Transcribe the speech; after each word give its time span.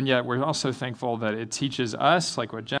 And 0.00 0.08
yet, 0.08 0.24
we're 0.24 0.42
also 0.42 0.72
thankful 0.72 1.18
that 1.18 1.34
it 1.34 1.50
teaches 1.50 1.94
us, 1.94 2.38
like 2.38 2.54
what 2.54 2.64
Jen, 2.64 2.80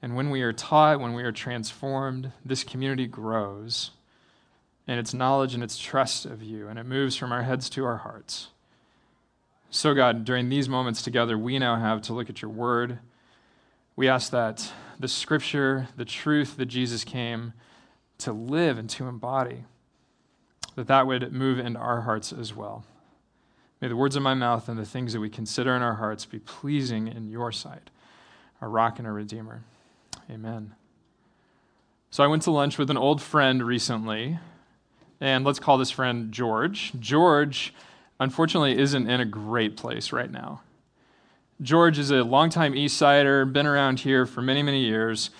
and 0.00 0.16
when 0.16 0.30
we 0.30 0.40
are 0.40 0.54
taught, 0.54 0.98
when 0.98 1.12
we 1.12 1.22
are 1.22 1.32
transformed, 1.32 2.32
this 2.42 2.64
community 2.64 3.06
grows 3.06 3.90
in 4.88 4.98
its 4.98 5.12
knowledge 5.12 5.52
and 5.52 5.62
its 5.62 5.76
trust 5.76 6.24
of 6.24 6.42
you, 6.42 6.66
and 6.66 6.78
it 6.78 6.86
moves 6.86 7.14
from 7.14 7.30
our 7.30 7.42
heads 7.42 7.68
to 7.68 7.84
our 7.84 7.98
hearts. 7.98 8.48
So, 9.68 9.92
God, 9.92 10.24
during 10.24 10.48
these 10.48 10.66
moments 10.66 11.02
together, 11.02 11.36
we 11.36 11.58
now 11.58 11.76
have 11.76 12.00
to 12.04 12.14
look 12.14 12.30
at 12.30 12.40
your 12.40 12.50
word. 12.50 13.00
We 13.94 14.08
ask 14.08 14.30
that 14.30 14.72
the 14.98 15.08
scripture, 15.08 15.88
the 15.98 16.06
truth 16.06 16.56
that 16.56 16.66
Jesus 16.68 17.04
came 17.04 17.52
to 18.16 18.32
live 18.32 18.78
and 18.78 18.88
to 18.88 19.08
embody, 19.08 19.64
that 20.74 20.86
that 20.86 21.06
would 21.06 21.34
move 21.34 21.58
into 21.58 21.78
our 21.78 22.00
hearts 22.00 22.32
as 22.32 22.56
well. 22.56 22.86
May 23.80 23.88
the 23.88 23.96
words 23.96 24.14
of 24.14 24.22
my 24.22 24.34
mouth 24.34 24.68
and 24.68 24.78
the 24.78 24.84
things 24.84 25.14
that 25.14 25.20
we 25.20 25.30
consider 25.30 25.74
in 25.74 25.80
our 25.80 25.94
hearts 25.94 26.26
be 26.26 26.38
pleasing 26.38 27.08
in 27.08 27.28
your 27.28 27.50
sight, 27.50 27.88
our 28.60 28.68
rock 28.68 28.98
and 28.98 29.08
our 29.08 29.14
redeemer. 29.14 29.62
Amen. 30.30 30.74
So 32.10 32.22
I 32.22 32.26
went 32.26 32.42
to 32.42 32.50
lunch 32.50 32.76
with 32.76 32.90
an 32.90 32.98
old 32.98 33.22
friend 33.22 33.62
recently, 33.62 34.38
and 35.18 35.44
let's 35.44 35.58
call 35.58 35.78
this 35.78 35.90
friend 35.90 36.30
George. 36.30 36.92
George, 37.00 37.72
unfortunately, 38.18 38.76
isn't 38.78 39.08
in 39.08 39.20
a 39.20 39.24
great 39.24 39.78
place 39.78 40.12
right 40.12 40.30
now. 40.30 40.60
George 41.62 41.98
is 41.98 42.10
a 42.10 42.22
longtime 42.22 42.74
East 42.74 42.98
Sider, 42.98 43.46
been 43.46 43.66
around 43.66 44.00
here 44.00 44.26
for 44.26 44.42
many, 44.42 44.62
many 44.62 44.84
years, 44.84 45.30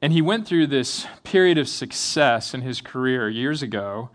and 0.00 0.12
he 0.12 0.22
went 0.22 0.46
through 0.46 0.68
this 0.68 1.06
period 1.24 1.58
of 1.58 1.68
success 1.68 2.54
in 2.54 2.60
his 2.60 2.80
career 2.80 3.28
years 3.28 3.62
ago 3.62 4.10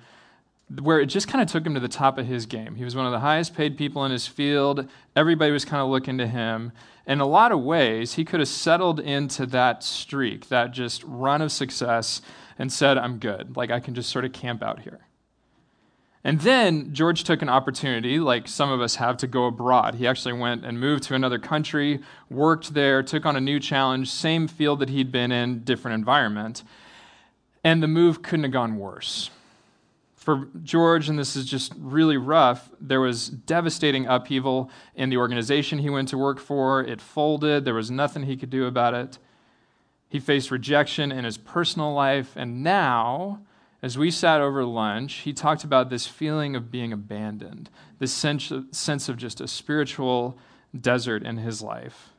where 0.82 1.00
it 1.00 1.08
just 1.08 1.28
kind 1.28 1.42
of 1.42 1.48
took 1.48 1.66
him 1.66 1.76
to 1.76 1.80
the 1.80 1.88
top 1.88 2.18
of 2.18 2.26
his 2.26 2.46
game. 2.46 2.76
He 2.76 2.84
was 2.84 2.96
one 2.96 3.06
of 3.06 3.12
the 3.12 3.20
highest 3.20 3.56
paid 3.56 3.78
people 3.78 4.04
in 4.04 4.12
his 4.12 4.28
field. 4.28 4.90
Everybody 5.16 5.52
was 5.52 5.64
kind 5.64 5.82
of 5.82 5.90
looking 5.90 6.18
to 6.18 6.28
him. 6.28 6.72
In 7.06 7.20
a 7.20 7.26
lot 7.26 7.52
of 7.52 7.62
ways, 7.62 8.16
he 8.16 8.26
could 8.26 8.40
have 8.40 8.50
settled 8.50 9.00
into 9.00 9.46
that 9.48 9.84
streak, 9.84 10.50
that 10.50 10.72
just 10.72 11.04
run 11.04 11.42
of 11.42 11.52
success, 11.52 12.22
and 12.58 12.74
said, 12.74 12.98
I'm 12.98 13.20
good. 13.20 13.56
Like, 13.56 13.70
I 13.70 13.80
can 13.80 13.94
just 13.94 14.10
sort 14.10 14.26
of 14.26 14.34
camp 14.34 14.64
out 14.64 14.82
here. 14.82 15.02
And 16.24 16.42
then 16.42 16.92
George 16.92 17.24
took 17.24 17.44
an 17.44 17.50
opportunity, 17.50 18.18
like 18.18 18.48
some 18.48 18.72
of 18.72 18.82
us 18.82 18.96
have, 18.96 19.18
to 19.18 19.28
go 19.28 19.46
abroad. 19.46 19.94
He 19.94 20.08
actually 20.08 20.34
went 20.34 20.66
and 20.66 20.80
moved 20.80 21.04
to 21.04 21.14
another 21.14 21.38
country, 21.38 22.00
worked 22.32 22.74
there, 22.74 23.04
took 23.04 23.28
on 23.28 23.36
a 23.36 23.40
new 23.42 23.60
challenge, 23.60 24.10
same 24.10 24.48
field 24.48 24.80
that 24.80 24.90
he'd 24.90 25.12
been 25.12 25.32
in, 25.32 25.60
different 25.60 25.94
environment. 25.94 26.64
And 27.64 27.84
the 27.84 27.88
move 27.88 28.24
couldn't 28.24 28.46
have 28.46 28.52
gone 28.52 28.78
worse. 28.78 29.30
For 30.26 30.48
George, 30.64 31.08
and 31.08 31.20
this 31.20 31.36
is 31.36 31.46
just 31.46 31.72
really 31.78 32.18
rough, 32.18 32.72
there 32.82 33.00
was 33.00 33.30
devastating 33.30 34.08
upheaval 34.08 34.72
in 34.96 35.12
the 35.12 35.18
organization 35.18 35.78
he 35.78 35.90
went 35.92 36.10
to 36.10 36.18
work 36.18 36.40
for. 36.40 36.82
It 36.82 37.00
folded, 37.00 37.64
there 37.64 37.76
was 37.76 37.92
nothing 37.92 38.24
he 38.24 38.36
could 38.36 38.50
do 38.50 38.66
about 38.66 38.96
it. 38.96 39.20
He 40.10 40.20
faced 40.20 40.50
rejection 40.50 41.12
in 41.12 41.26
his 41.26 41.38
personal 41.38 41.94
life, 41.94 42.34
and 42.36 42.64
now, 42.64 43.42
as 43.84 44.00
we 44.00 44.10
sat 44.10 44.42
over 44.42 44.66
lunch, 44.66 45.18
he 45.18 45.32
talked 45.32 45.64
about 45.64 45.92
this 45.92 46.08
feeling 46.08 46.56
of 46.56 46.72
being 46.72 46.92
abandoned, 46.92 47.70
this 48.00 48.12
sense 48.12 48.50
of 48.50 49.18
just 49.18 49.42
a 49.42 49.48
spiritual 49.48 50.40
desert 50.76 51.22
in 51.22 51.38
his 51.38 51.62
life. 51.62 52.10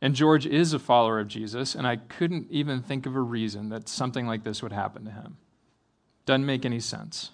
And 0.00 0.14
George 0.14 0.46
is 0.46 0.72
a 0.72 0.78
follower 0.78 1.20
of 1.20 1.28
Jesus, 1.28 1.74
and 1.74 1.86
I 1.86 1.96
couldn't 1.96 2.50
even 2.50 2.80
think 2.80 3.04
of 3.04 3.14
a 3.14 3.20
reason 3.20 3.68
that 3.68 3.86
something 3.86 4.26
like 4.26 4.44
this 4.44 4.62
would 4.62 4.72
happen 4.72 5.04
to 5.04 5.10
him. 5.10 5.36
Doesn't 6.26 6.44
make 6.44 6.64
any 6.66 6.80
sense. 6.80 7.30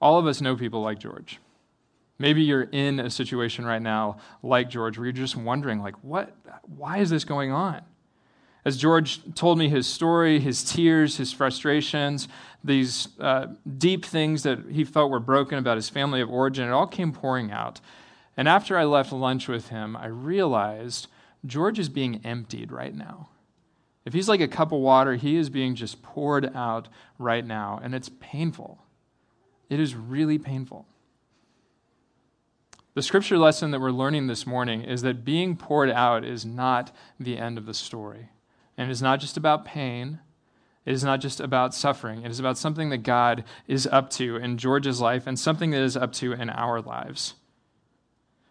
All 0.00 0.18
of 0.18 0.26
us 0.26 0.40
know 0.40 0.54
people 0.54 0.82
like 0.82 0.98
George. 0.98 1.40
Maybe 2.18 2.42
you're 2.42 2.62
in 2.62 3.00
a 3.00 3.10
situation 3.10 3.64
right 3.64 3.82
now 3.82 4.18
like 4.42 4.70
George 4.70 4.96
where 4.96 5.06
you're 5.06 5.12
just 5.12 5.36
wondering, 5.36 5.80
like, 5.80 5.96
what, 6.02 6.36
why 6.62 6.98
is 6.98 7.10
this 7.10 7.24
going 7.24 7.50
on? 7.50 7.82
As 8.64 8.76
George 8.76 9.20
told 9.34 9.58
me 9.58 9.68
his 9.68 9.86
story, 9.86 10.40
his 10.40 10.64
tears, 10.64 11.16
his 11.16 11.32
frustrations, 11.32 12.28
these 12.62 13.08
uh, 13.18 13.48
deep 13.76 14.04
things 14.04 14.42
that 14.44 14.58
he 14.70 14.84
felt 14.84 15.10
were 15.10 15.20
broken 15.20 15.58
about 15.58 15.76
his 15.76 15.90
family 15.90 16.20
of 16.20 16.30
origin, 16.30 16.68
it 16.68 16.72
all 16.72 16.86
came 16.86 17.12
pouring 17.12 17.50
out. 17.50 17.80
And 18.36 18.48
after 18.48 18.78
I 18.78 18.84
left 18.84 19.12
lunch 19.12 19.48
with 19.48 19.68
him, 19.68 19.96
I 19.96 20.06
realized 20.06 21.08
George 21.44 21.78
is 21.78 21.88
being 21.88 22.20
emptied 22.24 22.72
right 22.72 22.94
now. 22.94 23.28
If 24.04 24.12
he's 24.12 24.28
like 24.28 24.40
a 24.40 24.48
cup 24.48 24.72
of 24.72 24.80
water, 24.80 25.14
he 25.14 25.36
is 25.36 25.48
being 25.48 25.74
just 25.74 26.02
poured 26.02 26.54
out 26.54 26.88
right 27.18 27.44
now, 27.44 27.80
and 27.82 27.94
it's 27.94 28.10
painful. 28.20 28.82
It 29.70 29.80
is 29.80 29.94
really 29.94 30.38
painful. 30.38 30.86
The 32.94 33.02
scripture 33.02 33.38
lesson 33.38 33.70
that 33.72 33.80
we're 33.80 33.90
learning 33.90 34.28
this 34.28 34.46
morning 34.46 34.82
is 34.82 35.02
that 35.02 35.24
being 35.24 35.56
poured 35.56 35.90
out 35.90 36.24
is 36.24 36.44
not 36.44 36.94
the 37.18 37.38
end 37.38 37.58
of 37.58 37.66
the 37.66 37.74
story. 37.74 38.28
And 38.76 38.88
it 38.88 38.92
is 38.92 39.02
not 39.02 39.20
just 39.20 39.36
about 39.36 39.64
pain. 39.64 40.20
It 40.84 40.92
is 40.92 41.02
not 41.02 41.20
just 41.20 41.40
about 41.40 41.74
suffering. 41.74 42.22
It 42.22 42.30
is 42.30 42.38
about 42.38 42.58
something 42.58 42.90
that 42.90 42.98
God 42.98 43.42
is 43.66 43.88
up 43.90 44.10
to 44.10 44.36
in 44.36 44.58
George's 44.58 45.00
life 45.00 45.26
and 45.26 45.38
something 45.38 45.70
that 45.70 45.82
is 45.82 45.96
up 45.96 46.12
to 46.14 46.32
in 46.32 46.50
our 46.50 46.80
lives. 46.80 47.34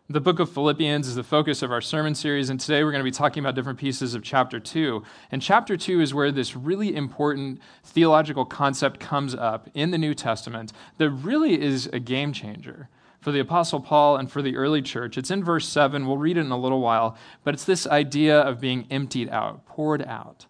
The 0.10 0.20
book 0.20 0.40
of 0.40 0.52
Philippians 0.52 1.08
is 1.08 1.16
the 1.16 1.24
focus 1.24 1.62
of 1.62 1.72
our 1.72 1.80
sermon 1.80 2.14
series, 2.14 2.50
and 2.50 2.60
today 2.60 2.84
we're 2.84 2.92
going 2.92 3.00
to 3.00 3.06
be 3.06 3.10
talking 3.10 3.42
about 3.42 3.56
different 3.56 3.80
pieces 3.80 4.16
of 4.16 4.22
chapter 4.22 4.60
2. 4.60 5.02
And 5.32 5.42
chapter 5.42 5.78
2 5.78 6.02
is 6.02 6.14
where 6.14 6.30
this 6.30 6.58
really 6.58 6.94
important 6.94 7.62
theological 7.86 8.44
concept 8.44 9.00
comes 9.00 9.34
up 9.34 9.70
in 9.74 9.92
the 9.92 9.98
New 9.98 10.14
Testament 10.14 10.74
that 10.98 11.10
really 11.10 11.60
is 11.60 11.88
a 11.94 12.02
game 12.02 12.34
changer 12.34 12.90
for 13.22 13.32
the 13.32 13.40
Apostle 13.40 13.80
Paul 13.80 14.18
and 14.18 14.30
for 14.30 14.42
the 14.42 14.58
early 14.58 14.82
church. 14.82 15.18
It's 15.18 15.32
in 15.32 15.42
verse 15.42 15.70
7. 15.70 16.06
We'll 16.06 16.18
read 16.18 16.36
it 16.36 16.42
in 16.42 16.52
a 16.52 16.60
little 16.60 16.82
while, 16.82 17.16
but 17.46 17.54
it's 17.54 17.64
this 17.64 17.88
idea 17.88 18.42
of 18.42 18.60
being 18.60 18.86
emptied 18.92 19.30
out, 19.30 19.66
poured 19.66 20.02
out. 20.02 20.48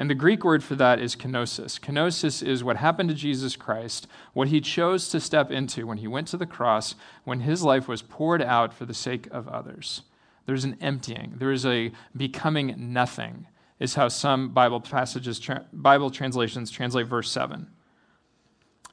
And 0.00 0.08
the 0.08 0.14
Greek 0.14 0.44
word 0.44 0.64
for 0.64 0.76
that 0.76 0.98
is 0.98 1.14
kenosis. 1.14 1.78
Kenosis 1.78 2.42
is 2.42 2.64
what 2.64 2.78
happened 2.78 3.10
to 3.10 3.14
Jesus 3.14 3.54
Christ, 3.54 4.06
what 4.32 4.48
he 4.48 4.58
chose 4.62 5.10
to 5.10 5.20
step 5.20 5.50
into 5.50 5.86
when 5.86 5.98
he 5.98 6.08
went 6.08 6.26
to 6.28 6.38
the 6.38 6.46
cross, 6.46 6.94
when 7.24 7.40
his 7.40 7.62
life 7.62 7.86
was 7.86 8.00
poured 8.00 8.40
out 8.40 8.72
for 8.72 8.86
the 8.86 8.94
sake 8.94 9.28
of 9.30 9.46
others. 9.46 10.00
There's 10.46 10.64
an 10.64 10.78
emptying, 10.80 11.34
there 11.36 11.52
is 11.52 11.66
a 11.66 11.92
becoming 12.16 12.94
nothing, 12.94 13.46
is 13.78 13.92
how 13.92 14.08
some 14.08 14.54
Bible 14.54 14.80
passages, 14.80 15.38
Bible 15.70 16.08
translations 16.08 16.70
translate 16.70 17.06
verse 17.06 17.30
7. 17.30 17.66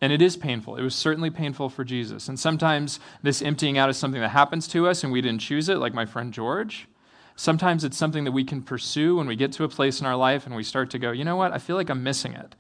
And 0.02 0.12
it 0.12 0.22
is 0.22 0.36
painful. 0.36 0.76
It 0.76 0.84
was 0.84 0.94
certainly 0.94 1.30
painful 1.30 1.70
for 1.70 1.86
Jesus. 1.86 2.28
And 2.28 2.38
sometimes 2.38 3.00
this 3.24 3.42
emptying 3.42 3.78
out 3.78 3.90
is 3.90 3.96
something 3.96 4.20
that 4.20 4.32
happens 4.32 4.68
to 4.68 4.90
us 4.90 5.06
and 5.06 5.14
we 5.14 5.22
didn't 5.22 5.40
choose 5.40 5.70
it, 5.70 5.78
like 5.78 5.94
my 5.94 6.06
friend 6.06 6.34
George. 6.34 6.90
Sometimes 7.38 7.84
it's 7.84 7.96
something 7.96 8.24
that 8.24 8.32
we 8.32 8.44
can 8.44 8.64
pursue 8.64 9.18
when 9.18 9.28
we 9.28 9.36
get 9.36 9.52
to 9.54 9.64
a 9.64 9.70
place 9.70 10.02
in 10.02 10.08
our 10.08 10.16
life 10.16 10.48
and 10.48 10.56
we 10.56 10.64
start 10.64 10.90
to 10.90 11.00
go, 11.00 11.12
you 11.12 11.24
know 11.24 11.36
what, 11.36 11.54
I 11.54 11.60
feel 11.60 11.76
like 11.76 11.90
I'm 11.90 12.02
missing 12.02 12.34
it. 12.34 12.56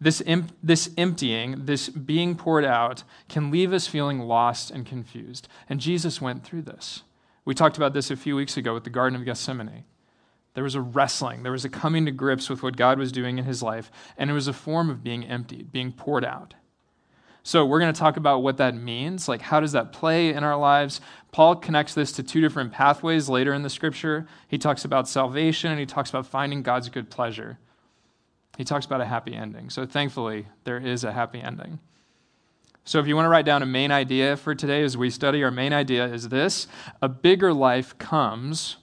This, 0.00 0.22
em- 0.24 0.48
this 0.62 0.90
emptying, 0.96 1.66
this 1.66 1.90
being 1.90 2.36
poured 2.36 2.64
out, 2.64 3.04
can 3.28 3.50
leave 3.50 3.74
us 3.74 3.86
feeling 3.86 4.20
lost 4.20 4.70
and 4.70 4.86
confused. 4.86 5.46
And 5.68 5.78
Jesus 5.78 6.22
went 6.22 6.42
through 6.42 6.62
this. 6.62 7.02
We 7.44 7.54
talked 7.54 7.76
about 7.76 7.92
this 7.92 8.10
a 8.10 8.16
few 8.16 8.34
weeks 8.34 8.56
ago 8.56 8.72
with 8.72 8.84
the 8.84 8.90
Garden 8.90 9.18
of 9.18 9.26
Gethsemane. 9.26 9.84
There 10.54 10.64
was 10.64 10.74
a 10.74 10.80
wrestling, 10.80 11.42
there 11.42 11.52
was 11.52 11.66
a 11.66 11.68
coming 11.68 12.06
to 12.06 12.10
grips 12.10 12.48
with 12.48 12.62
what 12.62 12.78
God 12.78 12.98
was 12.98 13.12
doing 13.12 13.36
in 13.36 13.44
his 13.44 13.62
life, 13.62 13.90
and 14.16 14.30
it 14.30 14.32
was 14.32 14.48
a 14.48 14.54
form 14.54 14.88
of 14.88 15.04
being 15.04 15.24
emptied, 15.24 15.70
being 15.70 15.92
poured 15.92 16.24
out. 16.24 16.54
So, 17.48 17.64
we're 17.64 17.80
going 17.80 17.94
to 17.94 17.98
talk 17.98 18.18
about 18.18 18.42
what 18.42 18.58
that 18.58 18.74
means. 18.74 19.26
Like, 19.26 19.40
how 19.40 19.58
does 19.58 19.72
that 19.72 19.90
play 19.90 20.34
in 20.34 20.44
our 20.44 20.58
lives? 20.58 21.00
Paul 21.32 21.56
connects 21.56 21.94
this 21.94 22.12
to 22.12 22.22
two 22.22 22.42
different 22.42 22.72
pathways 22.72 23.30
later 23.30 23.54
in 23.54 23.62
the 23.62 23.70
scripture. 23.70 24.26
He 24.48 24.58
talks 24.58 24.84
about 24.84 25.08
salvation 25.08 25.70
and 25.70 25.80
he 25.80 25.86
talks 25.86 26.10
about 26.10 26.26
finding 26.26 26.60
God's 26.60 26.90
good 26.90 27.08
pleasure. 27.08 27.58
He 28.58 28.64
talks 28.64 28.84
about 28.84 29.00
a 29.00 29.06
happy 29.06 29.34
ending. 29.34 29.70
So, 29.70 29.86
thankfully, 29.86 30.48
there 30.64 30.76
is 30.76 31.04
a 31.04 31.12
happy 31.12 31.40
ending. 31.40 31.78
So, 32.84 32.98
if 32.98 33.06
you 33.06 33.16
want 33.16 33.24
to 33.24 33.30
write 33.30 33.46
down 33.46 33.62
a 33.62 33.66
main 33.66 33.92
idea 33.92 34.36
for 34.36 34.54
today 34.54 34.82
as 34.82 34.98
we 34.98 35.08
study, 35.08 35.42
our 35.42 35.50
main 35.50 35.72
idea 35.72 36.04
is 36.04 36.28
this 36.28 36.66
a 37.00 37.08
bigger 37.08 37.54
life 37.54 37.96
comes 37.96 38.76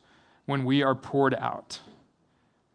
when 0.48 0.66
we 0.66 0.81
are 0.81 0.95
poured 0.95 1.36
out 1.36 1.81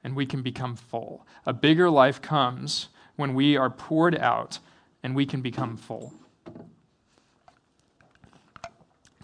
and 0.04 0.14
we 0.14 0.24
can 0.24 0.40
become 0.40 0.76
full. 0.76 1.26
A 1.46 1.52
bigger 1.52 1.90
life 1.90 2.22
comes 2.22 2.90
when 3.16 3.34
we 3.34 3.56
are 3.56 3.70
poured 3.70 4.16
out 4.16 4.60
and 5.02 5.14
we 5.14 5.26
can 5.26 5.40
become 5.40 5.76
full. 5.76 6.12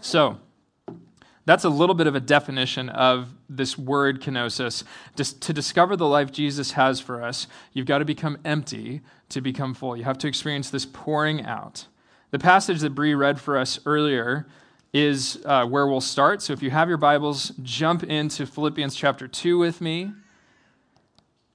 So, 0.01 0.39
that's 1.47 1.65
a 1.65 1.69
little 1.69 1.95
bit 1.95 2.09
of 2.09 2.17
a 2.17 2.21
definition 2.21 2.89
of 2.89 3.29
this 3.49 3.79
word 3.79 4.21
kenosis. 4.21 4.83
To 5.17 5.53
discover 5.53 5.97
the 5.97 6.07
life 6.07 6.33
Jesus 6.33 6.73
has 6.73 6.99
for 7.01 7.23
us, 7.23 7.47
you've 7.73 7.87
got 7.87 7.99
to 7.99 8.05
become 8.05 8.39
empty 8.45 9.01
to 9.29 9.41
become 9.41 9.73
full. 9.73 9.97
You 9.97 10.05
have 10.05 10.19
to 10.19 10.29
experience 10.29 10.71
this 10.71 10.85
pouring 10.85 11.45
out. 11.45 11.87
The 12.33 12.41
passage 12.41 12.81
that 12.81 12.97
Bree 12.97 13.15
read 13.15 13.41
for 13.41 13.57
us 13.57 13.79
earlier 13.87 14.49
is 14.93 15.41
uh, 15.45 15.67
where 15.67 15.87
we'll 15.87 16.01
start. 16.01 16.43
So 16.43 16.53
if 16.53 16.63
you 16.63 16.71
have 16.71 16.89
your 16.89 16.99
Bibles, 16.99 17.53
jump 17.63 18.03
into 18.03 18.45
Philippians 18.45 18.97
chapter 18.97 19.29
2 19.29 19.57
with 19.57 19.81
me. 19.81 20.13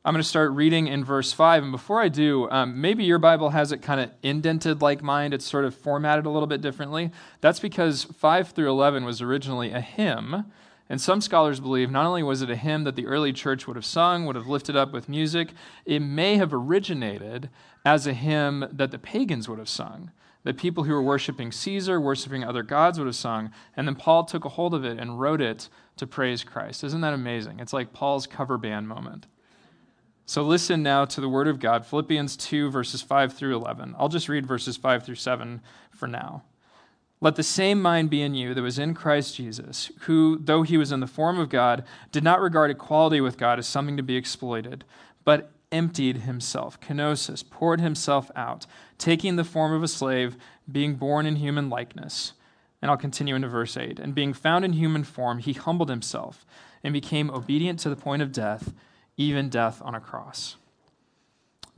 I'm 0.04 0.16
going 0.16 0.24
to 0.24 0.28
start 0.28 0.52
reading 0.54 0.88
in 0.88 1.06
verse 1.06 1.32
5. 1.32 1.62
And 1.62 1.72
before 1.72 2.02
I 2.02 2.10
do, 2.10 2.50
um, 2.50 2.82
maybe 2.82 3.04
your 3.04 3.20
Bible 3.20 3.52
has 3.52 3.72
it 3.72 3.84
kind 3.84 4.02
of 4.02 4.10
indented 4.24 4.82
like 4.82 5.04
mine. 5.04 5.32
It's 5.32 5.46
sort 5.46 5.64
of 5.64 5.76
formatted 5.76 6.26
a 6.26 6.32
little 6.32 6.48
bit 6.48 6.60
differently. 6.60 7.12
That's 7.40 7.60
because 7.60 8.06
5 8.06 8.50
through 8.50 8.72
11 8.72 9.06
was 9.06 9.22
originally 9.22 9.72
a 9.72 9.80
hymn. 9.80 10.46
And 10.90 11.00
some 11.00 11.22
scholars 11.22 11.60
believe 11.60 11.92
not 11.92 12.08
only 12.08 12.24
was 12.24 12.42
it 12.42 12.50
a 12.50 12.56
hymn 12.56 12.84
that 12.86 12.96
the 12.96 13.06
early 13.06 13.32
church 13.32 13.68
would 13.68 13.76
have 13.76 13.86
sung, 13.86 14.26
would 14.26 14.36
have 14.36 14.48
lifted 14.48 14.76
up 14.76 14.92
with 14.92 15.08
music, 15.08 15.54
it 15.86 16.00
may 16.00 16.38
have 16.38 16.52
originated 16.52 17.52
as 17.86 18.08
a 18.08 18.14
hymn 18.14 18.68
that 18.72 18.90
the 18.90 18.98
pagans 18.98 19.48
would 19.48 19.60
have 19.60 19.70
sung. 19.70 20.10
That 20.46 20.58
people 20.58 20.86
who 20.86 20.94
were 20.94 21.04
worshiping 21.04 21.52
Caesar, 21.52 22.02
worshiping 22.02 22.44
other 22.44 22.64
gods 22.64 22.98
would 22.98 23.06
have 23.06 23.16
sung. 23.16 23.52
And 23.78 23.88
then 23.88 23.94
Paul 23.94 24.26
took 24.26 24.46
a 24.46 24.50
hold 24.50 24.74
of 24.74 24.84
it 24.84 24.98
and 24.98 25.20
wrote 25.20 25.42
it 25.42 25.70
to 25.98 26.08
praise 26.08 26.44
Christ. 26.44 26.84
Isn't 26.84 27.02
that 27.02 27.14
amazing? 27.14 27.60
It's 27.60 27.72
like 27.72 27.94
Paul's 27.94 28.26
cover 28.26 28.58
band 28.58 28.88
moment. 28.88 29.28
So 30.26 30.44
listen 30.44 30.82
now 30.82 31.06
to 31.06 31.20
the 31.20 31.30
word 31.30 31.48
of 31.48 31.60
God, 31.60 31.86
Philippians 31.86 32.38
2, 32.38 32.70
verses 32.70 33.02
5 33.02 33.34
through 33.34 33.56
11. 33.56 33.96
I'll 33.98 34.08
just 34.08 34.30
read 34.30 34.46
verses 34.46 34.78
5 34.78 35.04
through 35.06 35.16
7 35.16 35.62
for 35.92 36.08
now. 36.08 36.44
Let 37.20 37.36
the 37.36 37.44
same 37.44 37.82
mind 37.82 38.10
be 38.10 38.22
in 38.22 38.34
you 38.34 38.54
that 38.54 38.62
was 38.62 38.80
in 38.80 38.96
Christ 38.96 39.36
Jesus, 39.36 39.92
who, 40.02 40.40
though 40.42 40.64
he 40.64 40.78
was 40.78 40.92
in 40.92 41.02
the 41.02 41.08
form 41.08 41.38
of 41.38 41.50
God, 41.50 41.84
did 42.12 42.24
not 42.24 42.42
regard 42.42 42.72
equality 42.72 43.22
with 43.22 43.38
God 43.38 43.60
as 43.60 43.68
something 43.68 43.98
to 43.98 44.04
be 44.04 44.16
exploited, 44.16 44.84
but 45.24 45.52
emptied 45.72 46.18
himself, 46.18 46.80
kenosis, 46.82 47.48
poured 47.48 47.80
himself 47.80 48.32
out, 48.36 48.66
taking 48.98 49.36
the 49.36 49.44
form 49.44 49.72
of 49.72 49.84
a 49.84 49.88
slave, 49.88 50.36
being 50.70 50.96
born 50.96 51.26
in 51.26 51.36
human 51.36 51.70
likeness. 51.70 52.34
And 52.82 52.90
I'll 52.90 52.98
continue 52.98 53.36
into 53.36 53.48
verse 53.48 53.78
8. 53.78 54.00
And 54.00 54.16
being 54.16 54.34
found 54.34 54.66
in 54.66 54.74
human 54.74 55.04
form, 55.04 55.40
he 55.40 55.54
humbled 55.54 55.90
himself 55.90 56.46
and 56.84 56.92
became 56.92 57.30
obedient 57.30 57.80
to 57.80 57.90
the 57.90 57.96
point 57.96 58.24
of 58.24 58.32
death 58.32 58.74
even 59.18 59.50
death 59.50 59.82
on 59.84 59.96
a 59.96 60.00
cross. 60.00 60.58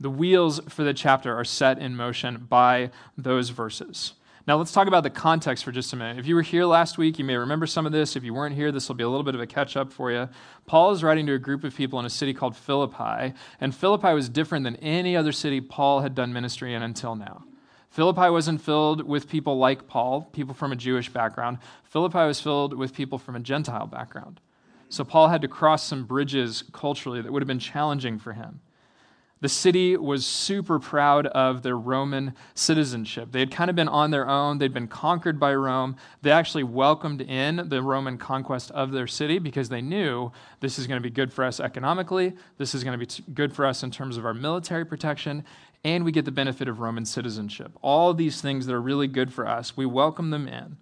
The 0.00 0.10
wheels 0.10 0.60
for 0.68 0.84
the 0.84 0.94
chapter 0.94 1.34
are 1.34 1.44
set 1.44 1.78
in 1.78 1.96
motion 1.96 2.46
by 2.48 2.90
those 3.16 3.50
verses. 3.50 4.14
Now, 4.46 4.58
let's 4.58 4.72
talk 4.72 4.88
about 4.88 5.04
the 5.04 5.10
context 5.10 5.64
for 5.64 5.72
just 5.72 5.94
a 5.94 5.96
minute. 5.96 6.18
If 6.18 6.26
you 6.26 6.34
were 6.34 6.42
here 6.42 6.66
last 6.66 6.98
week, 6.98 7.18
you 7.18 7.24
may 7.24 7.36
remember 7.36 7.66
some 7.66 7.86
of 7.86 7.92
this. 7.92 8.14
If 8.14 8.24
you 8.24 8.34
weren't 8.34 8.54
here, 8.54 8.70
this 8.70 8.88
will 8.88 8.94
be 8.94 9.04
a 9.04 9.08
little 9.08 9.24
bit 9.24 9.34
of 9.34 9.40
a 9.40 9.46
catch 9.46 9.74
up 9.74 9.90
for 9.90 10.12
you. 10.12 10.28
Paul 10.66 10.90
is 10.90 11.02
writing 11.02 11.24
to 11.26 11.32
a 11.32 11.38
group 11.38 11.64
of 11.64 11.74
people 11.74 11.98
in 11.98 12.04
a 12.04 12.10
city 12.10 12.34
called 12.34 12.54
Philippi, 12.54 13.32
and 13.58 13.74
Philippi 13.74 14.12
was 14.12 14.28
different 14.28 14.64
than 14.64 14.76
any 14.76 15.16
other 15.16 15.32
city 15.32 15.62
Paul 15.62 16.00
had 16.00 16.14
done 16.14 16.34
ministry 16.34 16.74
in 16.74 16.82
until 16.82 17.14
now. 17.14 17.44
Philippi 17.88 18.28
wasn't 18.28 18.60
filled 18.60 19.06
with 19.06 19.30
people 19.30 19.56
like 19.56 19.86
Paul, 19.86 20.28
people 20.32 20.52
from 20.52 20.72
a 20.72 20.76
Jewish 20.76 21.08
background. 21.08 21.58
Philippi 21.84 22.18
was 22.18 22.40
filled 22.40 22.76
with 22.76 22.92
people 22.92 23.18
from 23.18 23.36
a 23.36 23.40
Gentile 23.40 23.86
background. 23.86 24.40
So 24.94 25.02
Paul 25.02 25.26
had 25.26 25.42
to 25.42 25.48
cross 25.48 25.82
some 25.82 26.04
bridges 26.04 26.62
culturally 26.72 27.20
that 27.20 27.32
would 27.32 27.42
have 27.42 27.48
been 27.48 27.58
challenging 27.58 28.16
for 28.20 28.32
him. 28.32 28.60
The 29.40 29.48
city 29.48 29.96
was 29.96 30.24
super 30.24 30.78
proud 30.78 31.26
of 31.26 31.62
their 31.62 31.76
Roman 31.76 32.32
citizenship. 32.54 33.32
They 33.32 33.40
had 33.40 33.50
kind 33.50 33.68
of 33.68 33.74
been 33.74 33.88
on 33.88 34.12
their 34.12 34.28
own, 34.28 34.58
they'd 34.58 34.72
been 34.72 34.86
conquered 34.86 35.40
by 35.40 35.52
Rome. 35.56 35.96
They 36.22 36.30
actually 36.30 36.62
welcomed 36.62 37.22
in 37.22 37.68
the 37.68 37.82
Roman 37.82 38.18
conquest 38.18 38.70
of 38.70 38.92
their 38.92 39.08
city 39.08 39.40
because 39.40 39.68
they 39.68 39.82
knew 39.82 40.30
this 40.60 40.78
is 40.78 40.86
going 40.86 41.02
to 41.02 41.06
be 41.06 41.12
good 41.12 41.32
for 41.32 41.42
us 41.42 41.58
economically, 41.58 42.32
this 42.58 42.72
is 42.72 42.84
going 42.84 42.96
to 42.96 43.04
be 43.04 43.32
good 43.34 43.52
for 43.52 43.66
us 43.66 43.82
in 43.82 43.90
terms 43.90 44.16
of 44.16 44.24
our 44.24 44.32
military 44.32 44.86
protection, 44.86 45.44
and 45.82 46.04
we 46.04 46.12
get 46.12 46.24
the 46.24 46.30
benefit 46.30 46.68
of 46.68 46.78
Roman 46.78 47.04
citizenship. 47.04 47.72
All 47.82 48.14
these 48.14 48.40
things 48.40 48.66
that 48.66 48.74
are 48.74 48.80
really 48.80 49.08
good 49.08 49.32
for 49.32 49.44
us, 49.44 49.76
we 49.76 49.86
welcome 49.86 50.30
them 50.30 50.46
in. 50.46 50.76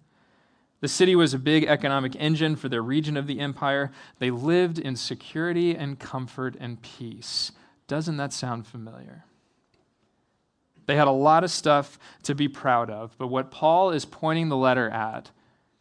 The 0.82 0.88
city 0.88 1.14
was 1.14 1.32
a 1.32 1.38
big 1.38 1.64
economic 1.64 2.16
engine 2.16 2.56
for 2.56 2.68
their 2.68 2.82
region 2.82 3.16
of 3.16 3.28
the 3.28 3.38
empire. 3.38 3.92
They 4.18 4.32
lived 4.32 4.80
in 4.80 4.96
security 4.96 5.76
and 5.76 5.96
comfort 5.96 6.56
and 6.58 6.82
peace. 6.82 7.52
Doesn't 7.86 8.16
that 8.16 8.32
sound 8.32 8.66
familiar? 8.66 9.24
They 10.86 10.96
had 10.96 11.06
a 11.06 11.12
lot 11.12 11.44
of 11.44 11.52
stuff 11.52 12.00
to 12.24 12.34
be 12.34 12.48
proud 12.48 12.90
of, 12.90 13.16
but 13.16 13.28
what 13.28 13.52
Paul 13.52 13.92
is 13.92 14.04
pointing 14.04 14.48
the 14.48 14.56
letter 14.56 14.90
at, 14.90 15.30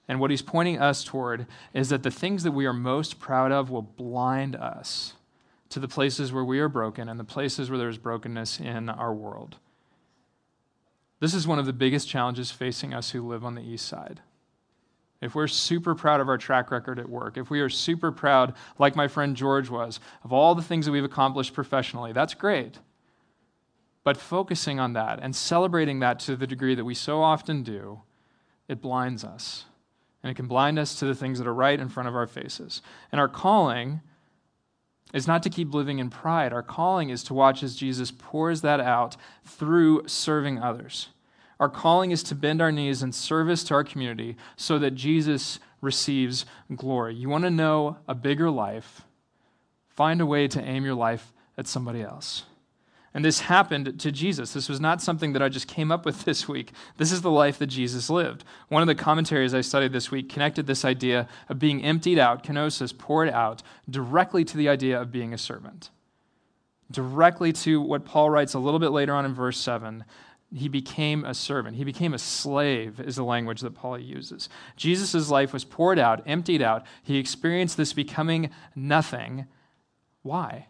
and 0.08 0.20
what 0.20 0.30
he's 0.30 0.44
pointing 0.44 0.80
us 0.80 1.04
toward, 1.04 1.48
is 1.74 1.90
that 1.90 2.04
the 2.04 2.12
things 2.12 2.44
that 2.44 2.52
we 2.52 2.68
are 2.68 2.74
most 2.74 3.20
proud 3.20 3.52
of 3.52 3.72
will 3.72 3.82
blind 3.82 4.56
us 4.56 5.14
to 5.70 5.80
the 5.80 5.88
places 5.88 6.32
where 6.32 6.46
we 6.46 6.60
are 6.60 6.70
broken 6.70 7.10
and 7.10 7.20
the 7.20 7.24
places 7.24 7.72
where 7.72 7.80
there's 7.80 7.98
brokenness 7.98 8.60
in 8.60 8.88
our 8.88 9.16
world. 9.16 9.58
This 11.20 11.34
is 11.34 11.48
one 11.48 11.58
of 11.58 11.66
the 11.66 11.74
biggest 11.74 12.08
challenges 12.08 12.52
facing 12.52 12.94
us 12.94 13.10
who 13.10 13.28
live 13.28 13.44
on 13.44 13.56
the 13.56 13.64
east 13.64 13.88
side 13.88 14.22
if 15.22 15.36
we're 15.36 15.48
super 15.48 15.94
proud 15.94 16.20
of 16.20 16.28
our 16.28 16.38
track 16.38 16.72
record 16.72 16.98
at 16.98 17.08
work, 17.08 17.38
if 17.38 17.50
we 17.50 17.62
are 17.62 17.70
super 17.70 18.12
proud, 18.12 18.56
like 18.80 18.96
my 18.96 19.08
friend 19.08 19.36
George 19.36 19.70
was, 19.70 20.00
of 20.24 20.34
all 20.34 20.56
the 20.56 20.64
things 20.64 20.86
that 20.86 20.92
we've 20.92 21.04
accomplished 21.04 21.54
professionally, 21.54 22.12
that's 22.12 22.34
great. 22.34 22.80
But 24.04 24.18
focusing 24.18 24.80
on 24.80 24.94
that 24.94 25.20
and 25.22 25.36
celebrating 25.36 26.00
that 26.00 26.20
to 26.22 26.36
the 26.36 26.48
degree 26.48 26.74
that 26.74 26.86
we 26.86 26.96
so 26.96 27.22
often 27.22 27.62
do, 27.62 28.02
it 28.68 28.82
blinds 28.82 29.24
us. 29.24 29.66
And 30.24 30.32
it 30.32 30.36
can 30.36 30.48
blind 30.48 30.80
us 30.80 30.96
to 31.00 31.06
the 31.06 31.16
things 31.16 31.38
that 31.38 31.48
are 31.48 31.54
right 31.54 31.80
in 31.80 31.90
front 31.90 32.10
of 32.10 32.16
our 32.16 32.28
faces. 32.28 32.82
And 33.12 33.22
our 33.22 33.28
calling 33.28 34.02
is 35.14 35.28
not 35.28 35.44
to 35.44 35.50
keep 35.50 35.74
living 35.74 36.00
in 36.00 36.10
pride. 36.10 36.54
Our 36.54 36.64
calling 36.64 37.10
is 37.10 37.24
to 37.26 37.34
watch 37.34 37.64
as 37.64 37.76
Jesus 37.76 38.12
pours 38.12 38.62
that 38.62 38.80
out 38.80 39.18
through 39.46 40.08
serving 40.08 40.60
others. 40.60 41.10
Our 41.62 41.70
calling 41.70 42.10
is 42.10 42.24
to 42.24 42.36
bend 42.36 42.60
our 42.60 42.72
knees 42.72 43.04
in 43.04 43.12
service 43.12 43.64
to 43.66 43.76
our 43.76 43.84
community 43.84 44.36
so 44.56 44.80
that 44.80 44.96
Jesus 44.96 45.60
receives 45.80 46.44
glory. 46.76 47.14
You 47.14 47.30
want 47.30 47.44
to 47.44 47.52
know 47.52 47.98
a 48.08 48.16
bigger 48.16 48.50
life? 48.50 49.04
Find 49.88 50.20
a 50.22 50.26
way 50.26 50.48
to 50.48 50.60
aim 50.60 50.86
your 50.86 50.96
life 50.96 51.32
at 51.60 51.68
somebody 51.68 52.02
else. 52.02 52.46
And 53.14 53.24
this 53.24 53.42
happened 53.42 54.00
to 54.00 54.12
Jesus. 54.12 54.54
This 54.54 54.70
was 54.70 54.80
not 54.80 55.04
something 55.04 55.34
that 55.34 55.44
I 55.44 55.50
just 55.50 55.68
came 55.68 55.92
up 55.92 56.04
with 56.04 56.24
this 56.26 56.48
week. 56.48 56.72
This 56.98 57.12
is 57.12 57.22
the 57.22 57.30
life 57.30 57.60
that 57.60 57.68
Jesus 57.68 58.10
lived. 58.10 58.44
One 58.70 58.82
of 58.82 58.88
the 58.88 58.96
commentaries 58.96 59.54
I 59.54 59.62
studied 59.62 59.94
this 59.94 60.10
week 60.10 60.30
connected 60.30 60.66
this 60.66 60.84
idea 60.84 61.28
of 61.48 61.60
being 61.60 61.84
emptied 61.84 62.18
out, 62.18 62.44
kenosis, 62.44 62.98
poured 62.98 63.30
out, 63.30 63.62
directly 63.88 64.44
to 64.46 64.58
the 64.58 64.68
idea 64.68 65.00
of 65.00 65.12
being 65.12 65.32
a 65.32 65.38
servant. 65.38 65.92
Directly 66.90 67.54
to 67.54 67.80
what 67.80 68.04
Paul 68.04 68.32
writes 68.32 68.56
a 68.56 68.60
little 68.60 68.80
bit 68.80 68.90
later 68.90 69.14
on 69.14 69.26
in 69.26 69.34
verse 69.36 69.60
7 69.60 70.04
he 70.54 70.68
became 70.68 71.24
a 71.24 71.34
servant. 71.34 71.78
He 71.78 71.84
became 71.84 72.14
a 72.14 72.20
slave, 72.20 73.00
is 73.00 73.16
the 73.16 73.24
language 73.24 73.62
that 73.62 73.76
Paul 73.76 73.98
uses. 73.98 74.50
Jesus' 74.76 75.30
life 75.30 75.54
was 75.54 75.64
poured 75.64 75.98
out, 75.98 76.24
emptied 76.26 76.62
out. 76.62 76.86
He 77.04 77.18
experienced 77.18 77.78
this 77.78 77.94
becoming 77.94 78.50
nothing. 78.76 79.46
Why? 80.24 80.68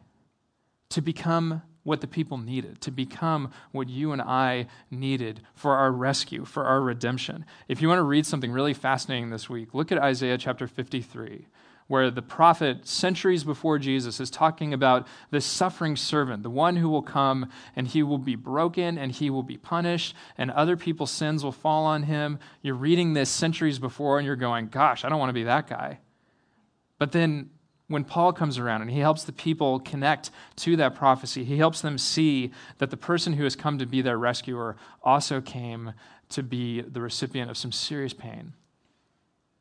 To 0.90 1.02
become 1.02 1.64
what 1.84 2.02
the 2.02 2.08
people 2.08 2.38
needed, 2.38 2.80
to 2.82 2.92
become 2.92 3.52
what 3.72 3.90
you 3.90 4.12
and 4.12 4.22
I 4.22 4.68
needed 4.92 5.42
for 5.56 5.76
our 5.76 5.92
rescue, 5.92 6.46
for 6.46 6.66
our 6.66 6.80
redemption. 6.80 7.44
If 7.68 7.82
you 7.82 7.88
want 7.88 7.98
to 7.98 8.04
read 8.04 8.28
something 8.28 8.52
really 8.52 8.76
fascinating 8.76 9.32
this 9.32 9.50
week, 9.50 9.74
look 9.74 9.92
at 9.92 9.98
Isaiah 9.98 10.38
chapter 10.38 10.68
53 10.68 11.48
where 11.92 12.10
the 12.10 12.22
prophet, 12.22 12.88
centuries 12.88 13.44
before 13.44 13.78
Jesus, 13.78 14.22
is 14.22 14.30
talking 14.30 14.74
about 14.74 15.06
this 15.30 15.46
suffering 15.46 15.98
servant, 15.98 16.42
the 16.42 16.50
one 16.50 16.78
who 16.78 16.88
will 16.88 17.02
come 17.02 17.50
and 17.76 17.86
he 17.86 18.02
will 18.02 18.18
be 18.18 18.38
broken 18.38 18.98
and 18.98 19.12
he 19.12 19.30
will 19.30 19.44
be 19.44 19.58
punished 19.58 20.16
and 20.38 20.50
other 20.52 20.78
people's 20.78 21.12
sins 21.12 21.44
will 21.44 21.52
fall 21.52 21.86
on 21.86 22.04
him. 22.04 22.40
You're 22.62 22.76
reading 22.76 23.12
this 23.12 23.30
centuries 23.30 23.78
before 23.78 24.20
and 24.20 24.26
you're 24.26 24.38
going, 24.38 24.68
gosh, 24.68 25.04
I 25.04 25.10
don't 25.10 25.20
want 25.20 25.32
to 25.32 25.34
be 25.34 25.44
that 25.44 25.68
guy. 25.68 26.00
But 26.98 27.12
then 27.12 27.50
when 27.90 28.06
Paul 28.06 28.32
comes 28.32 28.58
around 28.58 28.84
and 28.84 28.90
he 28.90 29.00
helps 29.00 29.26
the 29.26 29.34
people 29.34 29.82
connect 29.82 30.32
to 30.58 30.78
that 30.78 30.96
prophecy, 30.96 31.44
he 31.44 31.58
helps 31.58 31.82
them 31.82 31.98
see 31.98 32.52
that 32.78 32.90
the 32.90 32.96
person 32.96 33.34
who 33.34 33.44
has 33.44 33.58
come 33.58 33.78
to 33.80 33.86
be 33.86 34.02
their 34.02 34.18
rescuer 34.18 34.78
also 35.04 35.42
came 35.42 35.92
to 36.30 36.42
be 36.42 36.80
the 36.80 37.02
recipient 37.02 37.52
of 37.52 37.58
some 37.58 37.74
serious 37.74 38.14
pain. 38.14 38.54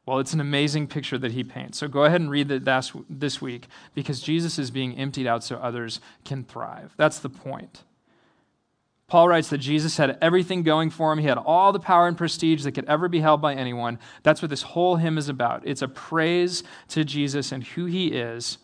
Well, 0.07 0.19
it's 0.19 0.33
an 0.33 0.40
amazing 0.40 0.88
picture 0.88 1.19
that 1.19 1.33
he 1.33 1.45
paints. 1.45 1.78
So 1.78 1.87
go 1.87 2.04
ahead 2.04 2.21
and 2.21 2.30
read 2.30 2.50
it 2.50 2.64
this 3.09 3.40
week 3.40 3.66
because 3.95 4.21
Jesus 4.21 4.59
is 4.59 4.71
being 4.71 4.97
emptied 4.97 5.26
out 5.26 5.45
so 5.45 5.57
others 5.57 6.00
can 6.25 6.45
thrive. 6.45 6.95
That's 6.97 7.19
the 7.19 7.28
point. 7.28 7.85
Paul 9.07 9.28
writes 9.28 9.49
that 9.49 9.59
Jesus 9.59 9.97
had 9.97 10.16
everything 10.23 10.62
going 10.62 10.88
for 10.88 11.12
him. 11.12 11.19
He 11.19 11.26
had 11.26 11.37
all 11.37 11.73
the 11.73 11.80
power 11.80 12.07
and 12.07 12.16
prestige 12.16 12.62
that 12.62 12.73
could 12.73 12.88
ever 12.88 13.09
be 13.09 13.21
held 13.21 13.42
by 13.42 13.54
anyone. 13.54 13.99
That's 14.23 14.40
what 14.40 14.50
this 14.50 14.62
whole 14.62 14.97
hymn 14.97 15.19
is 15.19 15.28
about. 15.28 15.62
It's 15.66 15.83
a 15.83 15.88
praise 15.88 16.62
to 16.88 17.04
Jesus 17.04 17.50
and 17.50 17.64
who 17.64 17.87
he 17.87 18.09
is. 18.09 18.59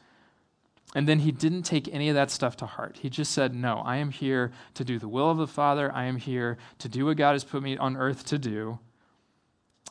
And 0.95 1.09
then 1.09 1.19
he 1.19 1.33
didn't 1.33 1.65
take 1.65 1.93
any 1.93 2.09
of 2.09 2.15
that 2.15 2.31
stuff 2.31 2.57
to 2.59 2.67
heart. 2.67 2.99
He 3.03 3.11
just 3.11 3.33
said, 3.33 3.55
No, 3.55 3.83
I 3.85 3.97
am 3.97 4.13
here 4.13 4.53
to 4.75 4.85
do 4.85 5.01
the 5.01 5.09
will 5.09 5.31
of 5.31 5.37
the 5.37 5.49
Father. 5.49 5.93
I 5.93 6.05
am 6.05 6.17
here 6.17 6.59
to 6.79 6.89
do 6.89 7.07
what 7.07 7.17
God 7.17 7.33
has 7.33 7.45
put 7.45 7.63
me 7.63 7.77
on 7.77 7.97
earth 7.97 8.25
to 8.27 8.39
do 8.39 8.79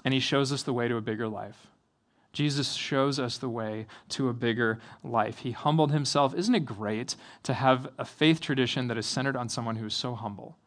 and 0.05 0.13
he 0.13 0.21
shows 0.21 0.53
us 0.53 0.63
the 0.63 0.71
way 0.71 0.87
to 0.87 0.95
a 0.95 1.01
bigger 1.01 1.27
life. 1.27 1.67
Jesus 2.31 2.73
shows 2.73 3.19
us 3.19 3.37
the 3.37 3.49
way 3.49 3.87
to 4.09 4.29
a 4.29 4.33
bigger 4.33 4.79
life. 5.03 5.39
He 5.39 5.51
humbled 5.51 5.91
himself. 5.91 6.35
Isn't 6.35 6.55
it 6.55 6.65
great 6.65 7.15
to 7.43 7.53
have 7.53 7.89
a 7.97 8.05
faith 8.05 8.39
tradition 8.41 8.87
that 8.87 8.97
is 8.97 9.05
centered 9.05 9.35
on 9.35 9.49
someone 9.49 9.77
who 9.77 9.85
is 9.85 9.93
so 9.93 10.15
humble, 10.15 10.57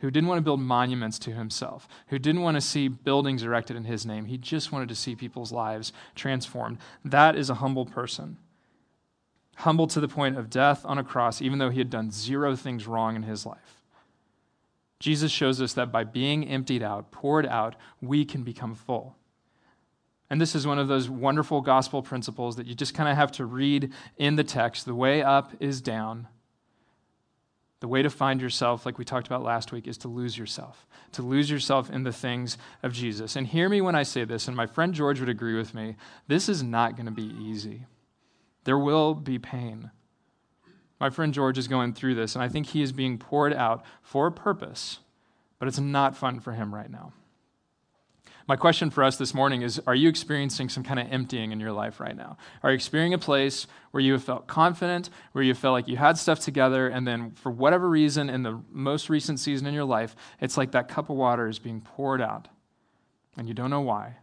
who 0.00 0.10
didn't 0.10 0.28
want 0.28 0.38
to 0.38 0.44
build 0.44 0.60
monuments 0.60 1.18
to 1.20 1.30
himself, 1.30 1.86
who 2.08 2.18
didn't 2.18 2.42
want 2.42 2.56
to 2.56 2.60
see 2.60 2.88
buildings 2.88 3.44
erected 3.44 3.76
in 3.76 3.84
his 3.84 4.04
name? 4.04 4.26
He 4.26 4.36
just 4.36 4.72
wanted 4.72 4.88
to 4.88 4.96
see 4.96 5.14
people's 5.14 5.52
lives 5.52 5.92
transformed. 6.16 6.78
That 7.04 7.36
is 7.36 7.48
a 7.48 7.54
humble 7.54 7.86
person. 7.86 8.36
humble 9.56 9.86
to 9.88 10.00
the 10.00 10.08
point 10.08 10.36
of 10.36 10.50
death 10.50 10.84
on 10.84 10.98
a 10.98 11.04
cross, 11.04 11.40
even 11.40 11.58
though 11.58 11.70
he 11.70 11.78
had 11.78 11.90
done 11.90 12.10
zero 12.10 12.56
things 12.56 12.86
wrong 12.86 13.16
in 13.16 13.22
his 13.22 13.46
life. 13.46 13.73
Jesus 15.04 15.30
shows 15.30 15.60
us 15.60 15.74
that 15.74 15.92
by 15.92 16.02
being 16.02 16.48
emptied 16.48 16.82
out, 16.82 17.10
poured 17.10 17.44
out, 17.44 17.76
we 18.00 18.24
can 18.24 18.42
become 18.42 18.74
full. 18.74 19.18
And 20.30 20.40
this 20.40 20.54
is 20.54 20.66
one 20.66 20.78
of 20.78 20.88
those 20.88 21.10
wonderful 21.10 21.60
gospel 21.60 22.02
principles 22.02 22.56
that 22.56 22.64
you 22.64 22.74
just 22.74 22.94
kind 22.94 23.10
of 23.10 23.14
have 23.14 23.30
to 23.32 23.44
read 23.44 23.92
in 24.16 24.36
the 24.36 24.44
text. 24.44 24.86
The 24.86 24.94
way 24.94 25.22
up 25.22 25.52
is 25.60 25.82
down. 25.82 26.26
The 27.80 27.88
way 27.88 28.00
to 28.00 28.08
find 28.08 28.40
yourself, 28.40 28.86
like 28.86 28.96
we 28.96 29.04
talked 29.04 29.26
about 29.26 29.42
last 29.42 29.72
week, 29.72 29.86
is 29.86 29.98
to 29.98 30.08
lose 30.08 30.38
yourself, 30.38 30.86
to 31.12 31.20
lose 31.20 31.50
yourself 31.50 31.90
in 31.90 32.04
the 32.04 32.10
things 32.10 32.56
of 32.82 32.94
Jesus. 32.94 33.36
And 33.36 33.46
hear 33.46 33.68
me 33.68 33.82
when 33.82 33.94
I 33.94 34.04
say 34.04 34.24
this, 34.24 34.48
and 34.48 34.56
my 34.56 34.64
friend 34.64 34.94
George 34.94 35.20
would 35.20 35.28
agree 35.28 35.54
with 35.54 35.74
me 35.74 35.96
this 36.28 36.48
is 36.48 36.62
not 36.62 36.96
going 36.96 37.04
to 37.04 37.12
be 37.12 37.30
easy. 37.42 37.84
There 38.64 38.78
will 38.78 39.12
be 39.12 39.38
pain. 39.38 39.90
My 41.04 41.10
friend 41.10 41.34
George 41.34 41.58
is 41.58 41.68
going 41.68 41.92
through 41.92 42.14
this, 42.14 42.34
and 42.34 42.42
I 42.42 42.48
think 42.48 42.68
he 42.68 42.80
is 42.80 42.90
being 42.90 43.18
poured 43.18 43.52
out 43.52 43.84
for 44.00 44.26
a 44.26 44.32
purpose, 44.32 45.00
but 45.58 45.68
it's 45.68 45.78
not 45.78 46.16
fun 46.16 46.40
for 46.40 46.52
him 46.52 46.74
right 46.74 46.90
now. 46.90 47.12
My 48.48 48.56
question 48.56 48.88
for 48.88 49.04
us 49.04 49.18
this 49.18 49.34
morning 49.34 49.60
is 49.60 49.78
Are 49.86 49.94
you 49.94 50.08
experiencing 50.08 50.70
some 50.70 50.82
kind 50.82 50.98
of 50.98 51.12
emptying 51.12 51.52
in 51.52 51.60
your 51.60 51.72
life 51.72 52.00
right 52.00 52.16
now? 52.16 52.38
Are 52.62 52.70
you 52.70 52.74
experiencing 52.74 53.12
a 53.12 53.18
place 53.18 53.66
where 53.90 54.02
you 54.02 54.14
have 54.14 54.24
felt 54.24 54.46
confident, 54.46 55.10
where 55.32 55.44
you 55.44 55.52
felt 55.52 55.74
like 55.74 55.88
you 55.88 55.98
had 55.98 56.16
stuff 56.16 56.40
together, 56.40 56.88
and 56.88 57.06
then 57.06 57.32
for 57.32 57.52
whatever 57.52 57.86
reason 57.86 58.30
in 58.30 58.42
the 58.42 58.62
most 58.70 59.10
recent 59.10 59.38
season 59.38 59.66
in 59.66 59.74
your 59.74 59.84
life, 59.84 60.16
it's 60.40 60.56
like 60.56 60.72
that 60.72 60.88
cup 60.88 61.10
of 61.10 61.16
water 61.16 61.48
is 61.48 61.58
being 61.58 61.82
poured 61.82 62.22
out, 62.22 62.48
and 63.36 63.46
you 63.46 63.52
don't 63.52 63.68
know 63.68 63.82
why? 63.82 64.16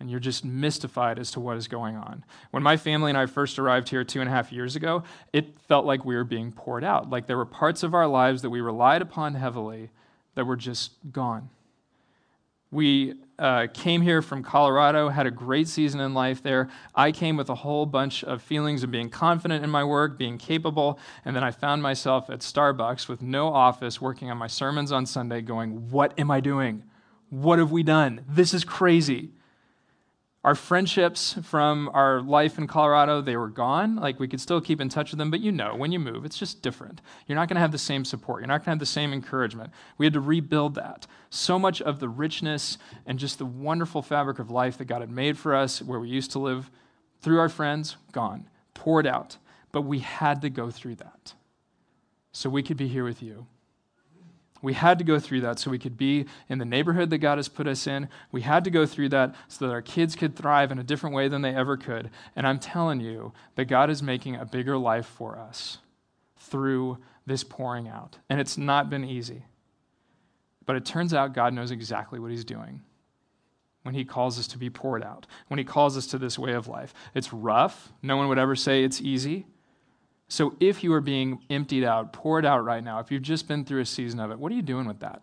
And 0.00 0.10
you're 0.10 0.20
just 0.20 0.44
mystified 0.44 1.18
as 1.18 1.30
to 1.32 1.40
what 1.40 1.56
is 1.56 1.68
going 1.68 1.96
on. 1.96 2.24
When 2.50 2.62
my 2.62 2.76
family 2.76 3.10
and 3.10 3.18
I 3.18 3.26
first 3.26 3.58
arrived 3.58 3.88
here 3.88 4.04
two 4.04 4.20
and 4.20 4.28
a 4.28 4.32
half 4.32 4.52
years 4.52 4.76
ago, 4.76 5.04
it 5.32 5.56
felt 5.68 5.86
like 5.86 6.04
we 6.04 6.16
were 6.16 6.24
being 6.24 6.52
poured 6.52 6.84
out. 6.84 7.10
Like 7.10 7.26
there 7.26 7.36
were 7.36 7.46
parts 7.46 7.82
of 7.82 7.94
our 7.94 8.06
lives 8.06 8.42
that 8.42 8.50
we 8.50 8.60
relied 8.60 9.02
upon 9.02 9.34
heavily 9.34 9.90
that 10.34 10.44
were 10.44 10.56
just 10.56 10.92
gone 11.12 11.48
we 12.74 13.14
uh, 13.38 13.68
came 13.72 14.02
here 14.02 14.20
from 14.20 14.42
Colorado, 14.42 15.08
had 15.08 15.26
a 15.26 15.30
great 15.30 15.68
season 15.68 16.00
in 16.00 16.12
life 16.12 16.42
there. 16.42 16.68
I 16.94 17.12
came 17.12 17.36
with 17.36 17.48
a 17.48 17.54
whole 17.54 17.86
bunch 17.86 18.24
of 18.24 18.42
feelings 18.42 18.82
of 18.82 18.90
being 18.90 19.08
confident 19.08 19.64
in 19.64 19.70
my 19.70 19.84
work, 19.84 20.18
being 20.18 20.38
capable, 20.38 20.98
and 21.24 21.36
then 21.36 21.44
I 21.44 21.52
found 21.52 21.82
myself 21.82 22.28
at 22.28 22.40
Starbucks 22.40 23.08
with 23.08 23.22
no 23.22 23.48
office 23.48 24.00
working 24.00 24.30
on 24.30 24.36
my 24.36 24.48
sermons 24.48 24.90
on 24.90 25.06
Sunday, 25.06 25.40
going, 25.40 25.90
What 25.90 26.18
am 26.18 26.30
I 26.30 26.40
doing? 26.40 26.82
What 27.30 27.60
have 27.60 27.70
we 27.70 27.84
done? 27.84 28.24
This 28.28 28.52
is 28.52 28.64
crazy. 28.64 29.30
Our 30.44 30.54
friendships 30.54 31.38
from 31.42 31.90
our 31.94 32.20
life 32.20 32.58
in 32.58 32.66
Colorado, 32.66 33.22
they 33.22 33.36
were 33.36 33.48
gone. 33.48 33.96
Like 33.96 34.20
we 34.20 34.28
could 34.28 34.42
still 34.42 34.60
keep 34.60 34.78
in 34.78 34.90
touch 34.90 35.10
with 35.10 35.18
them, 35.18 35.30
but 35.30 35.40
you 35.40 35.50
know, 35.50 35.74
when 35.74 35.90
you 35.90 35.98
move, 35.98 36.26
it's 36.26 36.38
just 36.38 36.60
different. 36.60 37.00
You're 37.26 37.36
not 37.36 37.48
going 37.48 37.56
to 37.56 37.62
have 37.62 37.72
the 37.72 37.78
same 37.78 38.04
support. 38.04 38.42
You're 38.42 38.48
not 38.48 38.58
going 38.58 38.64
to 38.64 38.70
have 38.72 38.78
the 38.78 38.86
same 38.86 39.14
encouragement. 39.14 39.72
We 39.96 40.04
had 40.04 40.12
to 40.12 40.20
rebuild 40.20 40.74
that. 40.74 41.06
So 41.30 41.58
much 41.58 41.80
of 41.80 41.98
the 41.98 42.10
richness 42.10 42.76
and 43.06 43.18
just 43.18 43.38
the 43.38 43.46
wonderful 43.46 44.02
fabric 44.02 44.38
of 44.38 44.50
life 44.50 44.76
that 44.76 44.84
God 44.84 45.00
had 45.00 45.10
made 45.10 45.38
for 45.38 45.54
us, 45.54 45.80
where 45.80 45.98
we 45.98 46.10
used 46.10 46.32
to 46.32 46.38
live 46.38 46.70
through 47.22 47.38
our 47.38 47.48
friends, 47.48 47.96
gone, 48.12 48.46
poured 48.74 49.06
out. 49.06 49.38
But 49.72 49.82
we 49.82 50.00
had 50.00 50.42
to 50.42 50.50
go 50.50 50.70
through 50.70 50.96
that 50.96 51.32
so 52.32 52.50
we 52.50 52.62
could 52.62 52.76
be 52.76 52.88
here 52.88 53.04
with 53.04 53.22
you. 53.22 53.46
We 54.64 54.72
had 54.72 54.96
to 54.96 55.04
go 55.04 55.18
through 55.18 55.42
that 55.42 55.58
so 55.58 55.70
we 55.70 55.78
could 55.78 55.98
be 55.98 56.24
in 56.48 56.56
the 56.56 56.64
neighborhood 56.64 57.10
that 57.10 57.18
God 57.18 57.36
has 57.36 57.48
put 57.48 57.68
us 57.68 57.86
in. 57.86 58.08
We 58.32 58.40
had 58.40 58.64
to 58.64 58.70
go 58.70 58.86
through 58.86 59.10
that 59.10 59.34
so 59.46 59.66
that 59.66 59.72
our 59.72 59.82
kids 59.82 60.16
could 60.16 60.34
thrive 60.34 60.72
in 60.72 60.78
a 60.78 60.82
different 60.82 61.14
way 61.14 61.28
than 61.28 61.42
they 61.42 61.54
ever 61.54 61.76
could. 61.76 62.08
And 62.34 62.46
I'm 62.46 62.58
telling 62.58 63.00
you 63.00 63.34
that 63.56 63.66
God 63.66 63.90
is 63.90 64.02
making 64.02 64.36
a 64.36 64.46
bigger 64.46 64.78
life 64.78 65.04
for 65.04 65.38
us 65.38 65.78
through 66.38 66.96
this 67.26 67.44
pouring 67.44 67.88
out. 67.88 68.16
And 68.30 68.40
it's 68.40 68.56
not 68.56 68.88
been 68.88 69.04
easy. 69.04 69.44
But 70.64 70.76
it 70.76 70.86
turns 70.86 71.12
out 71.12 71.34
God 71.34 71.52
knows 71.52 71.70
exactly 71.70 72.18
what 72.18 72.30
He's 72.30 72.44
doing 72.44 72.80
when 73.82 73.94
He 73.94 74.06
calls 74.06 74.38
us 74.38 74.46
to 74.48 74.58
be 74.58 74.70
poured 74.70 75.04
out, 75.04 75.26
when 75.48 75.58
He 75.58 75.64
calls 75.64 75.94
us 75.98 76.06
to 76.06 76.16
this 76.16 76.38
way 76.38 76.54
of 76.54 76.68
life. 76.68 76.94
It's 77.14 77.34
rough. 77.34 77.92
No 78.00 78.16
one 78.16 78.28
would 78.28 78.38
ever 78.38 78.56
say 78.56 78.82
it's 78.82 79.02
easy. 79.02 79.44
So 80.34 80.56
if 80.58 80.82
you 80.82 80.92
are 80.94 81.00
being 81.00 81.38
emptied 81.48 81.84
out, 81.84 82.12
poured 82.12 82.44
out 82.44 82.64
right 82.64 82.82
now, 82.82 82.98
if 82.98 83.12
you've 83.12 83.22
just 83.22 83.46
been 83.46 83.64
through 83.64 83.82
a 83.82 83.86
season 83.86 84.18
of 84.18 84.32
it, 84.32 84.38
what 84.40 84.50
are 84.50 84.56
you 84.56 84.62
doing 84.62 84.88
with 84.88 84.98
that? 84.98 85.22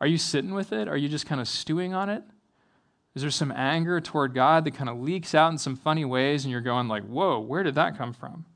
Are 0.00 0.06
you 0.06 0.16
sitting 0.16 0.54
with 0.54 0.72
it? 0.72 0.88
Are 0.88 0.96
you 0.96 1.10
just 1.10 1.26
kind 1.26 1.42
of 1.42 1.46
stewing 1.46 1.92
on 1.92 2.08
it? 2.08 2.22
Is 3.14 3.20
there 3.20 3.30
some 3.30 3.52
anger 3.52 4.00
toward 4.00 4.32
God 4.32 4.64
that 4.64 4.70
kind 4.70 4.88
of 4.88 4.98
leaks 4.98 5.34
out 5.34 5.52
in 5.52 5.58
some 5.58 5.76
funny 5.76 6.06
ways 6.06 6.46
and 6.46 6.50
you're 6.50 6.62
going 6.62 6.88
like, 6.88 7.04
"Whoa, 7.04 7.38
where 7.38 7.62
did 7.62 7.74
that 7.74 7.98
come 7.98 8.14
from?" 8.14 8.46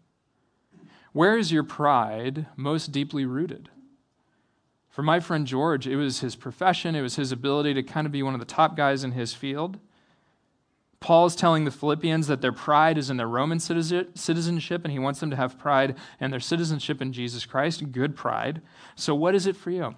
Where 1.12 1.37
is 1.37 1.52
your 1.52 1.64
pride 1.64 2.47
most 2.56 2.90
deeply 2.90 3.26
rooted? 3.26 3.68
For 4.88 5.02
my 5.02 5.21
friend 5.21 5.47
George, 5.47 5.87
it 5.87 5.97
was 5.97 6.21
his 6.21 6.35
profession, 6.35 6.94
it 6.94 7.02
was 7.02 7.16
his 7.16 7.30
ability 7.30 7.75
to 7.75 7.82
kind 7.82 8.06
of 8.06 8.12
be 8.12 8.23
one 8.23 8.32
of 8.32 8.40
the 8.40 8.47
top 8.47 8.75
guys 8.75 9.04
in 9.04 9.12
his 9.12 9.35
field. 9.35 9.78
Paul 11.02 11.26
is 11.26 11.37
telling 11.37 11.64
the 11.64 11.71
Philippians 11.71 12.28
that 12.28 12.40
their 12.40 12.52
pride 12.52 12.97
is 12.97 13.11
in 13.11 13.16
their 13.16 13.28
Roman 13.28 13.59
citizenship, 13.59 14.85
and 14.85 14.92
he 14.92 14.99
wants 14.99 15.21
them 15.21 15.30
to 15.30 15.37
have 15.37 15.59
pride 15.59 15.97
in 16.21 16.30
their 16.30 16.40
citizenship 16.40 17.02
in 17.02 17.12
Jesus 17.12 17.44
Christ, 17.44 17.92
good 17.92 18.16
pride. 18.16 18.62
So, 18.94 19.14
what 19.14 19.35
is 19.35 19.47
it 19.47 19.56
for 19.56 19.71
you? 19.71 19.97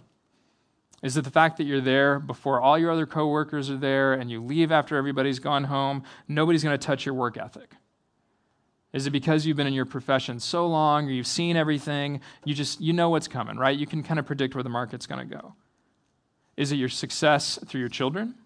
Is 1.02 1.18
it 1.18 1.24
the 1.24 1.30
fact 1.30 1.58
that 1.58 1.64
you're 1.64 1.82
there 1.82 2.18
before 2.18 2.60
all 2.60 2.78
your 2.78 2.90
other 2.90 3.04
coworkers 3.04 3.68
are 3.68 3.76
there 3.76 4.14
and 4.14 4.30
you 4.30 4.42
leave 4.42 4.72
after 4.72 4.96
everybody's 4.96 5.38
gone 5.38 5.64
home? 5.64 6.02
Nobody's 6.26 6.64
going 6.64 6.76
to 6.76 6.84
touch 6.84 7.04
your 7.04 7.14
work 7.14 7.36
ethic. 7.36 7.74
Is 8.94 9.06
it 9.06 9.10
because 9.10 9.44
you've 9.44 9.56
been 9.58 9.66
in 9.66 9.74
your 9.74 9.84
profession 9.84 10.40
so 10.40 10.66
long 10.66 11.06
or 11.06 11.10
you've 11.10 11.26
seen 11.26 11.56
everything, 11.56 12.22
you 12.44 12.54
just 12.54 12.80
you 12.80 12.94
know 12.94 13.10
what's 13.10 13.28
coming, 13.28 13.58
right? 13.58 13.78
You 13.78 13.86
can 13.86 14.02
kind 14.02 14.18
of 14.18 14.24
predict 14.24 14.54
where 14.54 14.62
the 14.62 14.70
market's 14.70 15.06
going 15.06 15.28
to 15.28 15.36
go. 15.36 15.54
Is 16.56 16.72
it 16.72 16.76
your 16.76 16.88
success 16.88 17.58
through 17.66 17.80
your 17.80 17.90
children? 17.90 18.36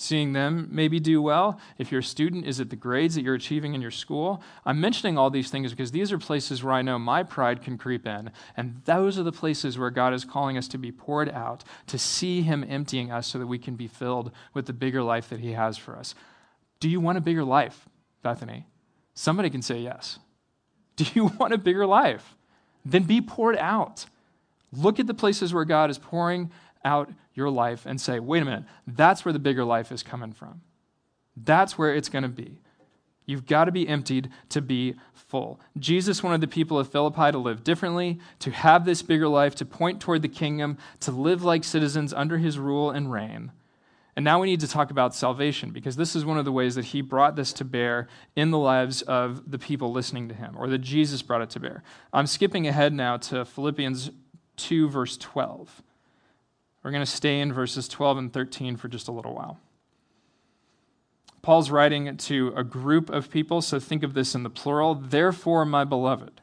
Seeing 0.00 0.32
them 0.32 0.68
maybe 0.70 1.00
do 1.00 1.20
well. 1.20 1.58
If 1.76 1.90
you're 1.90 1.98
a 1.98 2.04
student, 2.04 2.46
is 2.46 2.60
it 2.60 2.70
the 2.70 2.76
grades 2.76 3.16
that 3.16 3.22
you're 3.22 3.34
achieving 3.34 3.74
in 3.74 3.82
your 3.82 3.90
school? 3.90 4.40
I'm 4.64 4.80
mentioning 4.80 5.18
all 5.18 5.28
these 5.28 5.50
things 5.50 5.72
because 5.72 5.90
these 5.90 6.12
are 6.12 6.18
places 6.18 6.62
where 6.62 6.72
I 6.72 6.82
know 6.82 7.00
my 7.00 7.24
pride 7.24 7.62
can 7.62 7.76
creep 7.76 8.06
in. 8.06 8.30
And 8.56 8.80
those 8.84 9.18
are 9.18 9.24
the 9.24 9.32
places 9.32 9.76
where 9.76 9.90
God 9.90 10.14
is 10.14 10.24
calling 10.24 10.56
us 10.56 10.68
to 10.68 10.78
be 10.78 10.92
poured 10.92 11.28
out, 11.30 11.64
to 11.88 11.98
see 11.98 12.42
Him 12.42 12.64
emptying 12.68 13.10
us 13.10 13.26
so 13.26 13.40
that 13.40 13.48
we 13.48 13.58
can 13.58 13.74
be 13.74 13.88
filled 13.88 14.30
with 14.54 14.66
the 14.66 14.72
bigger 14.72 15.02
life 15.02 15.28
that 15.30 15.40
He 15.40 15.52
has 15.54 15.76
for 15.76 15.96
us. 15.96 16.14
Do 16.78 16.88
you 16.88 17.00
want 17.00 17.18
a 17.18 17.20
bigger 17.20 17.42
life, 17.42 17.88
Bethany? 18.22 18.66
Somebody 19.14 19.50
can 19.50 19.62
say 19.62 19.80
yes. 19.80 20.20
Do 20.94 21.06
you 21.14 21.24
want 21.40 21.52
a 21.52 21.58
bigger 21.58 21.86
life? 21.86 22.36
Then 22.84 23.02
be 23.02 23.20
poured 23.20 23.56
out. 23.56 24.06
Look 24.72 25.00
at 25.00 25.08
the 25.08 25.14
places 25.14 25.52
where 25.52 25.64
God 25.64 25.90
is 25.90 25.98
pouring 25.98 26.52
out 26.84 27.10
your 27.34 27.50
life 27.50 27.86
and 27.86 28.00
say, 28.00 28.20
wait 28.20 28.42
a 28.42 28.44
minute, 28.44 28.64
that's 28.86 29.24
where 29.24 29.32
the 29.32 29.38
bigger 29.38 29.64
life 29.64 29.92
is 29.92 30.02
coming 30.02 30.32
from. 30.32 30.62
That's 31.36 31.78
where 31.78 31.94
it's 31.94 32.08
going 32.08 32.24
to 32.24 32.28
be. 32.28 32.60
You've 33.26 33.46
got 33.46 33.66
to 33.66 33.72
be 33.72 33.86
emptied 33.86 34.30
to 34.48 34.62
be 34.62 34.94
full. 35.12 35.60
Jesus 35.78 36.22
wanted 36.22 36.40
the 36.40 36.48
people 36.48 36.78
of 36.78 36.90
Philippi 36.90 37.30
to 37.30 37.38
live 37.38 37.62
differently, 37.62 38.18
to 38.38 38.50
have 38.50 38.86
this 38.86 39.02
bigger 39.02 39.28
life, 39.28 39.54
to 39.56 39.66
point 39.66 40.00
toward 40.00 40.22
the 40.22 40.28
kingdom, 40.28 40.78
to 41.00 41.10
live 41.10 41.44
like 41.44 41.62
citizens 41.62 42.14
under 42.14 42.38
his 42.38 42.58
rule 42.58 42.90
and 42.90 43.12
reign. 43.12 43.52
And 44.16 44.24
now 44.24 44.40
we 44.40 44.48
need 44.48 44.60
to 44.60 44.66
talk 44.68 44.90
about 44.90 45.14
salvation 45.14 45.70
because 45.70 45.94
this 45.94 46.16
is 46.16 46.24
one 46.24 46.38
of 46.38 46.44
the 46.44 46.50
ways 46.50 46.74
that 46.74 46.86
he 46.86 47.02
brought 47.02 47.36
this 47.36 47.52
to 47.52 47.64
bear 47.64 48.08
in 48.34 48.50
the 48.50 48.58
lives 48.58 49.02
of 49.02 49.48
the 49.48 49.58
people 49.58 49.92
listening 49.92 50.28
to 50.30 50.34
him, 50.34 50.56
or 50.58 50.66
that 50.70 50.78
Jesus 50.78 51.20
brought 51.22 51.42
it 51.42 51.50
to 51.50 51.60
bear. 51.60 51.82
I'm 52.12 52.26
skipping 52.26 52.66
ahead 52.66 52.94
now 52.94 53.18
to 53.18 53.44
Philippians 53.44 54.10
2, 54.56 54.88
verse 54.88 55.18
12. 55.18 55.82
We're 56.88 56.92
going 56.92 57.04
to 57.04 57.12
stay 57.12 57.40
in 57.40 57.52
verses 57.52 57.86
12 57.86 58.16
and 58.16 58.32
13 58.32 58.78
for 58.78 58.88
just 58.88 59.08
a 59.08 59.12
little 59.12 59.34
while. 59.34 59.60
Paul's 61.42 61.70
writing 61.70 62.16
to 62.16 62.54
a 62.56 62.64
group 62.64 63.10
of 63.10 63.30
people, 63.30 63.60
so 63.60 63.78
think 63.78 64.02
of 64.02 64.14
this 64.14 64.34
in 64.34 64.42
the 64.42 64.48
plural. 64.48 64.94
Therefore, 64.94 65.66
my 65.66 65.84
beloved, 65.84 66.40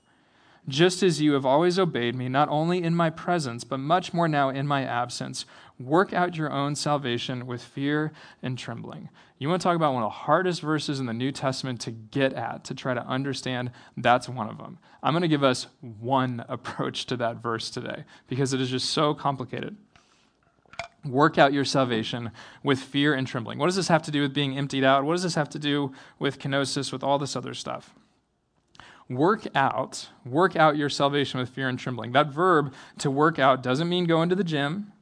just 0.68 1.02
as 1.02 1.20
you 1.20 1.34
have 1.34 1.48
always 1.48 1.80
obeyed 1.80 2.14
me, 2.14 2.30
not 2.30 2.48
only 2.50 2.84
in 2.84 2.96
my 2.96 3.10
presence, 3.10 3.64
but 3.64 3.80
much 3.80 4.14
more 4.14 4.28
now 4.28 4.50
in 4.50 4.68
my 4.68 4.84
absence, 4.84 5.48
work 5.80 6.14
out 6.14 6.38
your 6.38 6.52
own 6.52 6.76
salvation 6.76 7.48
with 7.48 7.64
fear 7.64 8.12
and 8.44 8.56
trembling. 8.56 9.10
You 9.40 9.50
want 9.50 9.64
to 9.64 9.68
talk 9.68 9.76
about 9.76 9.96
one 9.96 10.04
of 10.04 10.12
the 10.12 10.16
hardest 10.16 10.62
verses 10.62 11.00
in 11.00 11.08
the 11.08 11.14
New 11.14 11.32
Testament 11.32 11.82
to 11.82 11.92
get 11.92 12.34
at, 12.34 12.64
to 12.66 12.76
try 12.76 12.94
to 12.94 13.08
understand? 13.08 13.72
That's 13.98 14.30
one 14.30 14.48
of 14.48 14.60
them. 14.60 14.78
I'm 15.02 15.14
going 15.14 15.24
to 15.24 15.28
give 15.28 15.44
us 15.44 15.66
one 15.82 16.46
approach 16.50 17.08
to 17.08 17.18
that 17.18 17.38
verse 17.38 17.72
today 17.72 18.04
because 18.28 18.54
it 18.54 18.62
is 18.62 18.70
just 18.70 18.92
so 18.92 19.16
complicated. 19.16 19.76
Work 21.06 21.38
out 21.38 21.54
your 21.54 21.66
salvation 21.66 22.32
with 22.64 22.80
fear 22.80 23.14
and 23.14 23.28
trembling. 23.28 23.60
What 23.60 23.68
does 23.68 23.76
this 23.76 23.90
have 23.90 24.02
to 24.04 24.12
do 24.12 24.22
with 24.22 24.34
being 24.34 24.58
emptied 24.58 24.84
out? 24.84 25.04
What 25.04 25.14
does 25.14 25.24
this 25.24 25.36
have 25.36 25.50
to 25.50 25.60
do 25.60 25.94
with 26.18 26.40
kenosis, 26.40 26.92
with 26.92 27.04
all 27.04 27.20
this 27.20 27.36
other 27.36 27.54
stuff? 27.54 27.94
Work 29.08 29.46
out, 29.54 30.10
work 30.26 30.56
out 30.56 30.78
your 30.78 30.90
salvation 30.90 31.40
with 31.40 31.50
fear 31.50 31.70
and 31.70 31.78
trembling. 31.78 32.14
That 32.14 32.34
verb 32.34 32.74
to 32.98 33.12
work 33.12 33.38
out 33.38 33.62
doesn't 33.62 33.88
mean 33.88 34.06
go 34.06 34.24
into 34.24 34.36
the 34.36 34.44
gym. 34.44 34.94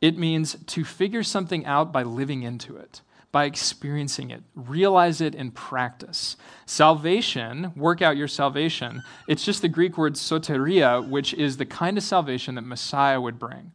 It 0.00 0.16
means 0.16 0.56
to 0.66 0.84
figure 0.84 1.24
something 1.24 1.66
out 1.66 1.92
by 1.92 2.04
living 2.04 2.44
into 2.44 2.76
it, 2.76 3.00
by 3.32 3.46
experiencing 3.46 4.30
it. 4.30 4.44
Realize 4.54 5.20
it 5.20 5.34
in 5.34 5.50
practice. 5.50 6.36
Salvation, 6.66 7.72
work 7.74 8.00
out 8.00 8.16
your 8.16 8.28
salvation, 8.28 9.02
it's 9.26 9.44
just 9.44 9.60
the 9.60 9.68
Greek 9.68 9.98
word 9.98 10.14
soteria, 10.14 11.06
which 11.06 11.34
is 11.34 11.56
the 11.56 11.66
kind 11.66 11.98
of 11.98 12.04
salvation 12.04 12.54
that 12.54 12.62
Messiah 12.62 13.20
would 13.20 13.40
bring. 13.40 13.72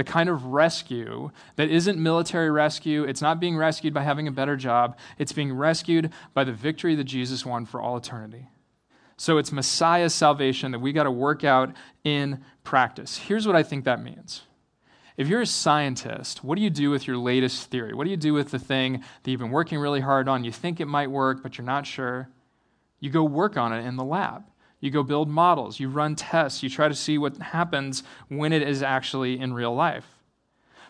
The 0.00 0.04
kind 0.04 0.30
of 0.30 0.46
rescue 0.46 1.30
that 1.56 1.68
isn't 1.68 1.98
military 1.98 2.50
rescue. 2.50 3.04
It's 3.04 3.20
not 3.20 3.38
being 3.38 3.54
rescued 3.54 3.92
by 3.92 4.02
having 4.02 4.26
a 4.28 4.32
better 4.32 4.56
job. 4.56 4.96
It's 5.18 5.30
being 5.30 5.52
rescued 5.52 6.10
by 6.32 6.44
the 6.44 6.54
victory 6.54 6.94
that 6.94 7.04
Jesus 7.04 7.44
won 7.44 7.66
for 7.66 7.82
all 7.82 7.98
eternity. 7.98 8.48
So 9.18 9.36
it's 9.36 9.52
Messiah's 9.52 10.14
salvation 10.14 10.72
that 10.72 10.78
we 10.78 10.94
got 10.94 11.02
to 11.02 11.10
work 11.10 11.44
out 11.44 11.76
in 12.02 12.42
practice. 12.64 13.18
Here's 13.18 13.46
what 13.46 13.56
I 13.56 13.62
think 13.62 13.84
that 13.84 14.02
means 14.02 14.44
if 15.18 15.28
you're 15.28 15.42
a 15.42 15.46
scientist, 15.46 16.42
what 16.42 16.56
do 16.56 16.62
you 16.62 16.70
do 16.70 16.88
with 16.88 17.06
your 17.06 17.18
latest 17.18 17.66
theory? 17.66 17.92
What 17.92 18.04
do 18.04 18.10
you 18.10 18.16
do 18.16 18.32
with 18.32 18.50
the 18.50 18.58
thing 18.58 19.04
that 19.22 19.30
you've 19.30 19.40
been 19.40 19.50
working 19.50 19.78
really 19.78 20.00
hard 20.00 20.28
on? 20.28 20.44
You 20.44 20.50
think 20.50 20.80
it 20.80 20.86
might 20.86 21.10
work, 21.10 21.42
but 21.42 21.58
you're 21.58 21.66
not 21.66 21.86
sure. 21.86 22.30
You 23.00 23.10
go 23.10 23.22
work 23.22 23.58
on 23.58 23.74
it 23.74 23.84
in 23.84 23.96
the 23.96 24.04
lab. 24.04 24.44
You 24.80 24.90
go 24.90 25.02
build 25.02 25.28
models. 25.28 25.78
You 25.78 25.88
run 25.88 26.16
tests. 26.16 26.62
You 26.62 26.70
try 26.70 26.88
to 26.88 26.94
see 26.94 27.18
what 27.18 27.36
happens 27.36 28.02
when 28.28 28.52
it 28.52 28.62
is 28.62 28.82
actually 28.82 29.38
in 29.38 29.52
real 29.52 29.74
life. 29.74 30.06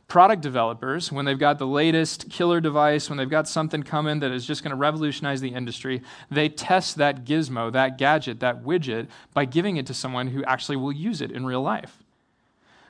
Product 0.07 0.43
developers, 0.43 1.13
when 1.13 1.25
they've 1.25 1.39
got 1.39 1.59
the 1.61 1.67
latest 1.67 2.31
killer 2.31 2.61
device, 2.61 3.09
when 3.09 3.17
they've 3.17 3.31
got 3.31 3.47
something 3.47 3.85
coming 3.85 4.19
that 4.21 4.33
is 4.33 4.45
just 4.45 4.65
going 4.65 4.71
to 4.71 4.77
revolutionize 4.77 5.41
the 5.41 5.55
industry, 5.55 6.03
they 6.31 6.49
test 6.49 6.97
that 6.97 7.25
gizmo, 7.25 7.71
that 7.73 7.97
gadget, 7.97 8.41
that 8.41 8.65
widget 8.65 9.07
by 9.35 9.45
giving 9.45 9.77
it 9.77 9.87
to 9.87 9.95
someone 9.95 10.27
who 10.27 10.43
actually 10.45 10.77
will 10.77 10.91
use 10.91 11.21
it 11.21 11.31
in 11.31 11.47
real 11.47 11.63
life. 11.63 12.03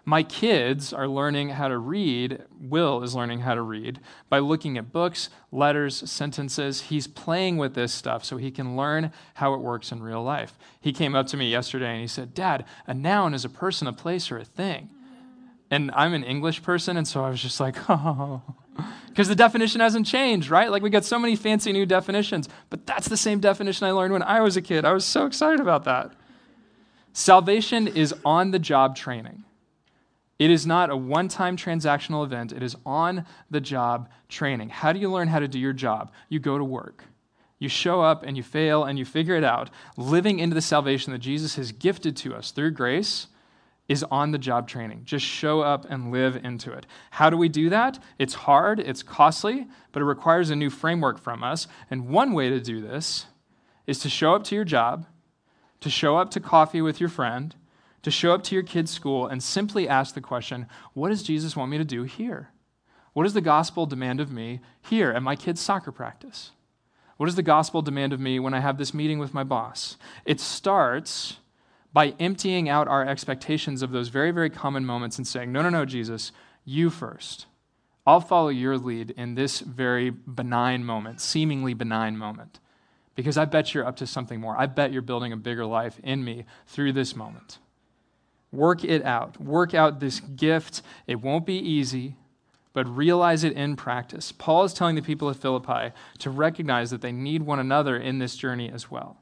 My 0.04 0.23
kids 0.23 0.92
are 0.92 1.07
learning 1.07 1.50
how 1.50 1.69
to 1.69 1.78
read. 1.78 2.42
Will 2.59 3.02
is 3.02 3.14
learning 3.14 3.40
how 3.40 3.54
to 3.54 3.62
read 3.62 4.00
by 4.28 4.38
looking 4.38 4.78
at 4.78 4.92
books, 4.92 5.28
letters, 5.52 6.11
sentences. 6.11 6.83
He's 6.83 7.07
playing 7.07 7.59
with 7.59 7.75
this 7.75 7.92
stuff 7.92 8.25
so 8.25 8.37
he 8.37 8.50
can 8.50 8.76
learn 8.76 9.12
how 9.35 9.54
it 9.54 9.61
works 9.61 9.92
in 9.92 10.02
real 10.02 10.23
life. 10.23 10.59
He 10.80 10.92
came 10.92 11.14
up 11.14 11.26
to 11.28 11.37
me 11.37 11.50
yesterday 11.50 11.92
and 11.92 12.00
he 12.00 12.07
said, 12.07 12.35
Dad, 12.35 12.64
a 12.87 12.95
noun 12.95 13.35
is 13.35 13.45
a 13.45 13.50
person, 13.50 13.87
a 13.87 13.92
place, 13.92 14.30
or 14.30 14.38
a 14.38 14.45
thing. 14.45 14.88
And 15.71 15.90
I'm 15.95 16.14
an 16.14 16.25
English 16.25 16.62
person, 16.62 16.97
and 16.97 17.07
so 17.07 17.25
I 17.25 17.30
was 17.30 17.40
just 17.40 17.61
like, 17.61 17.76
oh. 17.88 18.42
Because 19.09 19.28
the 19.28 19.37
definition 19.37 19.80
hasn't 19.80 20.07
changed, 20.07 20.50
right? 20.50 20.71
Like 20.71 20.83
we 20.83 20.90
got 20.90 21.04
so 21.04 21.19
many 21.19 21.37
fancy 21.37 21.73
new 21.73 21.85
definitions, 21.85 22.49
but 22.71 22.87
that's 22.87 23.09
the 23.09 23.16
same 23.16 23.40
definition 23.40 23.87
I 23.87 23.90
learned 23.90 24.12
when 24.12 24.23
I 24.23 24.40
was 24.40 24.57
a 24.57 24.62
kid. 24.62 24.85
I 24.85 24.92
was 24.92 25.04
so 25.04 25.26
excited 25.26 25.61
about 25.61 25.85
that. 25.85 26.12
Salvation 27.12 27.88
is 27.88 28.14
on 28.25 28.52
the 28.52 28.59
job 28.59 28.97
training. 28.97 29.45
It 30.41 30.51
is 30.51 30.67
not 30.67 30.89
a 30.89 30.97
one 30.97 31.29
time 31.29 31.55
transactional 31.55 32.25
event, 32.25 32.51
it 32.51 32.63
is 32.63 32.75
on 32.87 33.27
the 33.51 33.61
job 33.61 34.09
training. 34.31 34.71
How 34.71 34.91
do 34.91 34.99
you 34.99 35.11
learn 35.11 35.29
how 35.29 35.39
to 35.39 35.47
do 35.47 35.59
your 35.59 35.75
job? 35.75 36.11
You 36.31 36.41
go 36.41 36.57
to 36.57 36.65
work. 36.65 37.05
You 37.59 37.69
show 37.69 38.01
up 38.01 38.23
and 38.23 38.39
you 38.39 38.43
fail 38.43 38.85
and 38.85 38.99
you 38.99 39.05
figure 39.05 39.37
it 39.37 39.45
out. 39.45 39.69
Living 39.99 40.39
into 40.39 40.55
the 40.55 40.63
salvation 40.63 41.13
that 41.13 41.19
Jesus 41.19 41.57
has 41.57 41.73
gifted 41.73 42.17
to 42.17 42.35
us 42.35 42.53
through 42.53 42.71
grace 42.71 43.27
is 43.87 44.03
on 44.05 44.31
the 44.31 44.39
job 44.39 44.67
training. 44.67 45.03
Just 45.05 45.27
show 45.27 45.61
up 45.61 45.85
and 45.91 46.11
live 46.11 46.37
into 46.43 46.73
it. 46.73 46.87
How 47.11 47.29
do 47.29 47.37
we 47.37 47.51
do 47.51 47.69
that? 47.69 48.03
It's 48.19 48.33
hard, 48.33 48.81
it's 48.81 49.03
costly, 49.03 49.67
but 49.93 50.01
it 50.01 50.07
requires 50.07 50.49
a 50.49 50.57
new 50.57 50.71
framework 50.71 51.19
from 51.19 51.45
us. 51.45 51.69
And 51.91 52.09
one 52.09 52.33
way 52.33 52.49
to 52.49 52.61
do 52.61 52.81
this 52.81 53.27
is 53.87 53.99
to 53.99 54.09
show 54.09 54.35
up 54.35 54.45
to 54.45 54.55
your 54.55 54.65
job, 54.65 55.05
to 55.81 55.91
show 55.91 56.17
up 56.17 56.31
to 56.31 56.41
coffee 56.41 56.81
with 56.81 56.99
your 56.99 57.11
friend, 57.11 57.55
to 58.02 58.11
show 58.11 58.33
up 58.33 58.42
to 58.45 58.54
your 58.54 58.64
kid's 58.64 58.90
school 58.90 59.26
and 59.26 59.42
simply 59.42 59.88
ask 59.88 60.14
the 60.14 60.21
question 60.21 60.66
what 60.95 61.09
does 61.09 61.23
Jesus 61.23 61.57
want 61.57 61.71
me 61.71 61.78
to 61.78 61.85
do 61.85 62.04
here? 62.04 62.50
What 63.12 63.25
does 63.25 63.35
the 63.35 63.40
gospel 63.40 63.87
demand 63.87 64.21
of 64.21 64.30
me 64.30 64.61
here 64.80 65.11
at 65.11 65.23
my 65.23 65.37
kid's 65.37 65.61
soccer 65.61 65.92
practice? 65.92 66.52
What 67.16 67.26
does 67.26 67.35
the 67.35 67.42
gospel 67.42 67.83
demand 67.83 68.12
of 68.12 68.21
me 68.21 68.38
when 68.38 68.54
I 68.54 68.61
have 68.61 68.78
this 68.78 68.95
meeting 68.95 69.19
with 69.19 69.35
my 69.35 69.45
boss? 69.45 69.97
It 70.25 70.40
starts 70.40 71.37
by 71.92 72.14
emptying 72.21 72.69
out 72.69 72.88
our 72.88 73.07
expectations 73.07 73.83
of 73.83 73.90
those 73.90 74.09
very, 74.09 74.30
very 74.30 74.49
common 74.49 74.87
moments 74.87 75.19
and 75.19 75.26
saying, 75.26 75.52
No, 75.52 75.61
no, 75.61 75.69
no, 75.69 75.85
Jesus, 75.85 76.33
you 76.64 76.88
first. 76.88 77.47
I'll 78.07 78.21
follow 78.21 78.49
your 78.49 78.78
lead 78.78 79.11
in 79.11 79.35
this 79.35 79.61
very 79.61 80.11
benign 80.11 80.85
moment, 80.85 81.21
seemingly 81.21 81.75
benign 81.75 82.16
moment, 82.16 82.59
because 83.14 83.37
I 83.37 83.45
bet 83.45 83.75
you're 83.75 83.87
up 83.87 83.97
to 83.97 84.07
something 84.07 84.40
more. 84.40 84.59
I 84.59 84.66
bet 84.66 84.93
you're 84.93 85.02
building 85.02 85.32
a 85.32 85.36
bigger 85.36 85.67
life 85.67 86.00
in 86.02 86.25
me 86.25 86.47
through 86.67 86.95
this 86.95 87.15
moment. 87.15 87.58
Work 88.52 88.84
it 88.84 89.04
out. 89.04 89.41
Work 89.41 89.75
out 89.75 90.00
this 90.00 90.21
gift. 90.21 90.82
It 91.06 91.23
won't 91.23 91.47
be 91.47 91.58
easy, 91.58 92.17
but 92.73 92.89
realize 92.89 93.45
it 93.45 93.52
in 93.52 93.76
practice. 93.76 94.32
Paul 94.32 94.65
is 94.65 94.75
telling 94.75 94.97
the 94.97 95.02
people 95.02 95.28
of 95.28 95.36
Philippi 95.36 95.93
to 96.19 96.30
recognize 96.30 96.91
that 96.91 97.00
they 97.00 97.13
need 97.13 97.43
one 97.43 97.60
another 97.60 97.97
in 97.97 98.19
this 98.19 98.36
journey 98.36 98.71
as 98.71 98.91
well. 98.91 99.19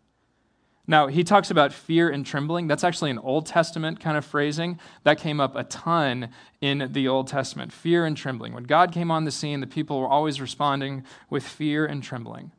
Now, 0.91 1.09
he 1.09 1.23
talks 1.23 1.51
about 1.51 1.75
fear 1.75 2.09
and 2.09 2.25
trembling. 2.25 2.67
That's 2.67 2.83
actually 2.83 3.11
an 3.11 3.19
Old 3.19 3.45
Testament 3.45 4.01
kind 4.01 4.17
of 4.17 4.25
phrasing. 4.25 4.81
That 5.05 5.19
came 5.19 5.39
up 5.39 5.55
a 5.55 5.65
ton 5.65 6.31
in 6.63 6.89
the 6.93 7.07
Old 7.07 7.29
Testament. 7.29 7.75
Fear 7.75 8.07
and 8.07 8.17
trembling. 8.17 8.55
When 8.55 8.65
God 8.65 8.91
came 8.91 9.11
on 9.11 9.27
the 9.27 9.31
scene, 9.31 9.61
the 9.61 9.67
people 9.67 10.01
were 10.01 10.09
always 10.09 10.41
responding 10.41 11.05
with 11.29 11.47
fear 11.47 11.85
and 11.85 12.03
trembling. 12.03 12.53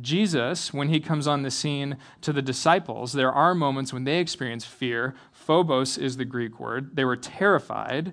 Jesus, 0.00 0.72
when 0.72 0.88
he 0.88 0.98
comes 0.98 1.26
on 1.26 1.42
the 1.42 1.50
scene 1.50 1.98
to 2.22 2.32
the 2.32 2.42
disciples, 2.42 3.12
there 3.12 3.32
are 3.32 3.54
moments 3.54 3.92
when 3.92 4.04
they 4.04 4.18
experience 4.18 4.64
fear. 4.64 5.14
Phobos 5.46 5.96
is 5.96 6.16
the 6.16 6.24
Greek 6.24 6.58
word. 6.58 6.96
They 6.96 7.04
were 7.04 7.16
terrified 7.16 8.12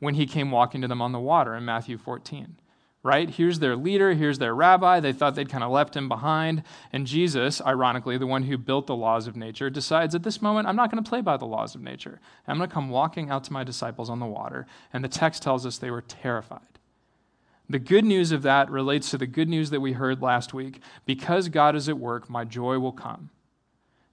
when 0.00 0.16
he 0.16 0.26
came 0.26 0.50
walking 0.50 0.82
to 0.82 0.88
them 0.88 1.00
on 1.00 1.12
the 1.12 1.18
water 1.18 1.54
in 1.54 1.64
Matthew 1.64 1.96
14. 1.96 2.56
Right? 3.02 3.30
Here's 3.30 3.58
their 3.58 3.74
leader, 3.74 4.12
here's 4.12 4.38
their 4.38 4.54
rabbi. 4.54 5.00
They 5.00 5.14
thought 5.14 5.34
they'd 5.34 5.48
kind 5.48 5.64
of 5.64 5.70
left 5.70 5.96
him 5.96 6.08
behind. 6.08 6.62
And 6.92 7.06
Jesus, 7.06 7.62
ironically, 7.62 8.18
the 8.18 8.26
one 8.26 8.42
who 8.42 8.58
built 8.58 8.86
the 8.86 8.94
laws 8.94 9.26
of 9.26 9.34
nature, 9.34 9.70
decides 9.70 10.14
at 10.14 10.24
this 10.24 10.42
moment, 10.42 10.68
I'm 10.68 10.76
not 10.76 10.90
going 10.90 11.02
to 11.02 11.08
play 11.08 11.22
by 11.22 11.38
the 11.38 11.46
laws 11.46 11.74
of 11.74 11.80
nature. 11.80 12.20
I'm 12.46 12.58
going 12.58 12.68
to 12.68 12.74
come 12.74 12.90
walking 12.90 13.30
out 13.30 13.44
to 13.44 13.52
my 13.52 13.64
disciples 13.64 14.10
on 14.10 14.20
the 14.20 14.26
water. 14.26 14.66
And 14.92 15.02
the 15.02 15.08
text 15.08 15.42
tells 15.42 15.64
us 15.64 15.78
they 15.78 15.90
were 15.90 16.02
terrified. 16.02 16.78
The 17.68 17.78
good 17.78 18.04
news 18.04 18.30
of 18.30 18.42
that 18.42 18.70
relates 18.70 19.10
to 19.10 19.18
the 19.18 19.26
good 19.26 19.48
news 19.48 19.70
that 19.70 19.80
we 19.80 19.92
heard 19.92 20.20
last 20.20 20.52
week. 20.52 20.80
Because 21.06 21.48
God 21.48 21.76
is 21.76 21.88
at 21.88 21.98
work, 21.98 22.28
my 22.28 22.44
joy 22.44 22.78
will 22.78 22.92
come. 22.92 23.30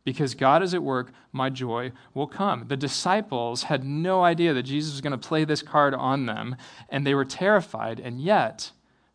Because 0.04 0.34
God 0.34 0.64
is 0.64 0.74
at 0.74 0.82
work, 0.82 1.12
my 1.32 1.50
joy 1.50 1.92
will 2.14 2.28
come. 2.28 2.66
The 2.68 2.78
disciples 2.78 3.64
had 3.64 3.84
no 3.84 4.24
idea 4.24 4.54
that 4.54 4.64
Jesus 4.64 4.94
was 4.94 5.02
going 5.02 5.12
to 5.12 5.28
play 5.28 5.44
this 5.44 5.62
card 5.62 5.94
on 5.94 6.26
them, 6.26 6.56
and 6.90 7.06
they 7.06 7.14
were 7.14 7.26
terrified. 7.26 8.00
And 8.00 8.20
yet, 8.20 8.72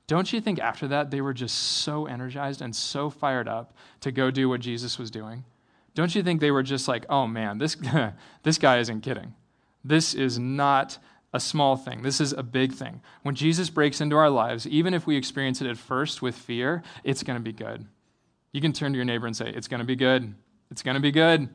don't 0.06 0.32
you 0.32 0.40
think 0.40 0.60
after 0.60 0.86
that 0.88 1.10
they 1.10 1.20
were 1.20 1.34
just 1.34 1.56
so 1.56 2.06
energized 2.06 2.62
and 2.62 2.74
so 2.74 3.10
fired 3.10 3.48
up 3.48 3.74
to 4.00 4.12
go 4.12 4.30
do 4.30 4.48
what 4.48 4.60
Jesus 4.60 4.98
was 4.98 5.10
doing? 5.10 5.44
Don't 5.94 6.14
you 6.14 6.22
think 6.22 6.40
they 6.40 6.50
were 6.50 6.62
just 6.62 6.86
like, 6.86 7.04
oh 7.08 7.26
man, 7.26 7.58
this, 7.58 7.76
this 8.42 8.58
guy 8.58 8.78
isn't 8.78 9.00
kidding? 9.00 9.34
This 9.82 10.14
is 10.14 10.38
not 10.38 10.98
a 11.32 11.40
small 11.40 11.76
thing. 11.76 12.02
This 12.02 12.20
is 12.20 12.32
a 12.32 12.42
big 12.42 12.72
thing. 12.72 13.00
When 13.22 13.34
Jesus 13.34 13.70
breaks 13.70 14.00
into 14.00 14.16
our 14.16 14.30
lives, 14.30 14.66
even 14.66 14.94
if 14.94 15.06
we 15.06 15.16
experience 15.16 15.60
it 15.60 15.66
at 15.66 15.76
first 15.76 16.22
with 16.22 16.34
fear, 16.34 16.82
it's 17.02 17.22
going 17.22 17.38
to 17.38 17.42
be 17.42 17.52
good. 17.52 17.86
You 18.52 18.60
can 18.60 18.72
turn 18.72 18.92
to 18.92 18.96
your 18.96 19.04
neighbor 19.04 19.26
and 19.26 19.36
say, 19.36 19.50
It's 19.54 19.68
going 19.68 19.80
to 19.80 19.86
be 19.86 19.96
good. 19.96 20.34
It's 20.70 20.82
going 20.82 20.94
to 20.94 21.00
be 21.00 21.12
good. 21.12 21.48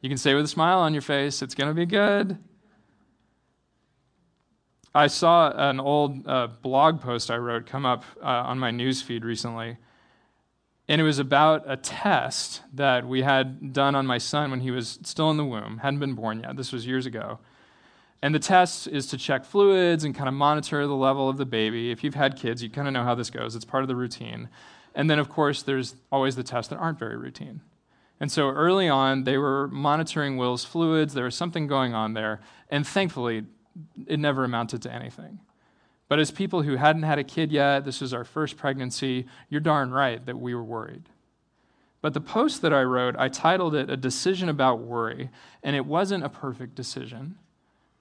You 0.00 0.08
can 0.08 0.18
say 0.18 0.34
with 0.34 0.44
a 0.44 0.48
smile 0.48 0.78
on 0.78 0.92
your 0.92 1.02
face, 1.02 1.42
It's 1.42 1.54
going 1.54 1.68
to 1.68 1.74
be 1.74 1.86
good. 1.86 2.38
I 4.94 5.06
saw 5.06 5.50
an 5.50 5.80
old 5.80 6.26
uh, 6.26 6.48
blog 6.62 7.00
post 7.00 7.30
I 7.30 7.36
wrote 7.36 7.66
come 7.66 7.86
up 7.86 8.04
uh, 8.22 8.26
on 8.26 8.58
my 8.58 8.70
news 8.70 9.02
feed 9.02 9.24
recently. 9.24 9.76
And 10.88 11.00
it 11.00 11.04
was 11.04 11.18
about 11.18 11.64
a 11.66 11.76
test 11.76 12.62
that 12.72 13.06
we 13.06 13.22
had 13.22 13.72
done 13.74 13.94
on 13.94 14.06
my 14.06 14.16
son 14.16 14.50
when 14.50 14.60
he 14.60 14.70
was 14.70 14.98
still 15.02 15.30
in 15.30 15.36
the 15.36 15.44
womb, 15.44 15.78
hadn't 15.78 16.00
been 16.00 16.14
born 16.14 16.40
yet. 16.40 16.56
This 16.56 16.72
was 16.72 16.86
years 16.86 17.04
ago. 17.04 17.38
And 18.22 18.34
the 18.34 18.38
test 18.38 18.88
is 18.88 19.06
to 19.08 19.18
check 19.18 19.44
fluids 19.44 20.02
and 20.02 20.14
kind 20.14 20.28
of 20.28 20.34
monitor 20.34 20.86
the 20.86 20.96
level 20.96 21.28
of 21.28 21.36
the 21.36 21.46
baby. 21.46 21.90
If 21.90 22.02
you've 22.02 22.14
had 22.14 22.36
kids, 22.36 22.62
you 22.62 22.70
kind 22.70 22.88
of 22.88 22.94
know 22.94 23.04
how 23.04 23.14
this 23.14 23.30
goes. 23.30 23.54
It's 23.54 23.66
part 23.66 23.84
of 23.84 23.88
the 23.88 23.94
routine. 23.94 24.48
And 24.94 25.08
then, 25.08 25.18
of 25.18 25.28
course, 25.28 25.62
there's 25.62 25.94
always 26.10 26.34
the 26.34 26.42
tests 26.42 26.70
that 26.70 26.76
aren't 26.76 26.98
very 26.98 27.16
routine. 27.16 27.60
And 28.20 28.32
so 28.32 28.48
early 28.48 28.88
on, 28.88 29.24
they 29.24 29.38
were 29.38 29.68
monitoring 29.68 30.36
Will's 30.36 30.64
fluids. 30.64 31.14
There 31.14 31.24
was 31.24 31.36
something 31.36 31.66
going 31.66 31.94
on 31.94 32.14
there. 32.14 32.40
And 32.68 32.86
thankfully, 32.86 33.44
it 34.06 34.18
never 34.18 34.44
amounted 34.44 34.82
to 34.82 34.92
anything. 34.92 35.38
But 36.08 36.18
as 36.18 36.30
people 36.30 36.62
who 36.62 36.76
hadn't 36.76 37.02
had 37.02 37.18
a 37.18 37.24
kid 37.24 37.52
yet, 37.52 37.84
this 37.84 38.00
was 38.00 38.14
our 38.14 38.24
first 38.24 38.56
pregnancy, 38.56 39.26
you're 39.50 39.60
darn 39.60 39.90
right 39.90 40.24
that 40.26 40.38
we 40.38 40.54
were 40.54 40.64
worried. 40.64 41.04
But 42.00 42.14
the 42.14 42.20
post 42.20 42.62
that 42.62 42.72
I 42.72 42.82
wrote, 42.82 43.16
I 43.18 43.28
titled 43.28 43.74
it 43.74 43.90
A 43.90 43.96
Decision 43.96 44.48
About 44.48 44.80
Worry, 44.80 45.30
and 45.62 45.76
it 45.76 45.84
wasn't 45.84 46.24
a 46.24 46.28
perfect 46.28 46.74
decision. 46.74 47.36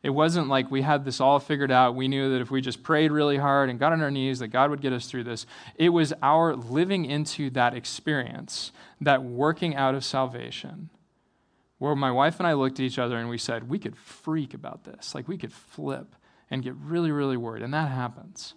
It 0.03 0.12
wasn't 0.12 0.47
like 0.47 0.69
we 0.69 0.84
had 0.84 1.03
this 1.03 1.19
all 1.19 1.39
figured 1.39 1.71
out. 1.71 1.95
We 1.95 2.08
knew 2.08 2.32
that 2.32 2.41
if 2.41 2.51
we 2.51 2.62
just 2.62 2.84
prayed 2.84 3.12
really 3.12 3.38
hard 3.38 3.69
and 3.69 3.80
got 3.80 3.91
on 3.91 4.01
our 4.01 4.12
knees, 4.12 4.39
that 4.39 4.49
God 4.49 4.69
would 4.69 4.82
get 4.82 4.93
us 4.93 5.08
through 5.08 5.23
this. 5.23 5.45
It 5.75 5.89
was 5.89 6.13
our 6.21 6.56
living 6.56 7.06
into 7.06 7.49
that 7.51 7.73
experience, 7.73 8.71
that 9.01 9.23
working 9.23 9.75
out 9.75 9.95
of 9.95 10.03
salvation, 10.03 10.89
where 11.77 11.95
my 11.95 12.12
wife 12.12 12.39
and 12.39 12.47
I 12.47 12.53
looked 12.53 12.79
at 12.79 12.86
each 12.86 12.99
other 12.99 13.17
and 13.17 13.29
we 13.29 13.38
said, 13.38 13.69
we 13.69 13.79
could 13.79 13.95
freak 13.95 14.53
about 14.53 14.83
this. 14.83 15.13
Like 15.13 15.27
we 15.27 15.38
could 15.38 15.53
flip 15.53 16.15
and 16.49 16.63
get 16.63 16.75
really, 16.75 17.12
really 17.12 17.38
worried. 17.38 17.63
And 17.63 17.73
that 17.73 17.89
happens. 17.89 18.55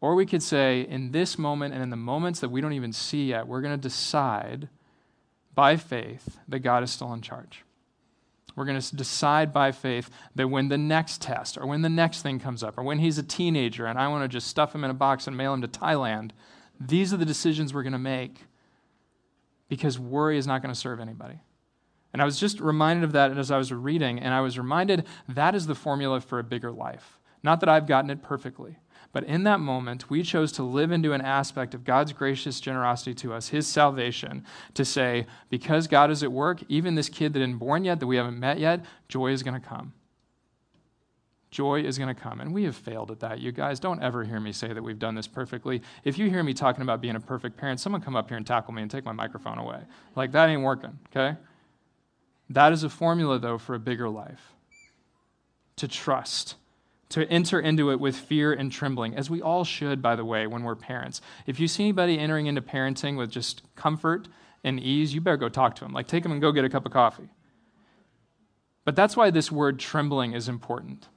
Or 0.00 0.14
we 0.14 0.26
could 0.26 0.42
say, 0.42 0.80
in 0.80 1.12
this 1.12 1.38
moment 1.38 1.74
and 1.74 1.82
in 1.82 1.90
the 1.90 1.96
moments 1.96 2.40
that 2.40 2.48
we 2.48 2.60
don't 2.60 2.72
even 2.72 2.92
see 2.92 3.26
yet, 3.26 3.46
we're 3.46 3.60
going 3.60 3.78
to 3.78 3.80
decide 3.80 4.68
by 5.54 5.76
faith 5.76 6.38
that 6.48 6.60
God 6.60 6.82
is 6.82 6.90
still 6.90 7.12
in 7.12 7.20
charge. 7.20 7.64
We're 8.56 8.64
going 8.64 8.80
to 8.80 8.96
decide 8.96 9.52
by 9.52 9.72
faith 9.72 10.10
that 10.34 10.48
when 10.48 10.68
the 10.68 10.78
next 10.78 11.22
test 11.22 11.56
or 11.56 11.66
when 11.66 11.82
the 11.82 11.88
next 11.88 12.22
thing 12.22 12.38
comes 12.38 12.62
up 12.62 12.76
or 12.76 12.82
when 12.82 12.98
he's 12.98 13.16
a 13.16 13.22
teenager 13.22 13.86
and 13.86 13.98
I 13.98 14.08
want 14.08 14.24
to 14.24 14.28
just 14.28 14.48
stuff 14.48 14.74
him 14.74 14.84
in 14.84 14.90
a 14.90 14.94
box 14.94 15.26
and 15.26 15.36
mail 15.36 15.54
him 15.54 15.62
to 15.62 15.68
Thailand, 15.68 16.30
these 16.78 17.12
are 17.14 17.16
the 17.16 17.24
decisions 17.24 17.72
we're 17.72 17.82
going 17.82 17.92
to 17.92 17.98
make 17.98 18.44
because 19.72 19.98
worry 19.98 20.36
is 20.36 20.46
not 20.46 20.60
going 20.60 20.74
to 20.74 20.78
serve 20.78 21.00
anybody. 21.00 21.40
And 22.12 22.20
I 22.20 22.26
was 22.26 22.38
just 22.38 22.60
reminded 22.60 23.04
of 23.04 23.12
that 23.12 23.38
as 23.38 23.50
I 23.50 23.56
was 23.56 23.72
reading, 23.72 24.18
and 24.18 24.34
I 24.34 24.42
was 24.42 24.58
reminded 24.58 25.06
that 25.30 25.54
is 25.54 25.66
the 25.66 25.74
formula 25.74 26.20
for 26.20 26.38
a 26.38 26.44
bigger 26.44 26.70
life. 26.70 27.18
Not 27.42 27.60
that 27.60 27.70
I've 27.70 27.86
gotten 27.86 28.10
it 28.10 28.22
perfectly, 28.22 28.76
but 29.14 29.24
in 29.24 29.44
that 29.44 29.60
moment, 29.60 30.10
we 30.10 30.22
chose 30.22 30.52
to 30.52 30.62
live 30.62 30.92
into 30.92 31.14
an 31.14 31.22
aspect 31.22 31.72
of 31.72 31.84
God's 31.84 32.12
gracious 32.12 32.60
generosity 32.60 33.14
to 33.14 33.32
us, 33.32 33.48
His 33.48 33.66
salvation, 33.66 34.44
to 34.74 34.84
say, 34.84 35.24
because 35.48 35.86
God 35.86 36.10
is 36.10 36.22
at 36.22 36.32
work, 36.32 36.62
even 36.68 36.94
this 36.94 37.08
kid 37.08 37.32
that 37.32 37.40
isn't 37.40 37.56
born 37.56 37.86
yet, 37.86 37.98
that 38.00 38.06
we 38.06 38.16
haven't 38.16 38.38
met 38.38 38.58
yet, 38.58 38.84
joy 39.08 39.32
is 39.32 39.42
going 39.42 39.58
to 39.58 39.66
come. 39.66 39.94
Joy 41.52 41.82
is 41.82 41.98
going 41.98 42.12
to 42.12 42.20
come. 42.20 42.40
And 42.40 42.52
we 42.52 42.64
have 42.64 42.74
failed 42.74 43.12
at 43.12 43.20
that. 43.20 43.38
You 43.38 43.52
guys, 43.52 43.78
don't 43.78 44.02
ever 44.02 44.24
hear 44.24 44.40
me 44.40 44.50
say 44.50 44.72
that 44.72 44.82
we've 44.82 44.98
done 44.98 45.14
this 45.14 45.28
perfectly. 45.28 45.82
If 46.02 46.18
you 46.18 46.28
hear 46.28 46.42
me 46.42 46.54
talking 46.54 46.82
about 46.82 47.00
being 47.00 47.14
a 47.14 47.20
perfect 47.20 47.56
parent, 47.56 47.78
someone 47.78 48.02
come 48.02 48.16
up 48.16 48.28
here 48.28 48.36
and 48.36 48.46
tackle 48.46 48.74
me 48.74 48.82
and 48.82 48.90
take 48.90 49.04
my 49.04 49.12
microphone 49.12 49.58
away. 49.58 49.82
Like, 50.16 50.32
that 50.32 50.48
ain't 50.48 50.62
working, 50.62 50.98
okay? 51.10 51.38
That 52.50 52.72
is 52.72 52.82
a 52.82 52.88
formula, 52.88 53.38
though, 53.38 53.58
for 53.58 53.76
a 53.76 53.78
bigger 53.78 54.08
life. 54.08 54.52
To 55.76 55.86
trust 55.86 56.56
to 57.12 57.28
enter 57.30 57.60
into 57.60 57.90
it 57.90 58.00
with 58.00 58.16
fear 58.16 58.54
and 58.54 58.72
trembling, 58.72 59.14
as 59.14 59.28
we 59.28 59.42
all 59.42 59.64
should, 59.64 60.00
by 60.00 60.16
the 60.16 60.24
way, 60.24 60.46
when 60.46 60.62
we're 60.62 60.74
parents. 60.74 61.20
If 61.46 61.60
you 61.60 61.68
see 61.68 61.84
anybody 61.84 62.18
entering 62.18 62.46
into 62.46 62.62
parenting 62.62 63.18
with 63.18 63.30
just 63.30 63.62
comfort 63.76 64.28
and 64.64 64.80
ease, 64.80 65.14
you 65.14 65.20
better 65.20 65.36
go 65.36 65.50
talk 65.50 65.74
to 65.76 65.84
them. 65.84 65.92
Like, 65.92 66.06
take 66.06 66.22
them 66.22 66.32
and 66.32 66.40
go 66.40 66.52
get 66.52 66.64
a 66.64 66.70
cup 66.70 66.86
of 66.86 66.92
coffee. 66.92 67.28
But 68.86 68.96
that's 68.96 69.14
why 69.14 69.30
this 69.30 69.52
word 69.52 69.78
trembling 69.78 70.32
is 70.32 70.48
important. 70.48 71.08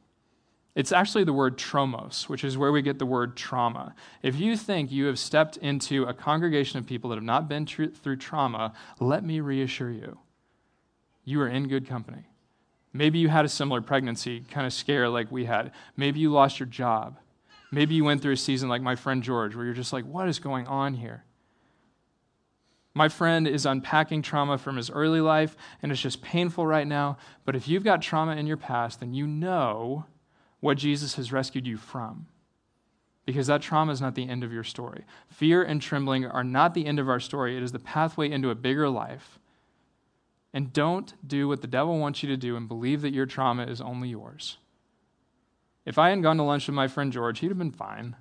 It's 0.75 0.91
actually 0.91 1.23
the 1.23 1.33
word 1.33 1.57
tromos, 1.57 2.27
which 2.27 2.43
is 2.43 2.57
where 2.57 2.71
we 2.71 2.81
get 2.81 2.99
the 2.99 3.05
word 3.05 3.37
trauma. 3.37 3.95
If 4.21 4.37
you 4.37 4.57
think 4.57 4.91
you 4.91 5.05
have 5.05 5.17
stepped 5.17 5.55
into 5.57 6.03
a 6.03 6.13
congregation 6.13 6.77
of 6.79 6.85
people 6.85 7.09
that 7.09 7.15
have 7.15 7.23
not 7.23 7.47
been 7.47 7.65
tr- 7.65 7.85
through 7.85 8.17
trauma, 8.17 8.73
let 8.99 9.23
me 9.23 9.39
reassure 9.39 9.89
you, 9.89 10.19
you 11.23 11.39
are 11.41 11.47
in 11.47 11.69
good 11.69 11.87
company. 11.87 12.27
Maybe 12.91 13.19
you 13.19 13.29
had 13.29 13.45
a 13.45 13.49
similar 13.49 13.81
pregnancy 13.81 14.41
kind 14.41 14.67
of 14.67 14.73
scare 14.73 15.07
like 15.07 15.31
we 15.31 15.45
had. 15.45 15.71
Maybe 15.95 16.19
you 16.19 16.31
lost 16.31 16.59
your 16.59 16.67
job. 16.67 17.19
Maybe 17.71 17.95
you 17.95 18.03
went 18.03 18.21
through 18.21 18.33
a 18.33 18.37
season 18.37 18.67
like 18.67 18.81
my 18.81 18.95
friend 18.95 19.23
George, 19.23 19.55
where 19.55 19.65
you're 19.65 19.73
just 19.73 19.93
like, 19.93 20.05
what 20.05 20.27
is 20.27 20.39
going 20.39 20.67
on 20.67 20.93
here? 20.93 21.23
My 22.93 23.09
friend 23.09 23.47
is 23.47 23.65
unpacking 23.65 24.21
trauma 24.21 24.57
from 24.57 24.77
his 24.77 24.89
early 24.89 25.19
life, 25.19 25.57
and 25.81 25.91
it's 25.91 26.01
just 26.01 26.21
painful 26.21 26.65
right 26.65 26.87
now. 26.87 27.17
But 27.43 27.55
if 27.55 27.67
you've 27.67 27.83
got 27.83 28.01
trauma 28.01 28.35
in 28.37 28.47
your 28.47 28.55
past, 28.55 29.01
then 29.01 29.13
you 29.13 29.27
know 29.27 30.05
what 30.59 30.77
Jesus 30.77 31.15
has 31.15 31.31
rescued 31.31 31.67
you 31.67 31.77
from. 31.77 32.27
Because 33.25 33.47
that 33.47 33.61
trauma 33.61 33.91
is 33.91 34.01
not 34.01 34.15
the 34.15 34.29
end 34.29 34.43
of 34.43 34.53
your 34.53 34.63
story. 34.63 35.03
Fear 35.29 35.63
and 35.63 35.81
trembling 35.81 36.25
are 36.25 36.43
not 36.43 36.73
the 36.73 36.85
end 36.85 36.99
of 36.99 37.09
our 37.09 37.19
story, 37.19 37.57
it 37.57 37.63
is 37.63 37.71
the 37.71 37.79
pathway 37.79 38.29
into 38.29 38.49
a 38.49 38.55
bigger 38.55 38.89
life 38.89 39.39
and 40.55 40.71
don't 40.71 41.13
do 41.27 41.49
what 41.49 41.61
the 41.61 41.67
devil 41.67 41.99
wants 41.99 42.23
you 42.23 42.29
to 42.29 42.37
do 42.37 42.55
and 42.55 42.69
believe 42.69 43.01
that 43.01 43.13
your 43.13 43.25
trauma 43.25 43.63
is 43.63 43.81
only 43.81 44.07
yours. 44.07 44.57
If 45.85 45.99
I 45.99 46.07
hadn't 46.07 46.23
gone 46.23 46.37
to 46.37 46.43
lunch 46.43 46.65
with 46.65 46.75
my 46.75 46.87
friend 46.87 47.11
George, 47.11 47.39
he'd 47.39 47.49
have 47.49 47.57
been 47.57 47.73
fine. 47.73 48.15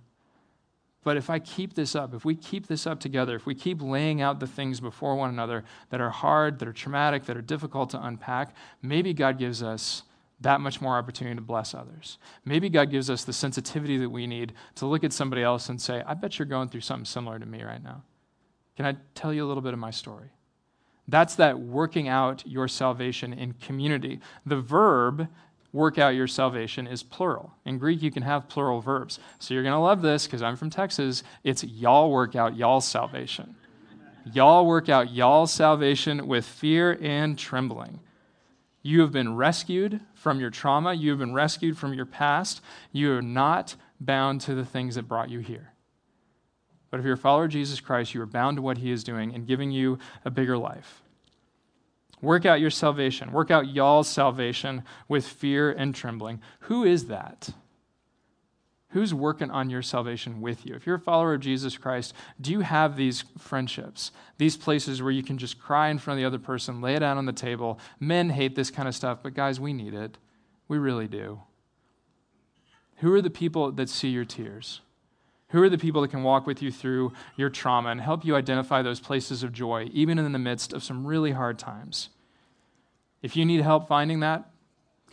But 1.05 1.17
if 1.17 1.31
I 1.31 1.39
keep 1.39 1.75
this 1.75 1.95
up, 1.95 2.13
if 2.13 2.25
we 2.25 2.35
keep 2.35 2.67
this 2.67 2.89
up 2.89 2.99
together, 2.99 3.37
if 3.37 3.47
we 3.47 3.55
keep 3.55 3.81
laying 3.81 4.21
out 4.21 4.41
the 4.41 4.49
things 4.49 4.81
before 4.81 5.15
one 5.15 5.31
another 5.31 5.63
that 5.91 6.01
are 6.01 6.11
hard, 6.11 6.59
that 6.59 6.67
are 6.67 6.73
traumatic, 6.73 7.25
that 7.27 7.37
are 7.37 7.43
difficult 7.43 7.91
to 7.91 8.05
unpack, 8.05 8.53
maybe 8.83 9.15
God 9.15 9.39
gives 9.39 9.63
us 9.63 10.03
that 10.41 10.61
much 10.61 10.81
more 10.81 10.97
opportunity 10.97 11.37
to 11.37 11.43
bless 11.43 11.75
others. 11.75 12.19
Maybe 12.45 12.69
God 12.69 12.91
gives 12.91 13.09
us 13.09 13.25
the 13.25 13.33
sensitivity 13.33 13.97
that 13.99 14.11
we 14.11 14.27
need 14.27 14.53
to 14.77 14.87
look 14.87 15.05
at 15.05 15.13
somebody 15.13 15.43
else 15.43 15.69
and 15.69 15.81
say, 15.81 16.03
I 16.07 16.15
bet 16.15 16.39
you're 16.39 16.47
going 16.47 16.69
through 16.69 16.83
something 16.83 17.05
similar 17.05 17.39
to 17.39 17.47
me 17.47 17.63
right 17.63 17.83
now. 17.83 18.03
Can 18.77 18.87
I 18.87 18.97
tell 19.15 19.33
you 19.33 19.45
a 19.45 19.49
little 19.49 19.63
bit 19.63 19.73
of 19.73 19.79
my 19.79 19.91
story? 19.91 20.31
That's 21.07 21.37
that 21.37 21.59
working 21.59 22.09
out 22.09 22.43
your 22.47 22.67
salvation 22.67 23.33
in 23.33 23.53
community. 23.55 24.21
The 24.47 24.57
verb 24.57 25.29
work 25.73 25.99
out 25.99 26.15
your 26.15 26.27
salvation 26.27 26.87
is 26.87 27.03
plural. 27.03 27.53
In 27.65 27.79
Greek, 27.79 28.01
you 28.01 28.11
can 28.11 28.23
have 28.23 28.49
plural 28.49 28.81
verbs. 28.81 29.19
So 29.39 29.55
you're 29.55 29.63
going 29.63 29.75
to 29.75 29.79
love 29.79 30.03
this 30.03 30.27
because 30.27 30.41
I'm 30.41 30.57
from 30.57 30.71
Texas. 30.71 31.23
It's 31.43 31.65
y'all 31.65 32.11
work 32.11 32.37
out 32.37 32.57
y'all's 32.57 32.87
salvation. 32.87 33.55
Y'all 34.33 34.67
work 34.67 34.89
out 34.89 35.13
y'all's 35.13 35.53
salvation 35.53 36.27
with 36.27 36.47
fear 36.47 36.99
and 37.03 37.37
trembling. 37.37 38.01
You 38.87 39.01
have 39.01 39.13
been 39.13 39.35
rescued 39.35 40.03
from 40.13 40.39
your 40.41 40.51
trauma. 40.51 40.93
You 40.93 41.11
have 41.11 41.19
been 41.19 41.33
rescued 41.33 41.79
from 41.79 41.95
your 41.95 42.05
past. 42.05 42.61
You 42.93 43.15
are 43.15 43.23
not 43.23 43.77
bound 43.99 44.43
to 44.43 44.55
the 44.55 44.65
things 44.65 44.97
that 44.97 45.09
brought 45.09 45.31
you 45.31 45.39
here. 45.39 45.73
But 46.91 47.01
if 47.01 47.07
you're 47.07 47.15
a 47.15 47.19
follower 47.19 47.47
of 47.47 47.51
Jesus 47.51 47.81
Christ, 47.81 48.13
you 48.13 48.21
are 48.21 48.27
bound 48.27 48.59
to 48.59 48.63
what 48.63 48.77
he 48.79 48.91
is 48.91 49.03
doing 49.03 49.35
and 49.35 49.47
giving 49.47 49.71
you 49.71 49.99
a 50.27 50.31
bigger 50.31 50.59
life. 50.59 51.03
Work 52.21 52.45
out 52.45 52.61
your 52.61 52.71
salvation. 52.71 53.33
Work 53.33 53.51
out 53.51 53.69
y'all's 53.69 54.09
salvation 54.09 54.83
with 55.09 55.27
fear 55.27 55.73
and 55.73 55.95
trembling. 55.95 56.43
Who 56.61 56.85
is 56.85 57.07
that? 57.07 57.49
Who's 58.95 59.13
working 59.13 59.51
on 59.51 59.71
your 59.71 59.83
salvation 59.83 60.41
with 60.41 60.65
you? 60.65 60.77
If 60.77 60.87
you're 60.87 60.95
a 60.95 61.01
follower 61.01 61.35
of 61.35 61.41
Jesus 61.41 61.77
Christ, 61.77 62.15
do 62.41 62.53
you 62.53 62.61
have 62.61 62.95
these 62.95 63.25
friendships, 63.37 64.13
these 64.39 64.57
places 64.57 65.03
where 65.03 65.11
you 65.11 65.25
can 65.25 65.37
just 65.37 65.59
cry 65.59 65.89
in 65.89 65.99
front 65.99 66.17
of 66.17 66.23
the 66.23 66.27
other 66.29 66.39
person, 66.39 66.81
lay 66.81 66.95
it 66.95 67.03
out 67.03 67.17
on 67.17 67.27
the 67.27 67.33
table? 67.33 67.81
Men 67.99 68.31
hate 68.31 68.55
this 68.55 68.71
kind 68.71 68.87
of 68.87 68.95
stuff, 68.95 69.19
but 69.21 69.35
guys, 69.35 69.59
we 69.59 69.73
need 69.73 69.95
it. 69.95 70.17
We 70.69 70.79
really 70.79 71.09
do. 71.09 71.41
Who 72.99 73.13
are 73.13 73.21
the 73.21 73.31
people 73.31 73.73
that 73.73 73.89
see 73.89 74.11
your 74.11 74.25
tears? 74.25 74.81
Who 75.49 75.61
are 75.61 75.69
the 75.69 75.77
people 75.77 76.03
that 76.03 76.13
can 76.13 76.23
walk 76.23 76.47
with 76.47 76.63
you 76.63 76.71
through 76.71 77.15
your 77.37 77.51
trauma 77.51 77.89
and 77.89 78.01
help 78.01 78.25
you 78.25 78.37
identify 78.37 78.83
those 78.83 79.01
places 79.01 79.43
of 79.43 79.53
joy, 79.53 79.91
even 79.93 80.21
in 80.21 80.31
the 80.31 80.39
midst 80.39 80.73
of 80.73 80.85
some 80.85 81.05
really 81.05 81.33
hard 81.33 81.59
times? 81.59 82.11
If 83.23 83.35
you 83.35 83.45
need 83.45 83.63
help 83.63 83.89
finding 83.89 84.21
that, 84.21 84.51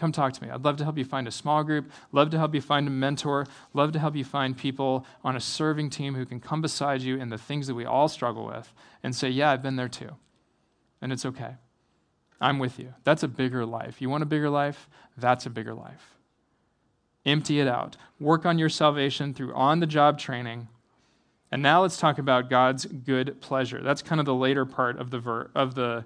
come 0.01 0.11
talk 0.11 0.33
to 0.33 0.43
me. 0.43 0.49
I'd 0.49 0.65
love 0.65 0.77
to 0.77 0.83
help 0.83 0.97
you 0.97 1.05
find 1.05 1.27
a 1.27 1.31
small 1.31 1.63
group, 1.63 1.91
love 2.11 2.31
to 2.31 2.37
help 2.39 2.55
you 2.55 2.59
find 2.59 2.87
a 2.87 2.91
mentor, 2.91 3.45
love 3.75 3.91
to 3.91 3.99
help 3.99 4.15
you 4.15 4.25
find 4.25 4.57
people 4.57 5.05
on 5.23 5.35
a 5.35 5.39
serving 5.39 5.91
team 5.91 6.15
who 6.15 6.25
can 6.25 6.39
come 6.39 6.59
beside 6.59 7.03
you 7.03 7.17
in 7.17 7.29
the 7.29 7.37
things 7.37 7.67
that 7.67 7.75
we 7.75 7.85
all 7.85 8.07
struggle 8.07 8.47
with 8.47 8.73
and 9.03 9.15
say, 9.15 9.29
Yeah, 9.29 9.51
I've 9.51 9.61
been 9.61 9.75
there 9.75 9.87
too. 9.87 10.09
And 11.03 11.13
it's 11.13 11.23
okay. 11.23 11.55
I'm 12.41 12.57
with 12.57 12.79
you. 12.79 12.95
That's 13.03 13.21
a 13.21 13.27
bigger 13.27 13.63
life. 13.63 14.01
You 14.01 14.09
want 14.09 14.23
a 14.23 14.25
bigger 14.25 14.49
life? 14.49 14.89
That's 15.15 15.45
a 15.45 15.51
bigger 15.51 15.75
life. 15.75 16.15
Empty 17.23 17.59
it 17.59 17.67
out. 17.67 17.95
Work 18.19 18.47
on 18.47 18.57
your 18.57 18.69
salvation 18.69 19.35
through 19.35 19.53
on 19.53 19.81
the 19.81 19.85
job 19.85 20.17
training. 20.17 20.67
And 21.51 21.61
now 21.61 21.83
let's 21.83 21.97
talk 21.97 22.17
about 22.17 22.49
God's 22.49 22.85
good 22.85 23.39
pleasure. 23.39 23.81
That's 23.83 24.01
kind 24.01 24.19
of 24.19 24.25
the 24.25 24.33
later 24.33 24.65
part 24.65 24.97
of 24.97 25.11
the, 25.11 25.19
ver- 25.19 25.51
of 25.53 25.75
the 25.75 26.05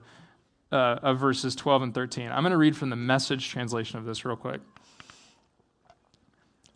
uh, 0.75 0.99
of 1.01 1.17
verses 1.17 1.55
12 1.55 1.81
and 1.81 1.93
13. 1.93 2.29
I'm 2.29 2.43
going 2.43 2.51
to 2.51 2.57
read 2.57 2.77
from 2.77 2.89
the 2.89 2.95
message 2.95 3.49
translation 3.49 3.97
of 3.97 4.05
this 4.05 4.25
real 4.25 4.35
quick. 4.35 4.61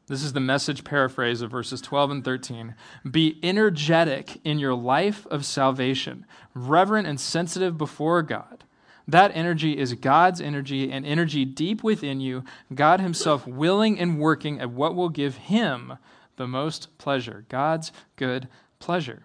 This 0.08 0.24
is 0.24 0.34
the 0.34 0.40
message 0.40 0.84
paraphrase 0.84 1.44
of 1.44 1.52
verses 1.52 1.82
12 1.82 2.12
and 2.12 2.26
13. 2.26 2.74
Be 3.12 3.38
energetic 3.44 4.40
in 4.44 4.58
your 4.58 4.74
life 4.74 5.28
of 5.28 5.46
salvation, 5.46 6.26
reverent 6.56 7.08
and 7.08 7.20
sensitive 7.20 7.78
before 7.78 8.24
God. 8.24 8.64
That 9.08 9.32
energy 9.36 9.78
is 9.78 9.94
God's 9.94 10.40
energy, 10.42 10.92
and 10.92 11.06
energy 11.06 11.46
deep 11.46 11.84
within 11.84 12.22
you, 12.22 12.44
God 12.74 13.02
Himself 13.02 13.46
willing 13.46 14.00
and 14.00 14.20
working 14.20 14.60
at 14.60 14.72
what 14.72 14.96
will 14.96 15.10
give 15.10 15.36
Him 15.36 15.98
the 16.38 16.48
most 16.48 16.98
pleasure, 16.98 17.46
God's 17.50 17.92
good 18.16 18.48
pleasure. 18.80 19.24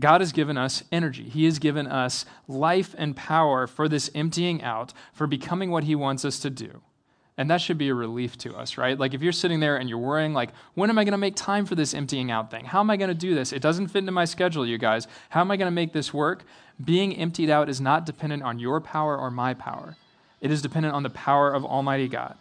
God 0.00 0.20
has 0.20 0.32
given 0.32 0.56
us 0.56 0.82
energy. 0.90 1.24
He 1.24 1.44
has 1.44 1.58
given 1.58 1.86
us 1.86 2.24
life 2.48 2.94
and 2.98 3.14
power 3.14 3.66
for 3.66 3.88
this 3.88 4.10
emptying 4.14 4.62
out, 4.62 4.92
for 5.12 5.26
becoming 5.26 5.70
what 5.70 5.84
He 5.84 5.94
wants 5.94 6.24
us 6.24 6.40
to 6.40 6.50
do. 6.50 6.82
And 7.36 7.48
that 7.50 7.60
should 7.60 7.78
be 7.78 7.88
a 7.88 7.94
relief 7.94 8.36
to 8.38 8.54
us, 8.54 8.76
right? 8.76 8.98
Like 8.98 9.14
if 9.14 9.22
you're 9.22 9.32
sitting 9.32 9.60
there 9.60 9.76
and 9.76 9.88
you're 9.88 9.98
worrying, 9.98 10.34
like, 10.34 10.50
when 10.74 10.90
am 10.90 10.98
I 10.98 11.04
going 11.04 11.12
to 11.12 11.18
make 11.18 11.36
time 11.36 11.64
for 11.64 11.74
this 11.74 11.94
emptying 11.94 12.30
out 12.30 12.50
thing? 12.50 12.66
How 12.66 12.80
am 12.80 12.90
I 12.90 12.98
going 12.98 13.08
to 13.08 13.14
do 13.14 13.34
this? 13.34 13.52
It 13.52 13.62
doesn't 13.62 13.88
fit 13.88 14.00
into 14.00 14.12
my 14.12 14.26
schedule, 14.26 14.66
you 14.66 14.76
guys. 14.76 15.06
How 15.30 15.40
am 15.40 15.50
I 15.50 15.56
going 15.56 15.68
to 15.68 15.74
make 15.74 15.92
this 15.92 16.12
work? 16.12 16.44
being 16.84 17.14
emptied 17.16 17.50
out 17.50 17.68
is 17.68 17.80
not 17.80 18.06
dependent 18.06 18.42
on 18.42 18.58
your 18.58 18.80
power 18.80 19.16
or 19.16 19.30
my 19.30 19.54
power, 19.54 19.96
it 20.40 20.50
is 20.50 20.62
dependent 20.62 20.94
on 20.94 21.02
the 21.02 21.10
power 21.10 21.52
of 21.52 21.64
Almighty 21.64 22.08
God. 22.08 22.36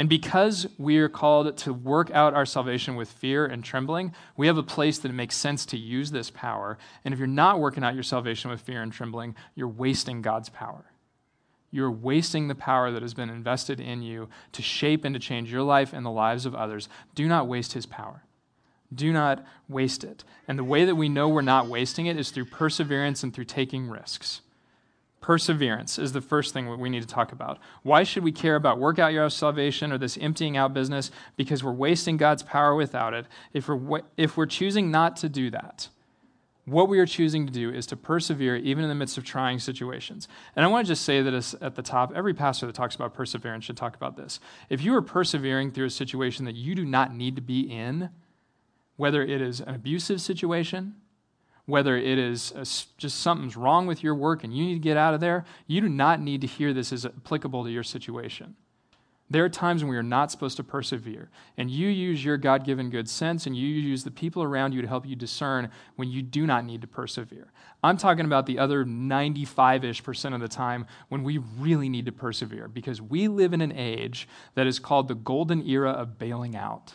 And 0.00 0.08
because 0.08 0.66
we 0.78 0.96
are 0.96 1.10
called 1.10 1.58
to 1.58 1.74
work 1.74 2.10
out 2.12 2.32
our 2.32 2.46
salvation 2.46 2.96
with 2.96 3.10
fear 3.10 3.44
and 3.44 3.62
trembling, 3.62 4.14
we 4.34 4.46
have 4.46 4.56
a 4.56 4.62
place 4.62 4.96
that 4.96 5.10
it 5.10 5.14
makes 5.14 5.36
sense 5.36 5.66
to 5.66 5.76
use 5.76 6.10
this 6.10 6.30
power. 6.30 6.78
And 7.04 7.12
if 7.12 7.18
you're 7.18 7.26
not 7.26 7.60
working 7.60 7.84
out 7.84 7.92
your 7.92 8.02
salvation 8.02 8.50
with 8.50 8.62
fear 8.62 8.80
and 8.80 8.90
trembling, 8.90 9.34
you're 9.54 9.68
wasting 9.68 10.22
God's 10.22 10.48
power. 10.48 10.86
You're 11.70 11.90
wasting 11.90 12.48
the 12.48 12.54
power 12.54 12.90
that 12.90 13.02
has 13.02 13.12
been 13.12 13.28
invested 13.28 13.78
in 13.78 14.00
you 14.00 14.30
to 14.52 14.62
shape 14.62 15.04
and 15.04 15.14
to 15.14 15.20
change 15.20 15.52
your 15.52 15.64
life 15.64 15.92
and 15.92 16.06
the 16.06 16.10
lives 16.10 16.46
of 16.46 16.54
others. 16.54 16.88
Do 17.14 17.28
not 17.28 17.46
waste 17.46 17.74
his 17.74 17.84
power. 17.84 18.24
Do 18.94 19.12
not 19.12 19.44
waste 19.68 20.02
it. 20.02 20.24
And 20.48 20.58
the 20.58 20.64
way 20.64 20.86
that 20.86 20.96
we 20.96 21.10
know 21.10 21.28
we're 21.28 21.42
not 21.42 21.66
wasting 21.68 22.06
it 22.06 22.18
is 22.18 22.30
through 22.30 22.46
perseverance 22.46 23.22
and 23.22 23.34
through 23.34 23.44
taking 23.44 23.86
risks. 23.86 24.40
Perseverance 25.20 25.98
is 25.98 26.12
the 26.12 26.20
first 26.20 26.54
thing 26.54 26.78
we 26.78 26.88
need 26.88 27.02
to 27.02 27.08
talk 27.08 27.32
about. 27.32 27.58
Why 27.82 28.04
should 28.04 28.24
we 28.24 28.32
care 28.32 28.56
about 28.56 28.78
work 28.78 28.98
out 28.98 29.12
your 29.12 29.28
salvation 29.28 29.92
or 29.92 29.98
this 29.98 30.16
emptying 30.18 30.56
out 30.56 30.72
business? 30.72 31.10
Because 31.36 31.62
we're 31.62 31.72
wasting 31.72 32.16
God's 32.16 32.42
power 32.42 32.74
without 32.74 33.12
it. 33.12 33.26
If 33.52 33.68
we're, 33.68 34.02
if 34.16 34.36
we're 34.36 34.46
choosing 34.46 34.90
not 34.90 35.16
to 35.16 35.28
do 35.28 35.50
that, 35.50 35.88
what 36.64 36.88
we 36.88 36.98
are 37.00 37.06
choosing 37.06 37.46
to 37.46 37.52
do 37.52 37.70
is 37.70 37.86
to 37.86 37.96
persevere 37.96 38.56
even 38.56 38.84
in 38.84 38.88
the 38.88 38.94
midst 38.94 39.18
of 39.18 39.24
trying 39.24 39.58
situations. 39.58 40.28
And 40.56 40.64
I 40.64 40.68
want 40.68 40.86
to 40.86 40.92
just 40.92 41.04
say 41.04 41.20
that 41.20 41.54
at 41.60 41.74
the 41.74 41.82
top, 41.82 42.12
every 42.14 42.32
pastor 42.32 42.66
that 42.66 42.74
talks 42.74 42.94
about 42.94 43.12
perseverance 43.12 43.64
should 43.64 43.76
talk 43.76 43.96
about 43.96 44.16
this. 44.16 44.40
If 44.68 44.82
you 44.82 44.94
are 44.94 45.02
persevering 45.02 45.72
through 45.72 45.86
a 45.86 45.90
situation 45.90 46.44
that 46.44 46.54
you 46.54 46.74
do 46.74 46.84
not 46.84 47.14
need 47.14 47.36
to 47.36 47.42
be 47.42 47.60
in, 47.60 48.10
whether 48.96 49.22
it 49.22 49.42
is 49.42 49.60
an 49.60 49.74
abusive 49.74 50.20
situation, 50.20 50.94
whether 51.66 51.96
it 51.96 52.18
is 52.18 52.52
just 52.96 53.20
something's 53.20 53.56
wrong 53.56 53.86
with 53.86 54.02
your 54.02 54.14
work 54.14 54.44
and 54.44 54.56
you 54.56 54.64
need 54.64 54.74
to 54.74 54.80
get 54.80 54.96
out 54.96 55.14
of 55.14 55.20
there, 55.20 55.44
you 55.66 55.80
do 55.80 55.88
not 55.88 56.20
need 56.20 56.40
to 56.40 56.46
hear 56.46 56.72
this 56.72 56.92
as 56.92 57.06
applicable 57.06 57.64
to 57.64 57.70
your 57.70 57.82
situation. 57.82 58.56
There 59.32 59.44
are 59.44 59.48
times 59.48 59.84
when 59.84 59.90
we 59.90 59.96
are 59.96 60.02
not 60.02 60.32
supposed 60.32 60.56
to 60.56 60.64
persevere, 60.64 61.30
and 61.56 61.70
you 61.70 61.86
use 61.86 62.24
your 62.24 62.36
God 62.36 62.64
given 62.64 62.90
good 62.90 63.08
sense 63.08 63.46
and 63.46 63.56
you 63.56 63.68
use 63.68 64.02
the 64.02 64.10
people 64.10 64.42
around 64.42 64.72
you 64.72 64.82
to 64.82 64.88
help 64.88 65.06
you 65.06 65.14
discern 65.14 65.70
when 65.94 66.10
you 66.10 66.20
do 66.20 66.48
not 66.48 66.64
need 66.64 66.80
to 66.80 66.88
persevere. 66.88 67.52
I'm 67.84 67.96
talking 67.96 68.24
about 68.24 68.46
the 68.46 68.58
other 68.58 68.84
95 68.84 69.84
ish 69.84 70.02
percent 70.02 70.34
of 70.34 70.40
the 70.40 70.48
time 70.48 70.84
when 71.10 71.22
we 71.22 71.38
really 71.38 71.88
need 71.88 72.06
to 72.06 72.12
persevere 72.12 72.66
because 72.66 73.00
we 73.00 73.28
live 73.28 73.52
in 73.52 73.60
an 73.60 73.72
age 73.72 74.26
that 74.56 74.66
is 74.66 74.80
called 74.80 75.06
the 75.06 75.14
golden 75.14 75.64
era 75.64 75.92
of 75.92 76.18
bailing 76.18 76.56
out. 76.56 76.94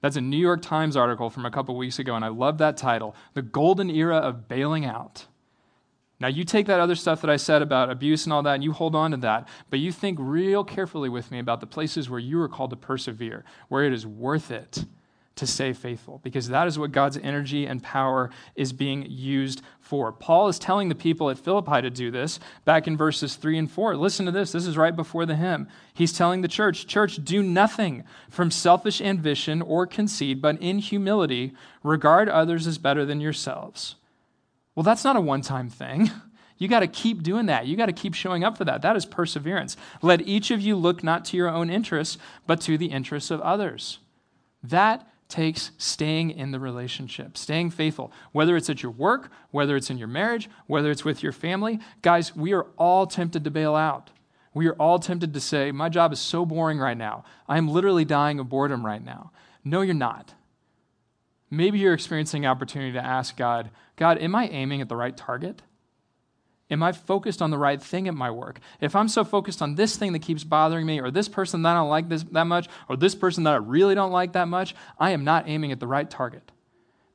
That's 0.00 0.16
a 0.16 0.20
New 0.20 0.36
York 0.36 0.62
Times 0.62 0.96
article 0.96 1.30
from 1.30 1.44
a 1.44 1.50
couple 1.50 1.76
weeks 1.76 1.98
ago, 1.98 2.14
and 2.14 2.24
I 2.24 2.28
love 2.28 2.58
that 2.58 2.76
title 2.76 3.16
The 3.34 3.42
Golden 3.42 3.90
Era 3.90 4.16
of 4.16 4.48
Bailing 4.48 4.84
Out. 4.84 5.26
Now, 6.20 6.28
you 6.28 6.44
take 6.44 6.66
that 6.66 6.80
other 6.80 6.96
stuff 6.96 7.20
that 7.20 7.30
I 7.30 7.36
said 7.36 7.62
about 7.62 7.90
abuse 7.90 8.26
and 8.26 8.32
all 8.32 8.42
that, 8.42 8.54
and 8.54 8.64
you 8.64 8.72
hold 8.72 8.96
on 8.96 9.12
to 9.12 9.16
that, 9.18 9.46
but 9.70 9.78
you 9.78 9.92
think 9.92 10.18
real 10.20 10.64
carefully 10.64 11.08
with 11.08 11.30
me 11.30 11.38
about 11.38 11.60
the 11.60 11.66
places 11.66 12.10
where 12.10 12.18
you 12.18 12.40
are 12.40 12.48
called 12.48 12.70
to 12.70 12.76
persevere, 12.76 13.44
where 13.68 13.84
it 13.84 13.92
is 13.92 14.06
worth 14.06 14.50
it 14.50 14.84
to 15.38 15.46
stay 15.46 15.72
faithful 15.72 16.20
because 16.22 16.48
that 16.48 16.66
is 16.66 16.78
what 16.78 16.92
God's 16.92 17.16
energy 17.16 17.66
and 17.66 17.82
power 17.82 18.30
is 18.54 18.72
being 18.72 19.06
used 19.08 19.62
for. 19.80 20.12
Paul 20.12 20.48
is 20.48 20.58
telling 20.58 20.88
the 20.88 20.94
people 20.94 21.30
at 21.30 21.38
Philippi 21.38 21.80
to 21.80 21.90
do 21.90 22.10
this 22.10 22.38
back 22.64 22.86
in 22.86 22.96
verses 22.96 23.36
3 23.36 23.58
and 23.58 23.70
4. 23.70 23.96
Listen 23.96 24.26
to 24.26 24.32
this. 24.32 24.52
This 24.52 24.66
is 24.66 24.76
right 24.76 24.94
before 24.94 25.26
the 25.26 25.36
hymn. 25.36 25.68
He's 25.94 26.12
telling 26.12 26.42
the 26.42 26.48
church, 26.48 26.86
Church, 26.86 27.24
do 27.24 27.42
nothing 27.42 28.04
from 28.28 28.50
selfish 28.50 29.00
ambition 29.00 29.62
or 29.62 29.86
conceit, 29.86 30.42
but 30.42 30.60
in 30.60 30.78
humility 30.78 31.54
regard 31.82 32.28
others 32.28 32.66
as 32.66 32.78
better 32.78 33.04
than 33.04 33.20
yourselves. 33.20 33.94
Well, 34.74 34.84
that's 34.84 35.04
not 35.04 35.16
a 35.16 35.20
one 35.20 35.42
time 35.42 35.68
thing. 35.68 36.10
You 36.60 36.66
got 36.66 36.80
to 36.80 36.88
keep 36.88 37.22
doing 37.22 37.46
that. 37.46 37.66
You 37.68 37.76
got 37.76 37.86
to 37.86 37.92
keep 37.92 38.14
showing 38.14 38.42
up 38.42 38.58
for 38.58 38.64
that. 38.64 38.82
That 38.82 38.96
is 38.96 39.06
perseverance. 39.06 39.76
Let 40.02 40.26
each 40.26 40.50
of 40.50 40.60
you 40.60 40.74
look 40.74 41.04
not 41.04 41.24
to 41.26 41.36
your 41.36 41.48
own 41.48 41.70
interests, 41.70 42.18
but 42.48 42.60
to 42.62 42.76
the 42.76 42.86
interests 42.86 43.30
of 43.30 43.40
others. 43.42 44.00
That 44.64 45.08
takes 45.28 45.72
staying 45.76 46.30
in 46.30 46.50
the 46.50 46.60
relationship, 46.60 47.36
staying 47.36 47.70
faithful, 47.70 48.12
whether 48.32 48.56
it's 48.56 48.70
at 48.70 48.82
your 48.82 48.92
work, 48.92 49.30
whether 49.50 49.76
it's 49.76 49.90
in 49.90 49.98
your 49.98 50.08
marriage, 50.08 50.48
whether 50.66 50.90
it's 50.90 51.04
with 51.04 51.22
your 51.22 51.32
family. 51.32 51.78
Guys, 52.02 52.34
we 52.34 52.52
are 52.52 52.66
all 52.76 53.06
tempted 53.06 53.44
to 53.44 53.50
bail 53.50 53.74
out. 53.74 54.10
We 54.54 54.66
are 54.68 54.74
all 54.74 54.98
tempted 54.98 55.34
to 55.34 55.40
say, 55.40 55.70
My 55.70 55.88
job 55.88 56.12
is 56.12 56.18
so 56.18 56.46
boring 56.46 56.78
right 56.78 56.96
now. 56.96 57.24
I 57.46 57.58
am 57.58 57.68
literally 57.68 58.04
dying 58.04 58.38
of 58.38 58.48
boredom 58.48 58.84
right 58.84 59.04
now. 59.04 59.30
No, 59.64 59.82
you're 59.82 59.94
not. 59.94 60.34
Maybe 61.50 61.78
you're 61.78 61.94
experiencing 61.94 62.46
opportunity 62.46 62.92
to 62.92 63.04
ask 63.04 63.36
God, 63.36 63.70
God, 63.96 64.18
am 64.18 64.34
I 64.34 64.48
aiming 64.48 64.80
at 64.80 64.88
the 64.88 64.96
right 64.96 65.16
target? 65.16 65.62
Am 66.70 66.82
I 66.82 66.92
focused 66.92 67.40
on 67.40 67.50
the 67.50 67.58
right 67.58 67.80
thing 67.80 68.08
at 68.08 68.14
my 68.14 68.30
work? 68.30 68.60
If 68.80 68.94
I'm 68.94 69.08
so 69.08 69.24
focused 69.24 69.62
on 69.62 69.74
this 69.74 69.96
thing 69.96 70.12
that 70.12 70.18
keeps 70.20 70.44
bothering 70.44 70.84
me, 70.84 71.00
or 71.00 71.10
this 71.10 71.28
person 71.28 71.62
that 71.62 71.70
I 71.70 71.74
don't 71.74 71.88
like 71.88 72.08
this, 72.08 72.24
that 72.24 72.46
much, 72.46 72.68
or 72.88 72.96
this 72.96 73.14
person 73.14 73.44
that 73.44 73.54
I 73.54 73.56
really 73.56 73.94
don't 73.94 74.12
like 74.12 74.32
that 74.32 74.48
much, 74.48 74.74
I 74.98 75.12
am 75.12 75.24
not 75.24 75.48
aiming 75.48 75.72
at 75.72 75.80
the 75.80 75.86
right 75.86 76.08
target. 76.08 76.52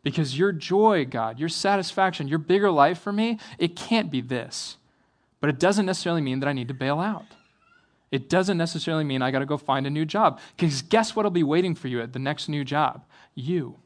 Because 0.02 0.38
your 0.38 0.52
joy, 0.52 1.06
God, 1.06 1.40
your 1.40 1.50
satisfaction, 1.50 2.28
your 2.28 2.40
bigger 2.40 2.72
life 2.72 3.00
for 3.00 3.14
me, 3.14 3.40
it 3.60 3.76
can't 3.76 4.10
be 4.10 4.22
this. 4.22 4.78
But 5.40 5.50
it 5.50 5.60
doesn't 5.60 5.86
necessarily 5.86 6.22
mean 6.22 6.40
that 6.40 6.50
I 6.50 6.54
need 6.54 6.68
to 6.70 6.74
bail 6.74 7.00
out. 7.00 7.26
It 8.12 8.30
doesn't 8.30 8.58
necessarily 8.58 9.04
mean 9.04 9.22
I 9.22 9.32
got 9.32 9.40
to 9.40 9.46
go 9.46 9.58
find 9.58 9.88
a 9.88 9.90
new 9.90 10.06
job. 10.06 10.40
Because 10.56 10.82
guess 10.82 11.16
what 11.16 11.24
will 11.24 11.32
be 11.32 11.44
waiting 11.44 11.74
for 11.74 11.88
you 11.88 12.02
at 12.02 12.14
the 12.14 12.20
next 12.20 12.48
new 12.48 12.64
job? 12.64 13.06
You 13.34 13.78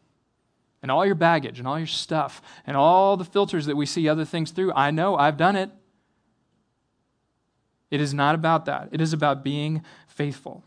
and 0.81 0.91
all 0.91 1.05
your 1.05 1.15
baggage 1.15 1.59
and 1.59 1.67
all 1.67 1.77
your 1.77 1.87
stuff 1.87 2.41
and 2.65 2.77
all 2.77 3.17
the 3.17 3.25
filters 3.25 3.65
that 3.65 3.75
we 3.75 3.85
see 3.85 4.07
other 4.07 4.25
things 4.25 4.51
through. 4.51 4.73
I 4.73 4.91
know, 4.91 5.15
I've 5.15 5.37
done 5.37 5.55
it. 5.55 5.71
It 7.89 8.01
is 8.01 8.13
not 8.13 8.35
about 8.35 8.65
that, 8.65 8.89
it 8.91 9.01
is 9.01 9.13
about 9.13 9.43
being 9.43 9.83
faithful. 10.07 10.63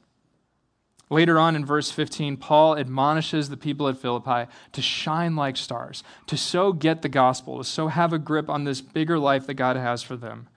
Later 1.12 1.40
on 1.40 1.57
in 1.57 1.66
verse 1.66 1.90
15, 1.90 2.37
Paul 2.37 2.79
admonishes 2.79 3.49
the 3.49 3.57
people 3.57 3.88
at 3.88 3.99
Philippi 3.99 4.49
to 4.70 4.81
shine 4.81 5.35
like 5.35 5.57
stars, 5.57 6.05
to 6.29 6.37
so 6.37 6.73
get 6.73 7.03
the 7.03 7.09
gospel, 7.09 7.59
to 7.59 7.64
so 7.64 7.88
have 7.88 8.12
a 8.12 8.18
grip 8.18 8.49
on 8.49 8.62
this 8.62 8.81
bigger 8.81 9.18
life 9.18 9.44
that 9.49 9.55
God 9.55 9.75
has 9.75 10.05
for 10.05 10.16
them, 10.16 10.49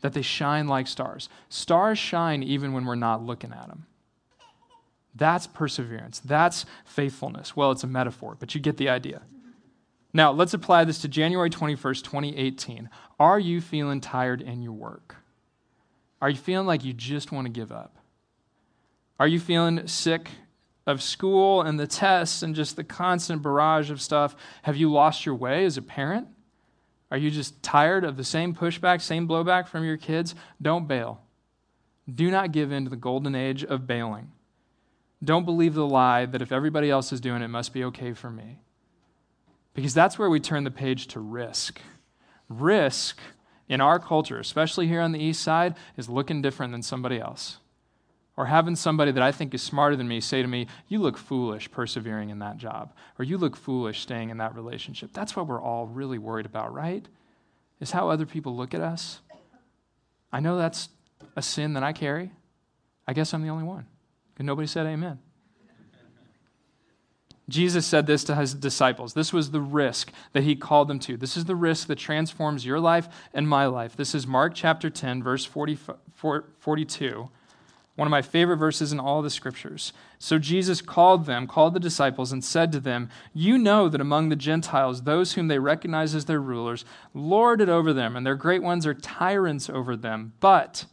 that 0.00 0.12
they 0.12 0.22
shine 0.22 0.68
like 0.68 0.86
stars. 0.86 1.28
Stars 1.48 1.98
shine 1.98 2.44
even 2.44 2.72
when 2.72 2.84
we're 2.84 2.94
not 2.94 3.24
looking 3.24 3.52
at 3.52 3.66
them. 3.66 3.86
That's 5.14 5.46
perseverance. 5.46 6.20
That's 6.20 6.66
faithfulness. 6.84 7.56
Well, 7.56 7.70
it's 7.70 7.84
a 7.84 7.88
metaphor, 7.88 8.36
but 8.38 8.54
you 8.54 8.60
get 8.60 8.76
the 8.76 8.88
idea. 8.88 9.22
Now, 10.12 10.30
let's 10.30 10.54
apply 10.54 10.84
this 10.84 11.00
to 11.00 11.08
January 11.08 11.50
21st, 11.50 12.02
2018. 12.02 12.88
Are 13.18 13.38
you 13.38 13.60
feeling 13.60 14.00
tired 14.00 14.40
in 14.40 14.62
your 14.62 14.72
work? 14.72 15.16
Are 16.22 16.30
you 16.30 16.36
feeling 16.36 16.66
like 16.66 16.84
you 16.84 16.92
just 16.92 17.32
want 17.32 17.46
to 17.46 17.52
give 17.52 17.72
up? 17.72 17.96
Are 19.18 19.26
you 19.28 19.38
feeling 19.38 19.86
sick 19.86 20.30
of 20.86 21.02
school 21.02 21.62
and 21.62 21.78
the 21.78 21.86
tests 21.86 22.42
and 22.42 22.54
just 22.54 22.76
the 22.76 22.84
constant 22.84 23.42
barrage 23.42 23.90
of 23.90 24.00
stuff? 24.00 24.36
Have 24.62 24.76
you 24.76 24.90
lost 24.90 25.26
your 25.26 25.34
way 25.34 25.64
as 25.64 25.76
a 25.76 25.82
parent? 25.82 26.28
Are 27.10 27.18
you 27.18 27.30
just 27.30 27.62
tired 27.62 28.04
of 28.04 28.16
the 28.16 28.24
same 28.24 28.54
pushback, 28.54 29.00
same 29.00 29.28
blowback 29.28 29.68
from 29.68 29.84
your 29.84 29.96
kids? 29.96 30.34
Don't 30.60 30.88
bail. 30.88 31.20
Do 32.12 32.30
not 32.30 32.52
give 32.52 32.72
in 32.72 32.84
to 32.84 32.90
the 32.90 32.96
golden 32.96 33.34
age 33.34 33.64
of 33.64 33.86
bailing. 33.86 34.30
Don't 35.22 35.44
believe 35.44 35.74
the 35.74 35.86
lie 35.86 36.26
that 36.26 36.42
if 36.42 36.52
everybody 36.52 36.90
else 36.90 37.12
is 37.12 37.20
doing 37.20 37.42
it, 37.42 37.46
it 37.46 37.48
must 37.48 37.72
be 37.72 37.84
okay 37.84 38.12
for 38.12 38.30
me. 38.30 38.58
Because 39.74 39.94
that's 39.94 40.18
where 40.18 40.30
we 40.30 40.40
turn 40.40 40.64
the 40.64 40.70
page 40.70 41.08
to 41.08 41.20
risk. 41.20 41.80
Risk 42.48 43.18
in 43.68 43.80
our 43.80 43.98
culture, 43.98 44.38
especially 44.38 44.86
here 44.86 45.00
on 45.00 45.12
the 45.12 45.22
east 45.22 45.42
side, 45.42 45.74
is 45.96 46.08
looking 46.08 46.42
different 46.42 46.72
than 46.72 46.82
somebody 46.82 47.18
else. 47.18 47.58
Or 48.36 48.46
having 48.46 48.76
somebody 48.76 49.12
that 49.12 49.22
I 49.22 49.30
think 49.32 49.54
is 49.54 49.62
smarter 49.62 49.94
than 49.94 50.08
me 50.08 50.20
say 50.20 50.42
to 50.42 50.48
me, 50.48 50.66
You 50.88 50.98
look 50.98 51.16
foolish 51.16 51.70
persevering 51.70 52.30
in 52.30 52.40
that 52.40 52.56
job. 52.56 52.92
Or 53.18 53.24
you 53.24 53.38
look 53.38 53.56
foolish 53.56 54.00
staying 54.00 54.30
in 54.30 54.38
that 54.38 54.56
relationship. 54.56 55.10
That's 55.12 55.36
what 55.36 55.46
we're 55.46 55.62
all 55.62 55.86
really 55.86 56.18
worried 56.18 56.46
about, 56.46 56.74
right? 56.74 57.06
Is 57.80 57.92
how 57.92 58.10
other 58.10 58.26
people 58.26 58.56
look 58.56 58.74
at 58.74 58.80
us. 58.80 59.20
I 60.32 60.40
know 60.40 60.58
that's 60.58 60.88
a 61.36 61.42
sin 61.42 61.74
that 61.74 61.84
I 61.84 61.92
carry. 61.92 62.32
I 63.06 63.12
guess 63.12 63.32
I'm 63.32 63.42
the 63.42 63.50
only 63.50 63.64
one. 63.64 63.86
And 64.38 64.46
nobody 64.46 64.66
said 64.66 64.86
amen. 64.86 65.18
Jesus 67.48 67.84
said 67.84 68.06
this 68.06 68.24
to 68.24 68.34
his 68.36 68.54
disciples. 68.54 69.12
This 69.12 69.32
was 69.32 69.50
the 69.50 69.60
risk 69.60 70.10
that 70.32 70.44
he 70.44 70.56
called 70.56 70.88
them 70.88 70.98
to. 71.00 71.16
This 71.16 71.36
is 71.36 71.44
the 71.44 71.56
risk 71.56 71.88
that 71.88 71.98
transforms 71.98 72.64
your 72.64 72.80
life 72.80 73.08
and 73.34 73.46
my 73.46 73.66
life. 73.66 73.96
This 73.96 74.14
is 74.14 74.26
Mark 74.26 74.54
chapter 74.54 74.88
10, 74.88 75.22
verse 75.22 75.44
40, 75.44 75.78
42, 76.58 77.28
one 77.96 78.08
of 78.08 78.10
my 78.10 78.22
favorite 78.22 78.56
verses 78.56 78.92
in 78.92 78.98
all 78.98 79.20
the 79.20 79.28
scriptures. 79.28 79.92
So 80.18 80.38
Jesus 80.38 80.80
called 80.80 81.26
them, 81.26 81.46
called 81.46 81.74
the 81.74 81.80
disciples, 81.80 82.32
and 82.32 82.42
said 82.42 82.72
to 82.72 82.80
them, 82.80 83.10
You 83.34 83.58
know 83.58 83.90
that 83.90 84.00
among 84.00 84.30
the 84.30 84.36
Gentiles, 84.36 85.02
those 85.02 85.34
whom 85.34 85.48
they 85.48 85.58
recognize 85.58 86.14
as 86.14 86.24
their 86.24 86.40
rulers 86.40 86.86
lord 87.12 87.60
it 87.60 87.68
over 87.68 87.92
them, 87.92 88.16
and 88.16 88.24
their 88.24 88.36
great 88.36 88.62
ones 88.62 88.86
are 88.86 88.94
tyrants 88.94 89.68
over 89.68 89.96
them. 89.96 90.32
But 90.40 90.86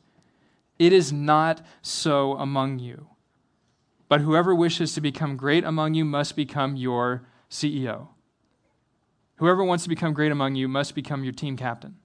it 0.77 0.91
is 0.91 1.13
not 1.13 1.65
so 1.81 2.33
among 2.33 2.79
you. 2.79 3.07
But 4.11 4.19
whoever 4.19 4.53
wishes 4.53 4.93
to 4.95 4.99
become 4.99 5.37
great 5.37 5.63
among 5.63 5.93
you 5.93 6.03
must 6.03 6.35
become 6.35 6.75
your 6.75 7.23
CEO. 7.49 8.09
Whoever 9.37 9.63
wants 9.63 9.83
to 9.83 9.89
become 9.89 10.11
great 10.11 10.33
among 10.33 10.55
you 10.55 10.67
must 10.67 10.95
become 10.95 11.23
your 11.23 11.31
team 11.31 11.55
captain. 11.55 11.95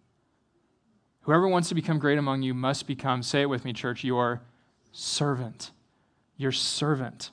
Whoever 1.22 1.48
wants 1.48 1.68
to 1.70 1.74
become 1.74 1.98
great 1.98 2.16
among 2.16 2.42
you 2.42 2.54
must 2.54 2.86
become, 2.86 3.24
say 3.24 3.42
it 3.42 3.48
with 3.48 3.64
me, 3.64 3.72
church, 3.72 4.04
your 4.04 4.42
servant. 4.92 5.72
Your 6.36 6.52
servant. 6.52 7.32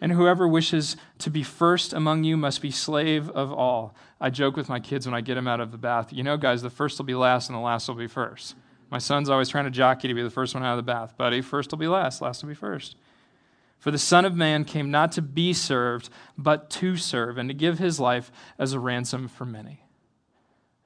And 0.00 0.12
whoever 0.12 0.48
wishes 0.48 0.96
to 1.18 1.28
be 1.28 1.42
first 1.42 1.92
among 1.92 2.24
you 2.24 2.38
must 2.38 2.62
be 2.62 2.70
slave 2.70 3.28
of 3.28 3.52
all. 3.52 3.94
I 4.22 4.30
joke 4.30 4.56
with 4.56 4.70
my 4.70 4.80
kids 4.80 5.06
when 5.06 5.14
I 5.14 5.20
get 5.20 5.34
them 5.34 5.46
out 5.46 5.60
of 5.60 5.70
the 5.70 5.76
bath. 5.76 6.14
You 6.14 6.22
know, 6.22 6.38
guys, 6.38 6.62
the 6.62 6.70
first 6.70 6.96
will 6.96 7.04
be 7.04 7.14
last 7.14 7.50
and 7.50 7.58
the 7.58 7.60
last 7.60 7.88
will 7.88 7.94
be 7.94 8.06
first. 8.06 8.54
My 8.90 8.96
son's 8.96 9.28
always 9.28 9.50
trying 9.50 9.66
to 9.66 9.70
jockey 9.70 10.08
to 10.08 10.14
be 10.14 10.22
the 10.22 10.30
first 10.30 10.54
one 10.54 10.64
out 10.64 10.78
of 10.78 10.78
the 10.78 10.90
bath. 10.90 11.14
Buddy, 11.18 11.42
first 11.42 11.70
will 11.70 11.78
be 11.78 11.88
last, 11.88 12.22
last 12.22 12.42
will 12.42 12.48
be 12.48 12.54
first. 12.54 12.96
For 13.78 13.90
the 13.90 13.98
Son 13.98 14.24
of 14.24 14.34
Man 14.34 14.64
came 14.64 14.90
not 14.90 15.12
to 15.12 15.22
be 15.22 15.52
served, 15.52 16.10
but 16.36 16.68
to 16.70 16.96
serve, 16.96 17.38
and 17.38 17.48
to 17.48 17.54
give 17.54 17.78
his 17.78 18.00
life 18.00 18.32
as 18.58 18.72
a 18.72 18.80
ransom 18.80 19.28
for 19.28 19.44
many. 19.44 19.84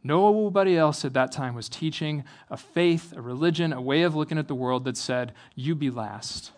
Nobody 0.04 0.76
else 0.76 1.04
at 1.04 1.14
that 1.14 1.32
time 1.32 1.54
was 1.54 1.68
teaching 1.68 2.24
a 2.50 2.56
faith, 2.56 3.12
a 3.16 3.22
religion, 3.22 3.72
a 3.72 3.80
way 3.80 4.02
of 4.02 4.14
looking 4.14 4.38
at 4.38 4.48
the 4.48 4.54
world 4.54 4.84
that 4.84 4.96
said, 4.96 5.32
You 5.54 5.74
be 5.74 5.90
last, 5.90 6.52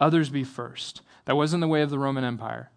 others 0.00 0.28
be 0.28 0.44
first. 0.44 1.00
That 1.24 1.36
wasn't 1.36 1.62
the 1.62 1.68
way 1.68 1.82
of 1.82 1.90
the 1.90 1.98
Roman 1.98 2.24
Empire. 2.24 2.70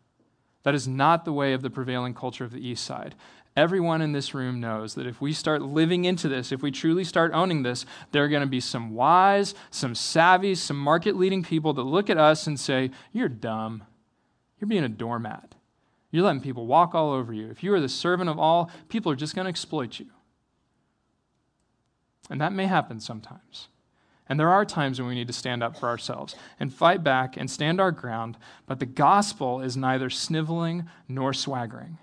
That 0.64 0.76
is 0.76 0.88
not 0.88 1.26
the 1.26 1.34
way 1.34 1.54
of 1.54 1.62
the 1.62 1.70
prevailing 1.70 2.14
culture 2.14 2.46
of 2.46 2.52
the 2.52 2.66
East 2.66 2.84
Side. 2.86 3.16
Everyone 3.58 4.04
in 4.04 4.12
this 4.12 4.36
room 4.36 4.60
knows 4.60 4.94
that 4.94 5.08
if 5.08 5.20
we 5.20 5.34
start 5.34 5.64
living 5.64 6.06
into 6.06 6.30
this, 6.30 6.52
if 6.52 6.62
we 6.62 6.70
truly 6.70 7.04
start 7.04 7.32
owning 7.34 7.64
this, 7.64 7.88
there 8.12 8.24
are 8.24 8.28
going 8.28 8.42
to 8.42 8.48
be 8.48 8.60
some 8.60 8.94
wise, 8.94 9.56
some 9.72 9.96
savvy, 9.96 10.54
some 10.54 10.78
market 10.78 11.18
leading 11.18 11.42
people 11.42 11.74
that 11.74 11.82
look 11.82 12.08
at 12.12 12.20
us 12.20 12.46
and 12.46 12.60
say, 12.60 12.92
You're 13.12 13.28
dumb. 13.28 13.84
You're 14.60 14.68
being 14.68 14.84
a 14.84 14.90
doormat. 14.90 15.56
You're 16.12 16.24
letting 16.24 16.42
people 16.42 16.68
walk 16.68 16.94
all 16.94 17.12
over 17.12 17.34
you. 17.34 17.50
If 17.50 17.64
you 17.64 17.74
are 17.74 17.82
the 17.82 17.90
servant 17.90 18.30
of 18.30 18.38
all, 18.38 18.70
people 18.90 19.12
are 19.12 19.16
just 19.16 19.36
going 19.36 19.46
to 19.46 19.50
exploit 19.50 20.00
you. 20.00 20.06
And 22.30 22.40
that 22.40 22.54
may 22.54 22.68
happen 22.68 23.00
sometimes. 23.00 23.70
And 24.30 24.40
there 24.40 24.50
are 24.50 24.66
times 24.66 25.00
when 25.00 25.08
we 25.08 25.16
need 25.16 25.28
to 25.28 25.34
stand 25.34 25.64
up 25.64 25.76
for 25.76 25.90
ourselves 25.90 26.36
and 26.60 26.72
fight 26.72 27.04
back 27.04 27.38
and 27.38 27.50
stand 27.50 27.82
our 27.82 27.92
ground, 27.92 28.38
but 28.68 28.80
the 28.80 28.86
gospel 28.86 29.62
is 29.62 29.76
neither 29.76 30.12
sniveling 30.12 30.88
nor 31.08 31.34
swaggering. 31.34 31.98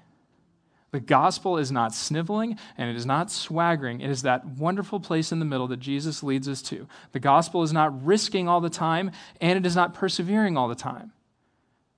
The 0.95 1.01
gospel 1.01 1.59
is 1.59 1.73
not 1.73 1.93
sniveling 1.93 2.57
and 2.79 2.89
it 2.89 2.95
is 2.95 3.05
not 3.05 3.29
swaggering. 3.29 4.01
It 4.01 4.11
is 4.11 4.23
that 4.23 4.47
wonderful 4.47 5.01
place 5.01 5.33
in 5.33 5.41
the 5.41 5.45
middle 5.45 5.67
that 5.67 5.81
Jesus 5.81 6.23
leads 6.23 6.49
us 6.49 6.63
to. 6.63 6.87
The 7.11 7.19
gospel 7.19 7.65
is 7.65 7.73
not 7.73 8.05
risking 8.05 8.47
all 8.47 8.61
the 8.61 8.71
time 8.71 9.11
and 9.41 9.59
it 9.59 9.67
is 9.67 9.75
not 9.75 9.93
persevering 9.93 10.57
all 10.57 10.69
the 10.69 10.77
time. 10.77 11.11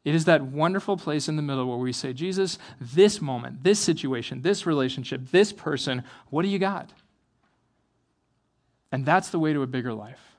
It 0.06 0.14
is 0.14 0.24
that 0.24 0.46
wonderful 0.46 0.96
place 0.96 1.28
in 1.28 1.36
the 1.36 1.42
middle 1.42 1.66
where 1.66 1.76
we 1.76 1.92
say, 1.92 2.14
Jesus, 2.14 2.58
this 2.80 3.20
moment, 3.20 3.62
this 3.62 3.78
situation, 3.78 4.40
this 4.40 4.64
relationship, 4.64 5.30
this 5.30 5.52
person, 5.52 6.02
what 6.30 6.40
do 6.40 6.48
you 6.48 6.58
got? 6.58 6.90
And 8.90 9.04
that's 9.04 9.28
the 9.28 9.38
way 9.38 9.52
to 9.52 9.60
a 9.60 9.66
bigger 9.66 9.92
life. 9.92 10.35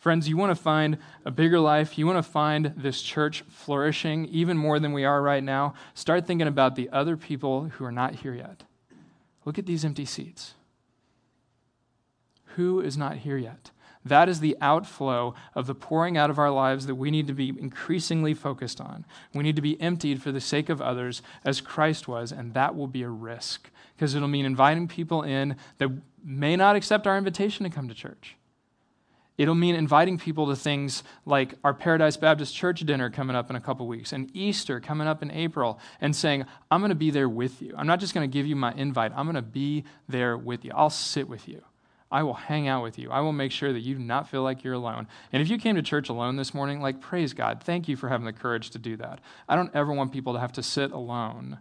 Friends, 0.00 0.26
you 0.26 0.38
want 0.38 0.50
to 0.50 0.60
find 0.60 0.96
a 1.26 1.30
bigger 1.30 1.60
life, 1.60 1.98
you 1.98 2.06
want 2.06 2.16
to 2.16 2.22
find 2.22 2.72
this 2.74 3.02
church 3.02 3.44
flourishing 3.50 4.24
even 4.26 4.56
more 4.56 4.80
than 4.80 4.94
we 4.94 5.04
are 5.04 5.20
right 5.20 5.44
now, 5.44 5.74
start 5.92 6.26
thinking 6.26 6.48
about 6.48 6.74
the 6.74 6.88
other 6.90 7.18
people 7.18 7.64
who 7.64 7.84
are 7.84 7.92
not 7.92 8.16
here 8.16 8.32
yet. 8.32 8.64
Look 9.44 9.58
at 9.58 9.66
these 9.66 9.84
empty 9.84 10.06
seats. 10.06 10.54
Who 12.56 12.80
is 12.80 12.96
not 12.96 13.18
here 13.18 13.36
yet? 13.36 13.72
That 14.02 14.30
is 14.30 14.40
the 14.40 14.56
outflow 14.62 15.34
of 15.54 15.66
the 15.66 15.74
pouring 15.74 16.16
out 16.16 16.30
of 16.30 16.38
our 16.38 16.50
lives 16.50 16.86
that 16.86 16.94
we 16.94 17.10
need 17.10 17.26
to 17.26 17.34
be 17.34 17.50
increasingly 17.50 18.32
focused 18.32 18.80
on. 18.80 19.04
We 19.34 19.42
need 19.42 19.56
to 19.56 19.62
be 19.62 19.78
emptied 19.82 20.22
for 20.22 20.32
the 20.32 20.40
sake 20.40 20.70
of 20.70 20.80
others 20.80 21.20
as 21.44 21.60
Christ 21.60 22.08
was, 22.08 22.32
and 22.32 22.54
that 22.54 22.74
will 22.74 22.86
be 22.86 23.02
a 23.02 23.10
risk 23.10 23.68
because 23.94 24.14
it'll 24.14 24.28
mean 24.28 24.46
inviting 24.46 24.88
people 24.88 25.22
in 25.22 25.56
that 25.76 25.90
may 26.24 26.56
not 26.56 26.74
accept 26.74 27.06
our 27.06 27.18
invitation 27.18 27.64
to 27.64 27.70
come 27.70 27.86
to 27.88 27.94
church. 27.94 28.36
It'll 29.40 29.54
mean 29.54 29.74
inviting 29.74 30.18
people 30.18 30.48
to 30.48 30.54
things 30.54 31.02
like 31.24 31.54
our 31.64 31.72
Paradise 31.72 32.18
Baptist 32.18 32.54
Church 32.54 32.80
dinner 32.80 33.08
coming 33.08 33.34
up 33.34 33.48
in 33.48 33.56
a 33.56 33.60
couple 33.60 33.86
weeks 33.86 34.12
and 34.12 34.30
Easter 34.36 34.80
coming 34.80 35.06
up 35.06 35.22
in 35.22 35.30
April 35.30 35.80
and 35.98 36.14
saying, 36.14 36.44
I'm 36.70 36.82
going 36.82 36.90
to 36.90 36.94
be 36.94 37.10
there 37.10 37.26
with 37.26 37.62
you. 37.62 37.72
I'm 37.74 37.86
not 37.86 38.00
just 38.00 38.12
going 38.12 38.30
to 38.30 38.30
give 38.30 38.44
you 38.44 38.54
my 38.54 38.74
invite, 38.74 39.12
I'm 39.16 39.24
going 39.24 39.36
to 39.36 39.42
be 39.42 39.84
there 40.10 40.36
with 40.36 40.62
you. 40.62 40.72
I'll 40.74 40.90
sit 40.90 41.26
with 41.26 41.48
you. 41.48 41.62
I 42.10 42.22
will 42.22 42.34
hang 42.34 42.68
out 42.68 42.82
with 42.82 42.98
you. 42.98 43.10
I 43.10 43.20
will 43.20 43.32
make 43.32 43.50
sure 43.50 43.72
that 43.72 43.80
you 43.80 43.94
do 43.94 44.02
not 44.02 44.28
feel 44.28 44.42
like 44.42 44.62
you're 44.62 44.74
alone. 44.74 45.08
And 45.32 45.40
if 45.40 45.48
you 45.48 45.56
came 45.56 45.74
to 45.76 45.82
church 45.82 46.10
alone 46.10 46.36
this 46.36 46.52
morning, 46.52 46.82
like, 46.82 47.00
praise 47.00 47.32
God. 47.32 47.62
Thank 47.62 47.88
you 47.88 47.96
for 47.96 48.10
having 48.10 48.26
the 48.26 48.34
courage 48.34 48.68
to 48.70 48.78
do 48.78 48.98
that. 48.98 49.22
I 49.48 49.56
don't 49.56 49.74
ever 49.74 49.90
want 49.90 50.12
people 50.12 50.34
to 50.34 50.40
have 50.40 50.52
to 50.52 50.62
sit 50.62 50.92
alone 50.92 51.60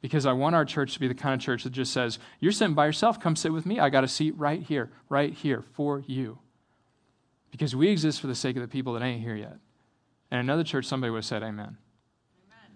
because 0.00 0.24
I 0.24 0.32
want 0.32 0.54
our 0.54 0.64
church 0.64 0.94
to 0.94 1.00
be 1.00 1.08
the 1.08 1.14
kind 1.14 1.34
of 1.34 1.40
church 1.42 1.64
that 1.64 1.74
just 1.74 1.92
says, 1.92 2.18
You're 2.40 2.52
sitting 2.52 2.74
by 2.74 2.86
yourself. 2.86 3.20
Come 3.20 3.36
sit 3.36 3.52
with 3.52 3.66
me. 3.66 3.80
I 3.80 3.90
got 3.90 4.02
a 4.02 4.08
seat 4.08 4.34
right 4.38 4.62
here, 4.62 4.90
right 5.10 5.34
here 5.34 5.62
for 5.74 6.02
you 6.06 6.38
because 7.52 7.76
we 7.76 7.88
exist 7.90 8.20
for 8.20 8.26
the 8.26 8.34
sake 8.34 8.56
of 8.56 8.62
the 8.62 8.68
people 8.68 8.94
that 8.94 9.02
ain't 9.02 9.22
here 9.22 9.36
yet. 9.36 9.58
And 10.32 10.40
another 10.40 10.64
church, 10.64 10.86
somebody 10.86 11.10
would 11.12 11.18
have 11.18 11.24
said, 11.24 11.44
Amen. 11.44 11.76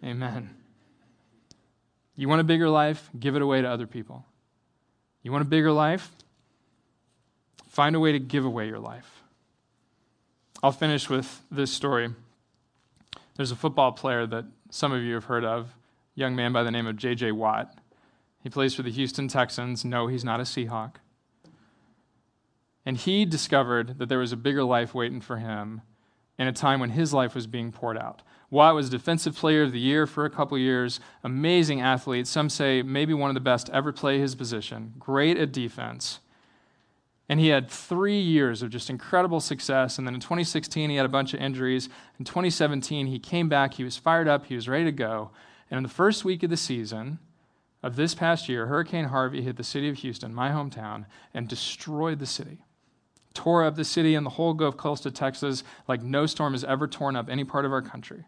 Amen. 0.04 0.20
Amen. 0.20 0.50
You 2.14 2.28
want 2.28 2.40
a 2.40 2.44
bigger 2.44 2.68
life? 2.68 3.10
Give 3.18 3.34
it 3.34 3.42
away 3.42 3.62
to 3.62 3.68
other 3.68 3.86
people. 3.86 4.24
You 5.22 5.32
want 5.32 5.42
a 5.42 5.48
bigger 5.48 5.72
life? 5.72 6.12
Find 7.68 7.96
a 7.96 8.00
way 8.00 8.12
to 8.12 8.18
give 8.18 8.44
away 8.44 8.68
your 8.68 8.78
life. 8.78 9.22
I'll 10.62 10.72
finish 10.72 11.10
with 11.10 11.42
this 11.50 11.72
story. 11.72 12.14
There's 13.36 13.50
a 13.50 13.56
football 13.56 13.92
player 13.92 14.26
that 14.26 14.44
some 14.70 14.92
of 14.92 15.02
you 15.02 15.14
have 15.14 15.24
heard 15.24 15.44
of, 15.44 15.66
a 15.66 15.70
young 16.14 16.36
man 16.36 16.52
by 16.52 16.62
the 16.62 16.70
name 16.70 16.86
of 16.86 16.96
J.J. 16.96 17.32
Watt. 17.32 17.78
He 18.42 18.48
plays 18.48 18.74
for 18.74 18.82
the 18.82 18.90
Houston 18.90 19.28
Texans. 19.28 19.84
No, 19.84 20.06
he's 20.06 20.24
not 20.24 20.40
a 20.40 20.44
Seahawk. 20.44 20.92
And 22.86 22.96
he 22.96 23.24
discovered 23.24 23.98
that 23.98 24.08
there 24.08 24.20
was 24.20 24.32
a 24.32 24.36
bigger 24.36 24.62
life 24.62 24.94
waiting 24.94 25.20
for 25.20 25.38
him 25.38 25.82
in 26.38 26.46
a 26.46 26.52
time 26.52 26.78
when 26.78 26.90
his 26.90 27.12
life 27.12 27.34
was 27.34 27.48
being 27.48 27.72
poured 27.72 27.98
out. 27.98 28.22
Watt 28.48 28.76
was 28.76 28.88
Defensive 28.88 29.34
Player 29.34 29.64
of 29.64 29.72
the 29.72 29.80
Year 29.80 30.06
for 30.06 30.24
a 30.24 30.30
couple 30.30 30.56
years, 30.56 31.00
amazing 31.24 31.80
athlete. 31.80 32.28
Some 32.28 32.48
say 32.48 32.82
maybe 32.82 33.12
one 33.12 33.28
of 33.28 33.34
the 33.34 33.40
best 33.40 33.68
ever 33.70 33.92
play 33.92 34.20
his 34.20 34.36
position, 34.36 34.94
great 35.00 35.36
at 35.36 35.52
defense. 35.52 36.20
And 37.28 37.40
he 37.40 37.48
had 37.48 37.68
three 37.68 38.20
years 38.20 38.62
of 38.62 38.70
just 38.70 38.88
incredible 38.88 39.40
success. 39.40 39.98
And 39.98 40.06
then 40.06 40.14
in 40.14 40.20
2016, 40.20 40.90
he 40.90 40.94
had 40.94 41.06
a 41.06 41.08
bunch 41.08 41.34
of 41.34 41.40
injuries. 41.40 41.88
In 42.20 42.24
2017, 42.24 43.08
he 43.08 43.18
came 43.18 43.48
back. 43.48 43.74
He 43.74 43.82
was 43.82 43.96
fired 43.96 44.28
up. 44.28 44.46
He 44.46 44.54
was 44.54 44.68
ready 44.68 44.84
to 44.84 44.92
go. 44.92 45.32
And 45.68 45.76
in 45.76 45.82
the 45.82 45.88
first 45.88 46.24
week 46.24 46.44
of 46.44 46.50
the 46.50 46.56
season 46.56 47.18
of 47.82 47.96
this 47.96 48.14
past 48.14 48.48
year, 48.48 48.66
Hurricane 48.66 49.06
Harvey 49.06 49.42
hit 49.42 49.56
the 49.56 49.64
city 49.64 49.88
of 49.88 49.96
Houston, 49.96 50.32
my 50.32 50.50
hometown, 50.50 51.06
and 51.34 51.48
destroyed 51.48 52.20
the 52.20 52.26
city 52.26 52.62
tore 53.36 53.64
up 53.64 53.76
the 53.76 53.84
city 53.84 54.14
and 54.14 54.24
the 54.24 54.30
whole 54.30 54.54
Gulf 54.54 54.76
Coast 54.76 55.06
of 55.06 55.14
Texas 55.14 55.62
like 55.86 56.02
no 56.02 56.26
storm 56.26 56.54
has 56.54 56.64
ever 56.64 56.88
torn 56.88 57.14
up 57.14 57.28
any 57.28 57.44
part 57.44 57.64
of 57.64 57.72
our 57.72 57.82
country. 57.82 58.24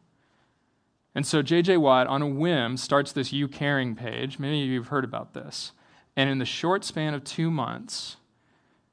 And 1.14 1.26
so 1.26 1.42
J.J. 1.42 1.78
Watt, 1.78 2.06
on 2.06 2.22
a 2.22 2.28
whim, 2.28 2.76
starts 2.76 3.10
this 3.10 3.32
YouCaring 3.32 3.96
page. 3.96 4.38
Many 4.38 4.62
of 4.62 4.68
you 4.68 4.78
have 4.78 4.88
heard 4.88 5.04
about 5.04 5.34
this. 5.34 5.72
And 6.14 6.28
in 6.28 6.38
the 6.38 6.44
short 6.44 6.84
span 6.84 7.14
of 7.14 7.24
two 7.24 7.50
months, 7.50 8.16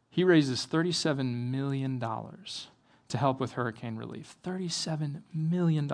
he 0.09 0.23
raises 0.23 0.65
$37 0.65 1.51
million 1.51 1.99
to 1.99 3.17
help 3.17 3.39
with 3.39 3.51
hurricane 3.51 3.97
relief. 3.97 4.37
$37 4.43 5.21
million. 5.33 5.91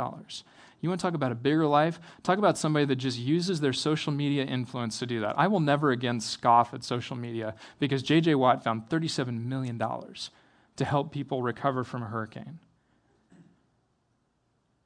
You 0.82 0.90
want 0.90 1.00
to 1.00 1.06
talk 1.06 1.14
about 1.14 1.32
a 1.32 1.36
bigger 1.36 1.68
life? 1.68 2.00
Talk 2.24 2.40
about 2.40 2.58
somebody 2.58 2.86
that 2.86 2.96
just 2.96 3.20
uses 3.20 3.62
their 3.62 3.72
social 3.72 4.12
media 4.12 4.44
influence 4.44 4.98
to 5.00 5.06
do 5.06 5.22
that. 5.22 5.38
I 5.38 5.48
will 5.48 5.60
never 5.60 5.92
again 5.92 6.20
scoff 6.20 6.74
at 6.74 6.84
social 6.84 7.16
media 7.16 7.56
because 7.80 8.02
J.J. 8.02 8.36
Watt 8.36 8.64
found 8.64 8.90
$37 8.90 9.46
million 9.46 9.78
to 9.78 10.86
help 10.86 11.12
people 11.12 11.44
recover 11.44 11.84
from 11.84 12.02
a 12.02 12.08
hurricane. 12.08 12.60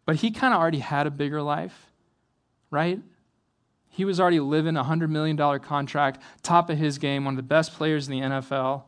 But 0.06 0.18
he 0.18 0.32
kind 0.32 0.54
of 0.54 0.60
already 0.60 0.80
had 0.80 1.08
a 1.08 1.12
bigger 1.12 1.42
life, 1.42 1.88
right? 2.70 3.00
He 3.88 4.04
was 4.04 4.20
already 4.20 4.42
living 4.42 4.76
a 4.76 4.84
$100 4.84 5.10
million 5.10 5.38
contract, 5.60 6.22
top 6.44 6.70
of 6.70 6.78
his 6.78 6.98
game, 6.98 7.24
one 7.24 7.34
of 7.34 7.38
the 7.38 7.44
best 7.44 7.74
players 7.74 8.08
in 8.10 8.20
the 8.20 8.28
NFL. 8.28 8.84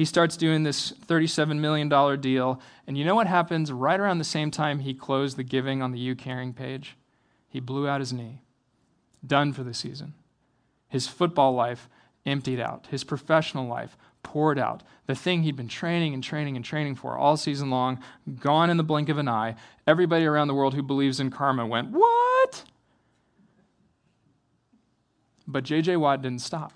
He 0.00 0.06
starts 0.06 0.38
doing 0.38 0.62
this 0.62 0.92
$37 0.92 1.58
million 1.58 1.90
deal. 2.22 2.58
And 2.86 2.96
you 2.96 3.04
know 3.04 3.14
what 3.14 3.26
happens 3.26 3.70
right 3.70 4.00
around 4.00 4.16
the 4.16 4.24
same 4.24 4.50
time 4.50 4.78
he 4.78 4.94
closed 4.94 5.36
the 5.36 5.42
giving 5.42 5.82
on 5.82 5.92
the 5.92 5.98
YouCaring 5.98 6.56
page? 6.56 6.96
He 7.50 7.60
blew 7.60 7.86
out 7.86 8.00
his 8.00 8.10
knee. 8.10 8.40
Done 9.26 9.52
for 9.52 9.62
the 9.62 9.74
season. 9.74 10.14
His 10.88 11.06
football 11.06 11.52
life 11.52 11.86
emptied 12.24 12.60
out. 12.60 12.86
His 12.90 13.04
professional 13.04 13.66
life 13.66 13.98
poured 14.22 14.58
out. 14.58 14.82
The 15.06 15.14
thing 15.14 15.42
he'd 15.42 15.56
been 15.56 15.68
training 15.68 16.14
and 16.14 16.24
training 16.24 16.56
and 16.56 16.64
training 16.64 16.94
for 16.94 17.18
all 17.18 17.36
season 17.36 17.68
long, 17.68 18.02
gone 18.38 18.70
in 18.70 18.78
the 18.78 18.82
blink 18.82 19.10
of 19.10 19.18
an 19.18 19.28
eye. 19.28 19.54
Everybody 19.86 20.24
around 20.24 20.48
the 20.48 20.54
world 20.54 20.72
who 20.72 20.82
believes 20.82 21.20
in 21.20 21.28
karma 21.28 21.66
went, 21.66 21.90
What? 21.90 22.64
But 25.46 25.64
J.J. 25.64 25.98
Watt 25.98 26.22
didn't 26.22 26.40
stop. 26.40 26.72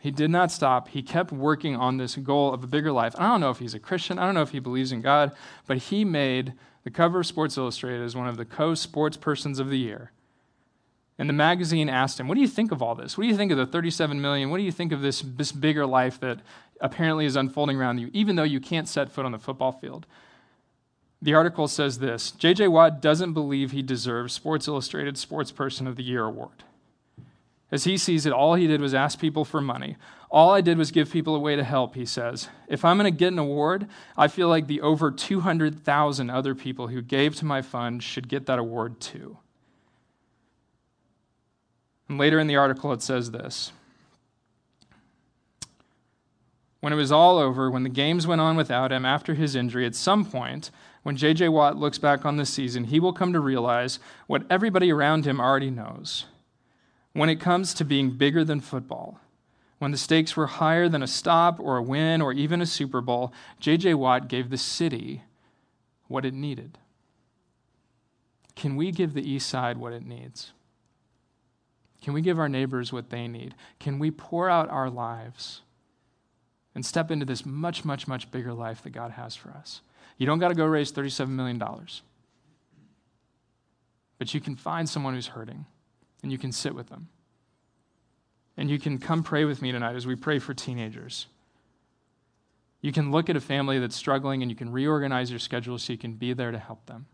He 0.00 0.10
did 0.10 0.30
not 0.30 0.50
stop. 0.50 0.88
He 0.88 1.02
kept 1.02 1.30
working 1.30 1.76
on 1.76 1.98
this 1.98 2.16
goal 2.16 2.54
of 2.54 2.64
a 2.64 2.66
bigger 2.66 2.90
life. 2.90 3.14
I 3.18 3.28
don't 3.28 3.40
know 3.40 3.50
if 3.50 3.58
he's 3.58 3.74
a 3.74 3.78
Christian. 3.78 4.18
I 4.18 4.24
don't 4.24 4.34
know 4.34 4.42
if 4.42 4.50
he 4.50 4.58
believes 4.58 4.92
in 4.92 5.02
God, 5.02 5.32
but 5.66 5.76
he 5.76 6.04
made 6.04 6.54
the 6.84 6.90
cover 6.90 7.20
of 7.20 7.26
Sports 7.26 7.58
Illustrated 7.58 8.02
as 8.02 8.16
one 8.16 8.26
of 8.26 8.38
the 8.38 8.46
co 8.46 8.74
sports 8.74 9.16
persons 9.16 9.58
of 9.58 9.68
the 9.68 9.78
year. 9.78 10.12
And 11.18 11.28
the 11.28 11.34
magazine 11.34 11.90
asked 11.90 12.18
him, 12.18 12.28
What 12.28 12.36
do 12.36 12.40
you 12.40 12.48
think 12.48 12.72
of 12.72 12.80
all 12.80 12.94
this? 12.94 13.18
What 13.18 13.24
do 13.24 13.28
you 13.28 13.36
think 13.36 13.52
of 13.52 13.58
the 13.58 13.66
37 13.66 14.20
million? 14.22 14.48
What 14.48 14.56
do 14.56 14.62
you 14.62 14.72
think 14.72 14.90
of 14.90 15.02
this, 15.02 15.20
this 15.20 15.52
bigger 15.52 15.84
life 15.84 16.18
that 16.20 16.40
apparently 16.80 17.26
is 17.26 17.36
unfolding 17.36 17.76
around 17.76 17.98
you, 17.98 18.08
even 18.14 18.36
though 18.36 18.42
you 18.42 18.58
can't 18.58 18.88
set 18.88 19.10
foot 19.10 19.26
on 19.26 19.32
the 19.32 19.38
football 19.38 19.72
field? 19.72 20.06
The 21.20 21.34
article 21.34 21.68
says 21.68 21.98
this 21.98 22.30
J.J. 22.30 22.68
Watt 22.68 23.02
doesn't 23.02 23.34
believe 23.34 23.72
he 23.72 23.82
deserves 23.82 24.32
Sports 24.32 24.66
Illustrated 24.66 25.18
Sports 25.18 25.52
Person 25.52 25.86
of 25.86 25.96
the 25.96 26.02
Year 26.02 26.24
award. 26.24 26.64
As 27.72 27.84
he 27.84 27.96
sees 27.96 28.26
it, 28.26 28.32
all 28.32 28.54
he 28.54 28.66
did 28.66 28.80
was 28.80 28.94
ask 28.94 29.18
people 29.18 29.44
for 29.44 29.60
money. 29.60 29.96
All 30.30 30.50
I 30.50 30.60
did 30.60 30.76
was 30.76 30.90
give 30.90 31.10
people 31.10 31.36
a 31.36 31.40
way 31.40 31.54
to 31.54 31.62
help, 31.62 31.94
he 31.94 32.04
says. 32.04 32.48
If 32.68 32.84
I'm 32.84 32.98
going 32.98 33.12
to 33.12 33.16
get 33.16 33.32
an 33.32 33.38
award, 33.38 33.86
I 34.16 34.28
feel 34.28 34.48
like 34.48 34.66
the 34.66 34.80
over 34.80 35.10
200,000 35.10 36.30
other 36.30 36.54
people 36.54 36.88
who 36.88 37.02
gave 37.02 37.36
to 37.36 37.44
my 37.44 37.62
fund 37.62 38.02
should 38.02 38.28
get 38.28 38.46
that 38.46 38.58
award 38.58 39.00
too. 39.00 39.38
And 42.08 42.18
later 42.18 42.40
in 42.40 42.48
the 42.48 42.56
article, 42.56 42.92
it 42.92 43.02
says 43.02 43.30
this 43.30 43.70
When 46.80 46.92
it 46.92 46.96
was 46.96 47.12
all 47.12 47.38
over, 47.38 47.70
when 47.70 47.84
the 47.84 47.88
games 47.88 48.26
went 48.26 48.40
on 48.40 48.56
without 48.56 48.90
him 48.90 49.04
after 49.04 49.34
his 49.34 49.54
injury, 49.54 49.86
at 49.86 49.94
some 49.94 50.24
point, 50.24 50.72
when 51.04 51.16
J.J. 51.16 51.48
Watt 51.50 51.76
looks 51.76 51.98
back 51.98 52.24
on 52.24 52.36
this 52.36 52.50
season, 52.50 52.84
he 52.84 52.98
will 52.98 53.12
come 53.12 53.32
to 53.32 53.40
realize 53.40 54.00
what 54.26 54.42
everybody 54.50 54.92
around 54.92 55.24
him 55.24 55.40
already 55.40 55.70
knows 55.70 56.26
when 57.12 57.28
it 57.28 57.40
comes 57.40 57.74
to 57.74 57.84
being 57.84 58.10
bigger 58.10 58.44
than 58.44 58.60
football, 58.60 59.20
when 59.78 59.90
the 59.90 59.98
stakes 59.98 60.36
were 60.36 60.46
higher 60.46 60.88
than 60.88 61.02
a 61.02 61.06
stop 61.06 61.58
or 61.58 61.78
a 61.78 61.82
win 61.82 62.20
or 62.20 62.32
even 62.32 62.60
a 62.60 62.66
Super 62.66 63.00
Bowl, 63.00 63.32
J.J. 63.58 63.94
Watt 63.94 64.28
gave 64.28 64.50
the 64.50 64.58
city 64.58 65.22
what 66.06 66.24
it 66.24 66.34
needed. 66.34 66.78
Can 68.54 68.76
we 68.76 68.92
give 68.92 69.14
the 69.14 69.28
East 69.28 69.48
Side 69.48 69.78
what 69.78 69.92
it 69.92 70.04
needs? 70.04 70.52
Can 72.02 72.12
we 72.12 72.20
give 72.20 72.38
our 72.38 72.48
neighbors 72.48 72.92
what 72.92 73.10
they 73.10 73.26
need? 73.26 73.54
Can 73.78 73.98
we 73.98 74.10
pour 74.10 74.48
out 74.48 74.68
our 74.68 74.90
lives 74.90 75.62
and 76.74 76.84
step 76.84 77.10
into 77.10 77.24
this 77.26 77.44
much, 77.44 77.84
much, 77.84 78.06
much 78.06 78.30
bigger 78.30 78.52
life 78.52 78.82
that 78.82 78.90
God 78.90 79.12
has 79.12 79.34
for 79.34 79.50
us? 79.50 79.80
You 80.18 80.26
don't 80.26 80.38
got 80.38 80.48
to 80.48 80.54
go 80.54 80.66
raise 80.66 80.92
$37 80.92 81.28
million, 81.28 81.62
but 84.18 84.34
you 84.34 84.40
can 84.40 84.56
find 84.56 84.88
someone 84.88 85.14
who's 85.14 85.28
hurting 85.28 85.64
and 86.22 86.30
you 86.30 86.38
can 86.38 86.52
sit 86.52 86.74
with 86.74 86.88
them. 86.88 87.08
And 88.56 88.68
you 88.68 88.78
can 88.78 88.98
come 88.98 89.22
pray 89.22 89.44
with 89.44 89.62
me 89.62 89.72
tonight 89.72 89.96
as 89.96 90.06
we 90.06 90.16
pray 90.16 90.38
for 90.38 90.52
teenagers. 90.54 91.26
You 92.82 92.92
can 92.92 93.10
look 93.10 93.28
at 93.28 93.36
a 93.36 93.40
family 93.40 93.78
that's 93.78 93.96
struggling 93.96 94.42
and 94.42 94.50
you 94.50 94.56
can 94.56 94.72
reorganize 94.72 95.30
your 95.30 95.38
schedule 95.38 95.78
so 95.78 95.92
you 95.92 95.98
can 95.98 96.14
be 96.14 96.32
there 96.32 96.50
to 96.50 96.58
help 96.58 96.86
them. 96.86 97.06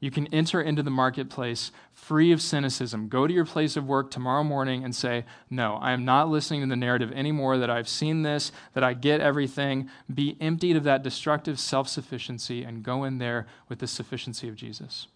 You 0.00 0.12
can 0.12 0.28
enter 0.28 0.60
into 0.60 0.84
the 0.84 0.90
marketplace 0.90 1.72
free 1.92 2.30
of 2.30 2.40
cynicism. 2.40 3.08
Go 3.08 3.26
to 3.26 3.34
your 3.34 3.44
place 3.44 3.76
of 3.76 3.88
work 3.88 4.12
tomorrow 4.12 4.44
morning 4.44 4.84
and 4.84 4.94
say, 4.94 5.24
No, 5.50 5.74
I 5.82 5.90
am 5.90 6.04
not 6.04 6.28
listening 6.28 6.60
to 6.60 6.68
the 6.68 6.76
narrative 6.76 7.10
anymore 7.12 7.58
that 7.58 7.70
I've 7.70 7.88
seen 7.88 8.22
this, 8.22 8.52
that 8.74 8.84
I 8.84 8.94
get 8.94 9.20
everything. 9.20 9.90
Be 10.12 10.36
emptied 10.40 10.76
of 10.76 10.84
that 10.84 11.02
destructive 11.02 11.58
self 11.58 11.88
sufficiency 11.88 12.62
and 12.62 12.84
go 12.84 13.02
in 13.02 13.18
there 13.18 13.48
with 13.68 13.80
the 13.80 13.88
sufficiency 13.88 14.48
of 14.48 14.54
Jesus. 14.54 15.08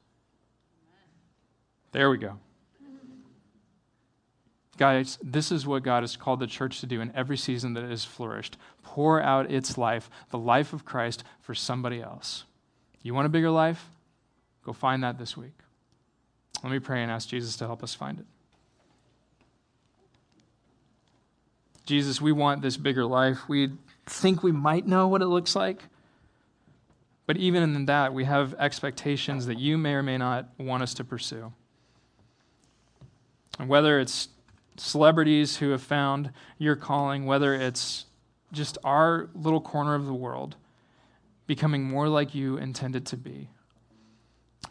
There 1.92 2.10
we 2.10 2.18
go. 2.18 2.38
Guys, 4.78 5.18
this 5.22 5.52
is 5.52 5.66
what 5.66 5.82
God 5.82 6.02
has 6.02 6.16
called 6.16 6.40
the 6.40 6.46
church 6.46 6.80
to 6.80 6.86
do 6.86 7.00
in 7.00 7.12
every 7.14 7.36
season 7.36 7.74
that 7.74 7.84
it 7.84 7.90
has 7.90 8.04
flourished 8.04 8.56
pour 8.82 9.22
out 9.22 9.50
its 9.50 9.78
life, 9.78 10.10
the 10.30 10.38
life 10.38 10.72
of 10.72 10.84
Christ, 10.84 11.24
for 11.40 11.54
somebody 11.54 12.00
else. 12.00 12.44
You 13.02 13.14
want 13.14 13.26
a 13.26 13.30
bigger 13.30 13.50
life? 13.50 13.90
Go 14.64 14.72
find 14.72 15.02
that 15.02 15.18
this 15.18 15.36
week. 15.36 15.54
Let 16.62 16.72
me 16.72 16.78
pray 16.78 17.02
and 17.02 17.10
ask 17.10 17.28
Jesus 17.28 17.56
to 17.56 17.66
help 17.66 17.82
us 17.82 17.94
find 17.94 18.18
it. 18.18 18.26
Jesus, 21.84 22.20
we 22.20 22.32
want 22.32 22.62
this 22.62 22.76
bigger 22.76 23.04
life. 23.04 23.48
We 23.48 23.70
think 24.06 24.42
we 24.42 24.52
might 24.52 24.86
know 24.86 25.08
what 25.08 25.20
it 25.20 25.26
looks 25.26 25.56
like. 25.56 25.82
But 27.26 27.36
even 27.36 27.62
in 27.62 27.86
that, 27.86 28.14
we 28.14 28.24
have 28.24 28.54
expectations 28.58 29.46
that 29.46 29.58
you 29.58 29.78
may 29.78 29.94
or 29.94 30.02
may 30.02 30.18
not 30.18 30.48
want 30.58 30.82
us 30.82 30.94
to 30.94 31.04
pursue. 31.04 31.52
And 33.58 33.68
whether 33.68 34.00
it's 34.00 34.28
celebrities 34.76 35.56
who 35.58 35.70
have 35.70 35.82
found 35.82 36.30
your 36.58 36.76
calling, 36.76 37.26
whether 37.26 37.54
it's 37.54 38.06
just 38.52 38.78
our 38.84 39.28
little 39.34 39.60
corner 39.60 39.94
of 39.94 40.06
the 40.06 40.14
world, 40.14 40.56
becoming 41.46 41.84
more 41.84 42.08
like 42.08 42.34
you 42.34 42.56
intended 42.56 43.06
to 43.06 43.16
be. 43.16 43.48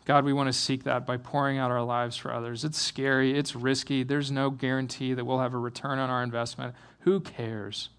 God, 0.05 0.25
we 0.25 0.33
want 0.33 0.47
to 0.47 0.53
seek 0.53 0.83
that 0.85 1.05
by 1.05 1.17
pouring 1.17 1.57
out 1.57 1.69
our 1.69 1.83
lives 1.83 2.17
for 2.17 2.33
others. 2.33 2.63
It's 2.63 2.81
scary, 2.81 3.37
it's 3.37 3.55
risky, 3.55 4.03
there's 4.03 4.31
no 4.31 4.49
guarantee 4.49 5.13
that 5.13 5.25
we'll 5.25 5.39
have 5.39 5.53
a 5.53 5.59
return 5.59 5.99
on 5.99 6.09
our 6.09 6.23
investment. 6.23 6.75
Who 7.01 7.19
cares? 7.19 7.89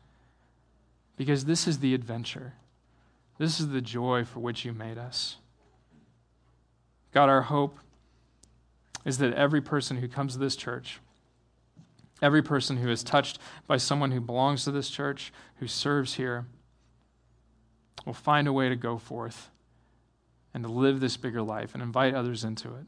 Because 1.16 1.45
this 1.45 1.68
is 1.68 1.78
the 1.78 1.95
adventure, 1.95 2.55
this 3.39 3.61
is 3.61 3.68
the 3.68 3.80
joy 3.80 4.24
for 4.24 4.41
which 4.41 4.64
you 4.64 4.72
made 4.72 4.99
us. 4.99 5.37
God, 7.12 7.28
our 7.28 7.43
hope 7.43 7.78
is 9.05 9.19
that 9.19 9.35
every 9.35 9.61
person 9.61 9.99
who 9.99 10.09
comes 10.09 10.35
to 10.35 10.39
this 10.39 10.57
church, 10.57 11.01
every 12.21 12.43
person 12.43 12.77
who 12.77 12.89
is 12.89 13.03
touched 13.03 13.39
by 13.67 13.77
someone 13.77 14.13
who 14.13 14.21
belongs 14.21 14.65
to 14.65 14.71
this 14.71 14.89
church, 14.89 15.33
who 15.57 15.67
serves 15.67 16.15
here, 16.15 16.47
will 18.07 18.13
find 18.13 18.49
a 18.49 18.53
way 18.53 18.69
to 18.69 18.77
go 18.77 18.99
forth 18.99 19.51
and 20.55 20.65
to 20.65 20.71
live 20.71 21.01
this 21.01 21.17
bigger 21.17 21.43
life 21.43 21.75
and 21.75 21.83
invite 21.83 22.15
others 22.15 22.45
into 22.45 22.69
it. 22.69 22.87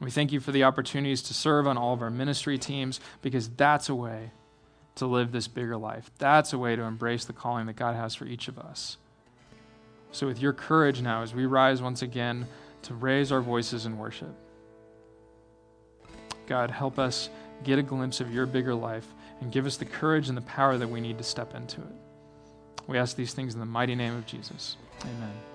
We 0.00 0.10
thank 0.10 0.32
you 0.32 0.40
for 0.40 0.52
the 0.52 0.64
opportunities 0.64 1.22
to 1.24 1.34
serve 1.34 1.66
on 1.66 1.76
all 1.76 1.92
of 1.92 2.00
our 2.00 2.10
ministry 2.10 2.56
teams 2.58 3.00
because 3.20 3.48
that's 3.50 3.88
a 3.88 3.94
way 3.94 4.30
to 4.96 5.06
live 5.06 5.30
this 5.32 5.46
bigger 5.46 5.76
life. 5.76 6.10
That's 6.18 6.52
a 6.52 6.58
way 6.58 6.74
to 6.74 6.82
embrace 6.82 7.24
the 7.24 7.32
calling 7.32 7.66
that 7.66 7.76
God 7.76 7.94
has 7.94 8.14
for 8.14 8.24
each 8.24 8.48
of 8.48 8.58
us. 8.58 8.96
So, 10.12 10.26
with 10.26 10.40
your 10.40 10.52
courage 10.52 11.00
now, 11.00 11.22
as 11.22 11.34
we 11.34 11.46
rise 11.46 11.80
once 11.80 12.02
again 12.02 12.46
to 12.82 12.94
raise 12.94 13.30
our 13.30 13.40
voices 13.40 13.86
in 13.86 13.98
worship, 13.98 14.34
God, 16.50 16.68
help 16.72 16.98
us 16.98 17.30
get 17.62 17.78
a 17.78 17.82
glimpse 17.82 18.20
of 18.20 18.34
your 18.34 18.44
bigger 18.44 18.74
life 18.74 19.06
and 19.40 19.52
give 19.52 19.66
us 19.66 19.76
the 19.76 19.84
courage 19.84 20.28
and 20.28 20.36
the 20.36 20.42
power 20.42 20.76
that 20.76 20.88
we 20.88 21.00
need 21.00 21.16
to 21.18 21.22
step 21.22 21.54
into 21.54 21.80
it. 21.80 21.94
We 22.88 22.98
ask 22.98 23.14
these 23.14 23.32
things 23.32 23.54
in 23.54 23.60
the 23.60 23.66
mighty 23.66 23.94
name 23.94 24.16
of 24.16 24.26
Jesus. 24.26 24.76
Amen. 25.04 25.49